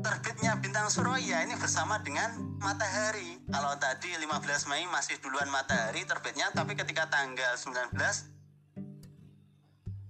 terbitnya 0.04 0.52
bintang 0.60 0.92
Surya 0.92 1.40
ini 1.48 1.56
bersama 1.56 1.96
dengan 2.04 2.60
matahari. 2.60 3.40
Kalau 3.48 3.72
tadi 3.80 4.12
15 4.12 4.68
Mei 4.68 4.84
masih 4.92 5.16
duluan 5.24 5.48
matahari 5.48 6.04
terbitnya, 6.04 6.52
tapi 6.52 6.76
ketika 6.76 7.08
tanggal 7.08 7.56
19 7.56 7.96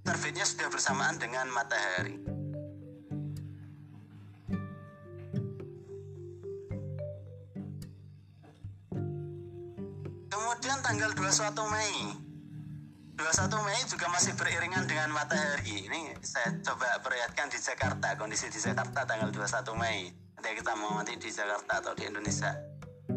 terbitnya 0.02 0.42
sudah 0.42 0.66
bersamaan 0.66 1.14
dengan 1.22 1.46
matahari. 1.54 2.18
Kemudian 10.26 10.78
tanggal 10.82 11.14
21 11.14 11.54
Mei 11.70 12.27
21 13.18 13.50
Mei 13.66 13.82
juga 13.90 14.06
masih 14.14 14.30
beriringan 14.38 14.86
dengan 14.86 15.10
matahari. 15.10 15.90
Ini 15.90 16.22
saya 16.22 16.54
coba 16.62 17.02
perlihatkan 17.02 17.50
di 17.50 17.58
Jakarta, 17.58 18.14
kondisi 18.14 18.46
di 18.46 18.62
Jakarta 18.62 19.02
tanggal 19.02 19.34
21 19.34 19.74
Mei. 19.74 20.06
Nanti 20.38 20.54
kita 20.54 20.78
mau 20.78 20.94
mati 20.94 21.18
di 21.18 21.26
Jakarta 21.26 21.82
atau 21.82 21.98
di 21.98 22.06
Indonesia. 22.06 22.54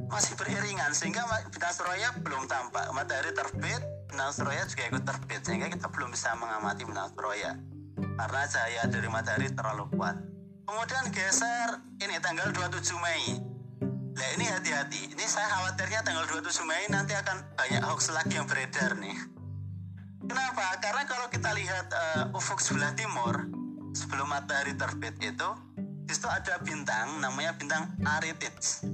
Masih 0.09 0.33
beriringan 0.41 0.89
sehingga 0.97 1.21
bintang 1.53 1.69
Surya 1.69 2.17
belum 2.17 2.49
tampak. 2.49 2.89
Matahari 2.97 3.29
terbit, 3.29 3.81
bintang 4.09 4.33
Surya 4.33 4.65
juga 4.65 4.83
ikut 4.89 5.03
terbit 5.05 5.41
sehingga 5.45 5.69
kita 5.69 5.85
belum 5.93 6.09
bisa 6.09 6.33
mengamati 6.33 6.81
bintang 6.81 7.13
Surya 7.13 7.53
karena 8.01 8.41
cahaya 8.49 8.83
dari 8.89 9.05
matahari 9.05 9.53
terlalu 9.53 9.85
kuat. 9.93 10.17
Kemudian 10.65 11.13
geser 11.13 11.77
ini 12.01 12.17
tanggal 12.17 12.49
27 12.49 12.97
Mei. 12.97 13.37
Nah 14.17 14.27
ini 14.33 14.45
hati-hati. 14.49 15.13
Ini 15.13 15.25
saya 15.29 15.45
khawatirnya 15.45 16.01
tanggal 16.01 16.25
27 16.25 16.65
Mei 16.65 16.89
nanti 16.89 17.13
akan 17.13 17.53
banyak 17.53 17.81
hoax 17.85 18.09
lagi 18.09 18.33
yang 18.33 18.49
beredar 18.49 18.97
nih. 18.97 19.40
Kenapa? 20.31 20.79
Karena 20.79 21.03
kalau 21.03 21.27
kita 21.27 21.51
lihat 21.51 21.87
uh, 21.91 22.37
ufuk 22.39 22.63
sebelah 22.63 22.95
timur 22.95 23.51
sebelum 23.91 24.31
matahari 24.31 24.71
terbit 24.79 25.19
itu, 25.19 25.49
di 26.07 26.13
situ 26.15 26.31
ada 26.31 26.55
bintang 26.63 27.19
namanya 27.19 27.51
bintang 27.59 27.91
Aritids. 28.07 28.87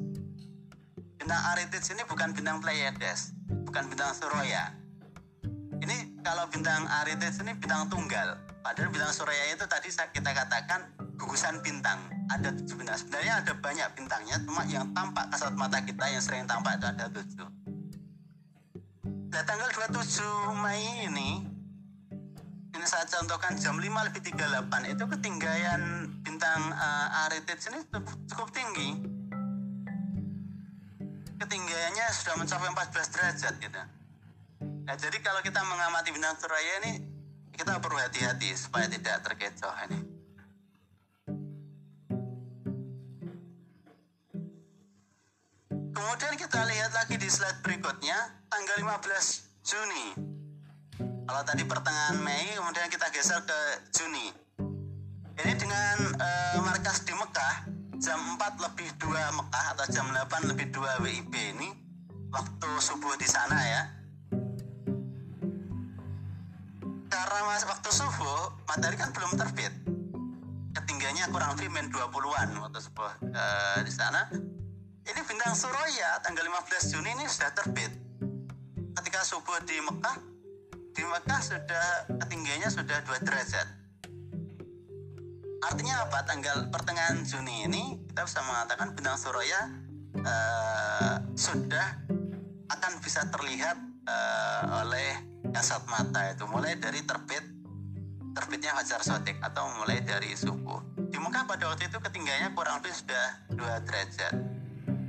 Bintang 1.21 1.41
Aritids 1.53 1.93
ini 1.93 2.01
bukan 2.09 2.33
bintang 2.33 2.57
Pleiades, 2.57 3.37
bukan 3.69 3.85
bintang 3.85 4.17
Surya 4.17 4.87
ini 5.87 6.19
kalau 6.25 6.49
bintang 6.49 6.83
Arites 6.89 7.39
ini 7.39 7.53
bintang 7.55 7.87
tunggal. 7.87 8.35
Padahal 8.59 8.89
bintang 8.91 9.13
Surya 9.13 9.55
itu 9.55 9.63
tadi 9.69 9.87
kita 9.93 10.31
katakan 10.35 10.89
gugusan 11.15 11.61
bintang. 11.63 12.01
Ada 12.27 12.51
tujuh 12.59 12.75
bintang. 12.75 12.97
Sebenarnya 12.99 13.39
ada 13.39 13.53
banyak 13.55 13.87
bintangnya, 13.95 14.35
cuma 14.43 14.67
yang 14.67 14.91
tampak 14.91 15.31
kasat 15.31 15.53
mata 15.55 15.79
kita 15.79 16.05
yang 16.11 16.19
sering 16.19 16.43
tampak 16.43 16.75
itu 16.81 16.87
ada 16.91 17.05
tujuh. 17.07 17.47
Nah, 19.37 19.45
tanggal 19.45 19.69
27 19.69 20.49
Mei 20.65 21.05
ini 21.05 21.45
ini 22.73 22.85
saya 22.89 23.05
contohkan 23.05 23.53
jam 23.53 23.77
5 23.77 23.85
lebih 23.85 24.33
38 24.33 24.97
itu 24.97 25.03
ketinggian 25.13 25.81
bintang 26.25 26.73
uh, 26.73 27.21
Arites 27.29 27.69
ini 27.69 27.85
cukup 28.25 28.49
tinggi 28.49 28.97
ketinggiannya 31.37 32.05
sudah 32.17 32.33
mencapai 32.41 32.65
14 32.73 33.13
derajat 33.13 33.53
gitu 33.61 33.81
Nah, 34.87 34.95
jadi 34.95 35.19
kalau 35.19 35.43
kita 35.43 35.59
mengamati 35.67 36.15
bintang 36.15 36.39
suraya 36.39 36.79
ini, 36.79 37.03
kita 37.51 37.75
perlu 37.83 37.99
hati-hati 37.99 38.55
supaya 38.55 38.87
tidak 38.87 39.19
terkecoh 39.19 39.75
ini. 39.83 39.99
Kemudian 45.97 46.37
kita 46.37 46.61
lihat 46.61 46.93
lagi 46.93 47.17
di 47.17 47.25
slide 47.25 47.65
berikutnya, 47.65 48.45
tanggal 48.53 48.77
15 48.85 49.65
Juni. 49.65 50.05
Kalau 51.01 51.41
tadi 51.41 51.65
pertengahan 51.65 52.21
Mei, 52.21 52.53
kemudian 52.53 52.85
kita 52.93 53.09
geser 53.09 53.41
ke 53.41 53.59
Juni. 53.97 54.29
Ini 55.41 55.53
dengan 55.57 55.97
uh, 56.21 56.61
markas 56.61 57.01
di 57.01 57.17
Mekah, 57.17 57.65
jam 57.97 58.37
4 58.37 58.65
lebih 58.69 58.93
2 59.01 59.09
Mekah 59.41 59.65
atau 59.73 59.85
jam 59.89 60.05
8 60.13 60.53
lebih 60.53 60.69
2 60.69 61.01
WIB 61.01 61.33
ini, 61.33 61.69
waktu 62.29 62.69
subuh 62.77 63.17
di 63.17 63.27
sana 63.27 63.57
ya 63.57 63.83
karena 67.07 67.39
mas 67.47 67.63
waktu 67.63 67.89
subuh 67.89 68.51
matahari 68.67 68.99
kan 68.99 69.09
belum 69.15 69.31
terbit 69.39 69.73
ketinggiannya 70.75 71.25
kurang 71.31 71.55
lebih 71.57 71.69
min 71.71 71.87
20-an 71.89 72.49
waktu 72.61 72.79
subuh 72.83 73.11
e, 73.25 73.43
di 73.87 73.91
sana 73.91 74.27
ini 75.07 75.21
bintang 75.23 75.55
Surya 75.55 76.19
tanggal 76.19 76.43
15 76.43 76.91
Juni 76.91 77.15
ini 77.15 77.25
sudah 77.31 77.51
terbit. 77.55 77.91
Ketika 78.99 79.23
subuh 79.23 79.63
di 79.63 79.79
Mekah 79.79 80.17
di 80.91 81.03
Mekah 81.05 81.39
sudah 81.39 81.87
ketinggiannya 82.11 82.67
sudah 82.67 82.97
2 83.07 83.23
derajat. 83.23 83.67
Artinya 85.63 85.95
apa? 86.03 86.27
Tanggal 86.27 86.67
pertengahan 86.67 87.23
Juni 87.23 87.69
ini 87.69 87.83
kita 88.11 88.27
bisa 88.27 88.43
mengatakan 88.43 88.91
bintang 88.97 89.15
Surya 89.15 89.71
e, 90.11 90.35
sudah 91.39 91.87
akan 92.67 92.91
bisa 92.99 93.23
terlihat 93.31 93.79
e, 94.03 94.17
oleh 94.83 95.09
kasat 95.55 95.87
mata 95.87 96.35
itu. 96.35 96.43
Mulai 96.51 96.75
dari 96.83 96.99
terbit 97.07 97.45
terbitnya 98.35 98.75
fajar 98.75 99.01
sodik 99.01 99.39
atau 99.39 99.71
mulai 99.79 100.03
dari 100.03 100.35
subuh. 100.35 100.83
Di 101.09 101.15
Mekah 101.15 101.47
pada 101.47 101.71
waktu 101.71 101.87
itu 101.87 101.95
ketinggiannya 101.95 102.51
kurang 102.53 102.83
lebih 102.83 102.91
sudah 102.91 103.27
2 103.55 103.87
derajat 103.87 104.56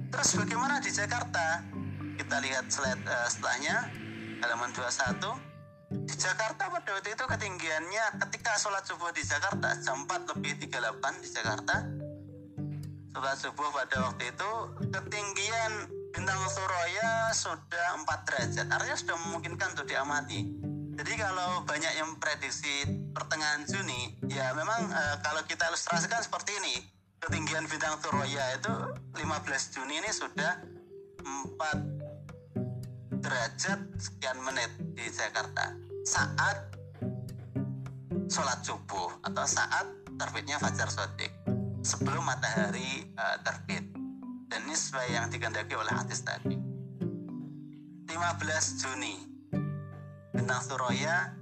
terus 0.08 0.30
bagaimana 0.36 0.80
di 0.80 0.90
Jakarta? 0.92 1.62
Kita 2.18 2.36
lihat 2.42 2.66
slide 2.68 3.04
uh, 3.06 3.28
setelahnya. 3.30 3.76
Halaman 4.38 4.70
21 4.70 5.48
di 5.88 6.14
Jakarta 6.20 6.68
pada 6.68 6.90
waktu 6.94 7.10
itu 7.16 7.24
ketinggiannya 7.24 8.20
ketika 8.20 8.60
sholat 8.60 8.84
subuh 8.84 9.08
di 9.08 9.24
Jakarta 9.24 9.72
jam 9.80 10.04
4 10.04 10.30
lebih 10.36 10.68
38 10.68 11.24
di 11.24 11.28
Jakarta. 11.32 11.74
Sholat 13.16 13.36
subuh 13.40 13.68
pada 13.72 13.96
waktu 14.12 14.28
itu 14.28 14.50
ketinggian 14.92 15.72
bintang 16.12 16.38
Suraya 16.52 17.32
sudah 17.32 18.04
4 18.04 18.26
derajat. 18.28 18.66
Artinya 18.68 18.96
sudah 19.00 19.16
memungkinkan 19.16 19.68
untuk 19.74 19.88
diamati. 19.88 20.40
Jadi 20.98 21.12
kalau 21.14 21.62
banyak 21.64 21.92
yang 21.94 22.10
prediksi 22.20 22.84
pertengahan 23.14 23.62
Juni 23.64 24.18
ya 24.26 24.50
memang 24.52 24.90
e, 24.90 25.02
kalau 25.22 25.46
kita 25.46 25.70
ilustrasikan 25.70 26.20
seperti 26.20 26.58
ini 26.58 26.74
ketinggian 27.18 27.66
bintang 27.66 27.98
Suraya 27.98 28.54
itu 28.54 28.74
15 29.18 29.74
Juni 29.74 29.98
ini 29.98 30.10
sudah 30.14 30.62
4 31.22 33.18
derajat 33.18 33.80
sekian 33.98 34.38
menit 34.46 34.70
di 34.94 35.06
Jakarta. 35.10 35.74
Saat 36.06 36.78
sholat 38.30 38.60
subuh 38.62 39.10
atau 39.26 39.44
saat 39.44 39.86
terbitnya 40.16 40.60
fajar 40.62 40.88
sodik 40.88 41.32
sebelum 41.82 42.24
matahari 42.24 43.10
uh, 43.18 43.36
terbit. 43.42 43.84
Dan 44.48 44.64
ini 44.64 44.72
sesuai 44.72 45.12
yang 45.12 45.28
dikendaki 45.28 45.76
oleh 45.76 45.92
hadis 45.92 46.24
tadi. 46.24 46.56
15 48.08 48.80
Juni. 48.80 49.28
Bintang 50.32 50.62
Suraya 50.64 51.36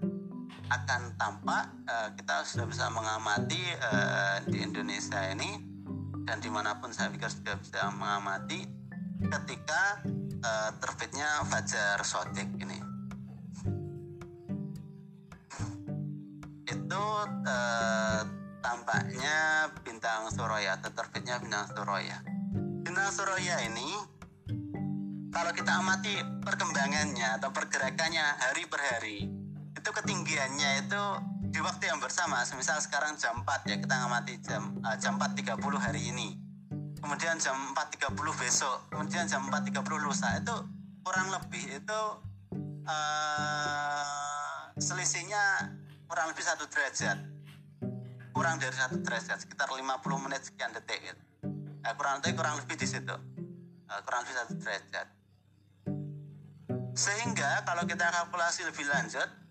akan 0.67 1.14
tampak 1.14 1.64
uh, 1.87 2.09
kita 2.19 2.43
sudah 2.43 2.67
bisa 2.67 2.87
mengamati 2.91 3.62
uh, 3.79 4.43
di 4.47 4.62
Indonesia 4.62 5.21
ini. 5.31 5.62
Dan 6.27 6.43
di 6.43 6.51
mana 6.51 6.75
pun 6.83 6.91
saya 6.91 7.07
pikir 7.14 7.31
sudah 7.31 7.55
bisa 7.55 7.87
mengamati 7.95 8.67
ketika 9.23 10.03
uh, 10.43 10.71
terbitnya 10.83 11.47
Fajar 11.47 12.03
Sodik 12.03 12.51
ini. 12.59 12.79
Itu 16.67 17.05
uh, 17.47 18.21
tampaknya 18.59 19.71
bintang 19.87 20.27
Suraya 20.35 20.83
atau 20.83 20.91
terbitnya 20.91 21.39
bintang 21.39 21.71
Suraya. 21.71 22.19
Bintang 22.83 23.11
surya 23.11 23.67
ini 23.67 23.95
kalau 25.31 25.53
kita 25.53 25.79
amati 25.79 26.17
perkembangannya 26.43 27.39
atau 27.39 27.51
pergerakannya 27.51 28.25
hari 28.41 28.64
per 28.71 28.81
hari 28.81 29.46
itu 29.87 29.95
ketinggiannya 30.03 30.82
itu 30.82 31.03
di 31.55 31.62
waktu 31.62 31.87
yang 31.87 32.03
bersama. 32.03 32.43
Semisal 32.43 32.82
sekarang 32.82 33.14
jam 33.22 33.47
4 33.47 33.70
ya 33.70 33.78
kita 33.78 33.95
ngamati 33.95 34.34
jam 34.43 34.74
uh, 34.82 34.99
jam 34.99 35.14
4.30 35.14 35.62
hari 35.78 36.11
ini. 36.11 36.34
Kemudian 36.99 37.39
jam 37.39 37.55
4.30 37.70 38.18
besok 38.34 38.91
kemudian 38.91 39.30
jam 39.30 39.47
4.30 39.47 39.78
lusa. 40.03 40.43
Itu 40.43 40.66
kurang 41.07 41.30
lebih 41.30 41.78
itu 41.78 42.01
uh, 42.82 44.74
selisihnya 44.74 45.70
kurang 46.11 46.34
lebih 46.34 46.43
satu 46.43 46.66
derajat. 46.66 47.22
Kurang 48.34 48.59
dari 48.59 48.74
satu 48.74 48.99
derajat 49.07 49.39
sekitar 49.39 49.70
50 49.70 49.87
menit 50.18 50.51
sekian 50.51 50.74
detik 50.74 50.99
gitu. 50.99 51.22
uh, 51.87 51.95
kurang 51.95 52.18
lebih 52.26 52.34
kurang 52.34 52.59
lebih 52.59 52.74
di 52.74 52.91
situ. 52.91 53.14
Kurang 54.03 54.26
lebih 54.26 54.34
satu 54.34 54.53
derajat. 54.59 55.07
Sehingga 56.99 57.62
kalau 57.62 57.87
kita 57.87 58.11
kalkulasi 58.11 58.66
lebih 58.66 58.82
lanjut 58.91 59.46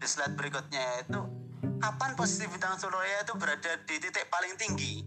di 0.00 0.08
slide 0.08 0.32
berikutnya 0.32 1.04
itu 1.04 1.20
kapan 1.76 2.16
posisi 2.16 2.48
bintang 2.48 2.80
surya 2.80 3.20
itu 3.20 3.36
berada 3.36 3.76
di 3.84 4.00
titik 4.00 4.32
paling 4.32 4.56
tinggi? 4.56 5.04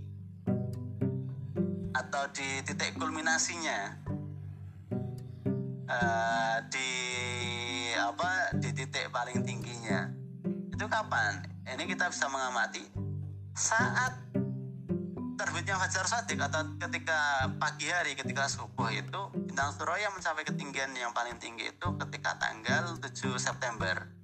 Atau 1.98 2.30
di 2.30 2.62
titik 2.62 2.94
kulminasinya? 3.02 4.06
Uh, 5.84 6.58
di 6.70 6.90
apa 7.98 8.54
di 8.62 8.70
titik 8.70 9.10
paling 9.10 9.42
tingginya. 9.42 10.14
Itu 10.70 10.86
kapan? 10.86 11.42
Ini 11.66 11.90
kita 11.90 12.14
bisa 12.14 12.30
mengamati. 12.30 12.86
Saat 13.58 14.14
terbitnya 15.42 15.74
fajar 15.82 16.06
sodik 16.06 16.38
atau 16.38 16.70
ketika 16.78 17.50
pagi 17.58 17.90
hari 17.90 18.14
ketika 18.14 18.46
subuh 18.46 18.94
itu 18.94 19.22
bintang 19.50 19.74
surya 19.74 20.14
mencapai 20.14 20.46
ketinggian 20.46 20.94
yang 20.94 21.10
paling 21.18 21.34
tinggi 21.42 21.74
itu 21.74 21.88
ketika 21.98 22.38
tanggal 22.38 22.94
7 23.02 23.10
September. 23.42 24.06
7 24.06 24.23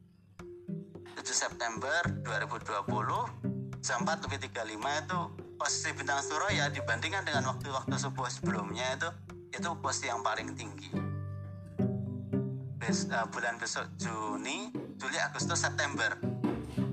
September 1.27 1.99
2020 2.23 3.79
jam 3.83 4.03
4 4.03 4.23
lebih 4.27 4.39
35 4.47 5.03
itu 5.03 5.19
posisi 5.59 5.89
bintang 5.91 6.23
surya 6.23 6.71
dibandingkan 6.71 7.27
dengan 7.27 7.51
waktu-waktu 7.51 7.95
subuh 7.99 8.27
sebelumnya 8.31 8.95
itu 8.95 9.09
itu 9.51 9.69
posisi 9.83 10.07
yang 10.07 10.23
paling 10.23 10.55
tinggi. 10.55 10.87
Bes, 12.79 13.11
uh, 13.11 13.27
bulan 13.27 13.59
besok 13.59 13.91
Juni 13.99 14.71
Juli 14.95 15.19
Agustus 15.19 15.59
September. 15.59 16.15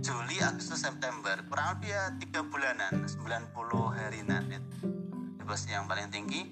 Juli 0.03 0.43
Agustus 0.43 0.83
September 0.83 1.39
kurang 1.47 1.79
lebih 1.79 1.91
ya 1.95 2.11
tiga 2.19 2.41
bulanan 2.43 3.07
90 3.07 3.55
hari 3.95 4.21
nanti. 4.27 4.59
Posisi 5.47 5.71
yang 5.71 5.87
paling 5.87 6.11
tinggi. 6.11 6.43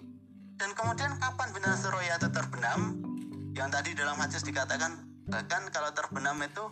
Dan 0.55 0.71
kemudian 0.79 1.19
kapan 1.19 1.51
bintang 1.51 1.75
surya 1.75 2.15
itu 2.15 2.31
terbenam? 2.31 2.81
Yang 3.59 3.69
tadi 3.75 3.91
dalam 3.99 4.17
hadis 4.23 4.43
dikatakan 4.47 5.03
bahkan 5.27 5.67
kalau 5.75 5.91
terbenam 5.91 6.39
itu 6.47 6.63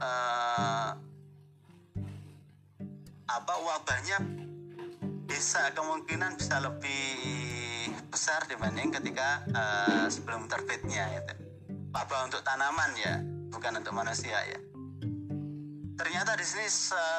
uh, 0.00 0.90
apa 3.28 3.54
wabahnya 3.60 4.18
bisa 5.28 5.70
kemungkinan 5.76 6.40
bisa 6.40 6.58
lebih 6.64 7.06
besar 8.08 8.48
dibanding 8.48 8.88
ketika 8.90 9.44
uh, 9.52 10.06
sebelum 10.08 10.48
terbitnya 10.48 11.04
itu 11.20 11.34
wabah 11.92 12.26
untuk 12.26 12.40
tanaman 12.40 12.90
ya 12.96 13.20
bukan 13.52 13.78
untuk 13.78 13.92
manusia 13.92 14.38
ya 14.48 14.58
ternyata 15.98 16.38
di 16.38 16.46
sini 16.46 16.66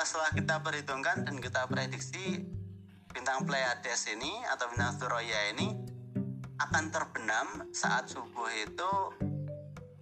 setelah 0.04 0.32
kita 0.34 0.60
perhitungkan 0.66 1.28
dan 1.28 1.38
kita 1.38 1.70
prediksi 1.70 2.42
bintang 3.14 3.44
Pleiades 3.46 4.06
ini 4.10 4.32
atau 4.50 4.70
bintang 4.72 4.96
Surya 4.98 5.54
ini 5.54 5.68
akan 6.60 6.84
terbenam 6.92 7.48
saat 7.72 8.12
subuh 8.12 8.52
itu 8.52 8.92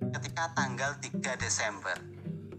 ketika 0.10 0.52
tanggal 0.58 0.98
3 0.98 1.38
Desember. 1.38 2.17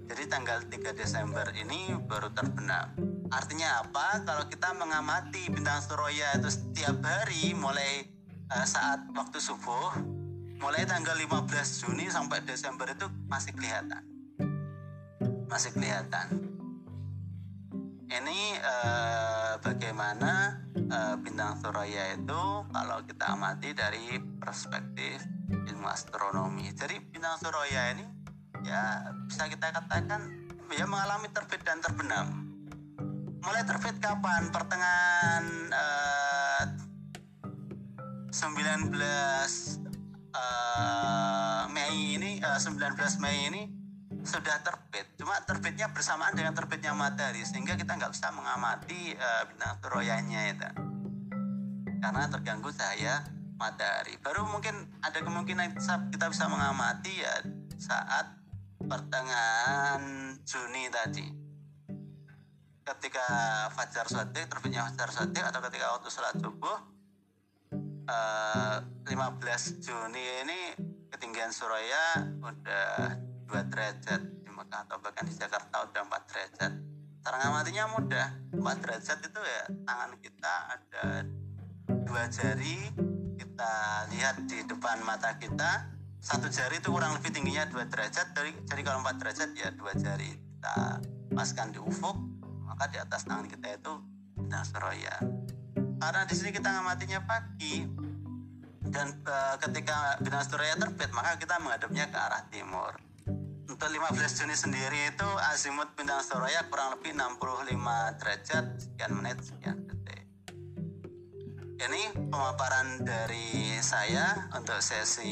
Jadi 0.08 0.24
tanggal 0.26 0.64
3 0.64 0.96
Desember 0.96 1.46
ini 1.52 1.92
baru 2.08 2.32
terbenam. 2.32 2.96
Artinya 3.28 3.84
apa? 3.84 4.24
Kalau 4.24 4.48
kita 4.48 4.72
mengamati 4.72 5.52
bintang 5.52 5.84
Surya 5.84 6.40
itu 6.40 6.48
setiap 6.48 7.04
hari 7.04 7.52
mulai 7.52 8.08
uh, 8.48 8.64
saat 8.64 9.04
waktu 9.12 9.36
subuh, 9.36 9.92
mulai 10.58 10.88
tanggal 10.88 11.12
15 11.14 11.44
Juni 11.84 12.08
sampai 12.08 12.40
Desember 12.42 12.88
itu 12.88 13.04
masih 13.28 13.52
kelihatan 13.52 14.18
masih 15.48 15.72
kelihatan. 15.72 16.28
Ini 18.08 18.40
eh, 18.56 19.52
bagaimana 19.60 20.64
eh, 20.76 21.16
bintang 21.20 21.56
surya 21.60 22.16
itu 22.16 22.42
kalau 22.68 22.98
kita 23.04 23.36
amati 23.36 23.72
dari 23.72 24.20
perspektif 24.40 25.24
ilmu 25.48 25.88
astronomi. 25.88 26.72
Jadi 26.72 27.00
bintang 27.12 27.36
surya 27.40 27.96
ini 27.96 28.04
ya 28.66 29.12
bisa 29.26 29.46
kita 29.46 29.70
katakan 29.74 30.48
ya 30.72 30.84
mengalami 30.86 31.28
terbit 31.30 31.62
dan 31.66 31.78
terbenam. 31.82 32.48
Mulai 33.38 33.62
terbit 33.64 33.96
kapan? 34.02 34.50
Pertengahan 34.50 35.44
eh, 35.72 36.64
19 38.28 38.92
uh, 40.36 41.64
Mei 41.72 42.14
ini 42.14 42.38
uh, 42.44 42.60
19 42.60 42.94
Mei 43.18 43.50
ini 43.50 43.62
sudah 44.22 44.60
terbit 44.62 45.06
cuma 45.16 45.40
terbitnya 45.42 45.88
bersamaan 45.90 46.36
dengan 46.36 46.54
terbitnya 46.54 46.92
matahari 46.94 47.42
sehingga 47.42 47.74
kita 47.74 47.98
nggak 47.98 48.12
bisa 48.12 48.28
mengamati 48.30 49.16
uh, 49.16 49.42
bintang 49.48 49.74
teroyanya 49.82 50.40
itu 50.54 50.68
karena 51.98 52.30
terganggu 52.30 52.70
cahaya 52.70 53.26
matahari 53.58 54.14
baru 54.22 54.46
mungkin 54.46 54.86
ada 55.02 55.18
kemungkinan 55.18 55.74
kita 56.14 56.26
bisa 56.30 56.44
mengamati 56.46 57.10
ya 57.18 57.34
saat 57.78 58.37
pertengahan 58.88 60.02
Juni 60.48 60.88
tadi. 60.88 61.26
Ketika 62.82 63.28
fajar 63.76 64.08
sodik 64.08 64.48
terbitnya 64.48 64.88
fajar 64.88 65.12
sodik 65.12 65.44
atau 65.44 65.60
ketika 65.68 65.92
waktu 65.92 66.08
sholat 66.08 66.40
subuh 66.40 66.78
uh, 68.08 68.76
eh, 68.80 69.12
15 69.12 69.84
Juni 69.84 70.24
ini 70.40 70.60
ketinggian 71.12 71.52
Suraya 71.52 72.32
udah 72.40 73.20
2 73.44 73.68
derajat 73.68 74.24
di 74.24 74.48
Mekah 74.48 74.88
atau 74.88 74.96
bahkan 75.04 75.28
di 75.28 75.36
Jakarta 75.36 75.84
udah 75.84 76.00
4 76.08 76.28
derajat. 76.32 76.72
Cara 77.20 77.36
ngamatinya 77.44 77.84
mudah. 77.92 78.28
4 78.56 78.82
derajat 78.88 79.18
itu 79.20 79.40
ya 79.44 79.64
tangan 79.84 80.12
kita 80.24 80.54
ada 80.72 81.04
dua 82.08 82.24
jari 82.32 82.88
kita 83.36 83.72
lihat 84.16 84.48
di 84.48 84.64
depan 84.64 85.04
mata 85.04 85.36
kita 85.36 85.97
satu 86.18 86.50
jari 86.50 86.82
itu 86.82 86.90
kurang 86.90 87.14
lebih 87.14 87.30
tingginya 87.30 87.70
2 87.70 87.78
derajat 87.86 88.34
jadi, 88.34 88.50
jadi 88.66 88.80
kalau 88.82 88.98
4 89.06 89.20
derajat 89.22 89.48
ya 89.54 89.68
dua 89.70 89.92
jari. 89.94 90.30
Kita 90.34 90.76
paskan 91.30 91.70
di 91.70 91.78
ufuk 91.78 92.16
maka 92.66 92.90
di 92.90 92.98
atas 92.98 93.24
tangan 93.24 93.46
kita 93.46 93.78
itu 93.78 93.92
bintang 94.34 94.66
seroya. 94.66 95.16
Karena 95.98 96.22
di 96.26 96.34
sini 96.34 96.50
kita 96.54 96.68
ngamatinya 96.70 97.26
pagi 97.26 97.86
dan 98.86 99.18
e, 99.22 99.36
ketika 99.62 100.18
bintang 100.22 100.44
seroya 100.46 100.74
terbit 100.78 101.10
maka 101.14 101.38
kita 101.38 101.58
menghadapnya 101.62 102.10
ke 102.10 102.18
arah 102.18 102.42
timur. 102.50 102.92
Untuk 103.68 103.94
15 103.94 104.38
Juni 104.42 104.56
sendiri 104.56 105.12
itu 105.12 105.28
azimut 105.52 105.92
bintang 105.92 106.24
Suraya 106.24 106.64
kurang 106.72 106.98
lebih 106.98 107.12
65 107.14 108.18
derajat 108.18 108.64
sekian 108.80 109.12
menit 109.12 109.38
sekian 109.44 109.76
detik. 109.84 109.97
Ini 111.78 112.10
pemaparan 112.26 113.06
dari 113.06 113.78
saya 113.78 114.50
untuk 114.50 114.82
sesi 114.82 115.30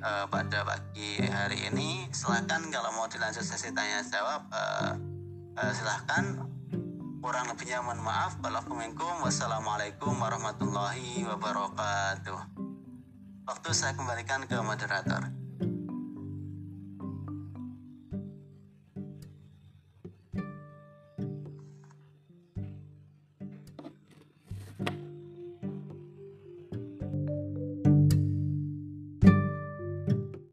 uh, 0.00 0.24
pada 0.24 0.64
pagi 0.64 1.20
hari 1.28 1.68
ini. 1.68 2.08
Silahkan 2.08 2.64
kalau 2.72 2.88
mau 2.96 3.04
dilanjut 3.04 3.44
sesi 3.44 3.68
tanya 3.76 4.00
jawab 4.00 4.48
uh, 4.48 4.96
uh, 5.60 5.72
silahkan. 5.76 6.48
Kurang 7.20 7.52
lebihnya 7.52 7.84
mohon 7.84 8.00
maaf. 8.00 8.40
Wassalamualaikum 8.40 10.16
warahmatullahi 10.16 11.20
wabarakatuh. 11.28 12.40
Waktu 13.44 13.68
saya 13.76 13.92
kembalikan 13.92 14.48
ke 14.48 14.56
moderator. 14.56 15.41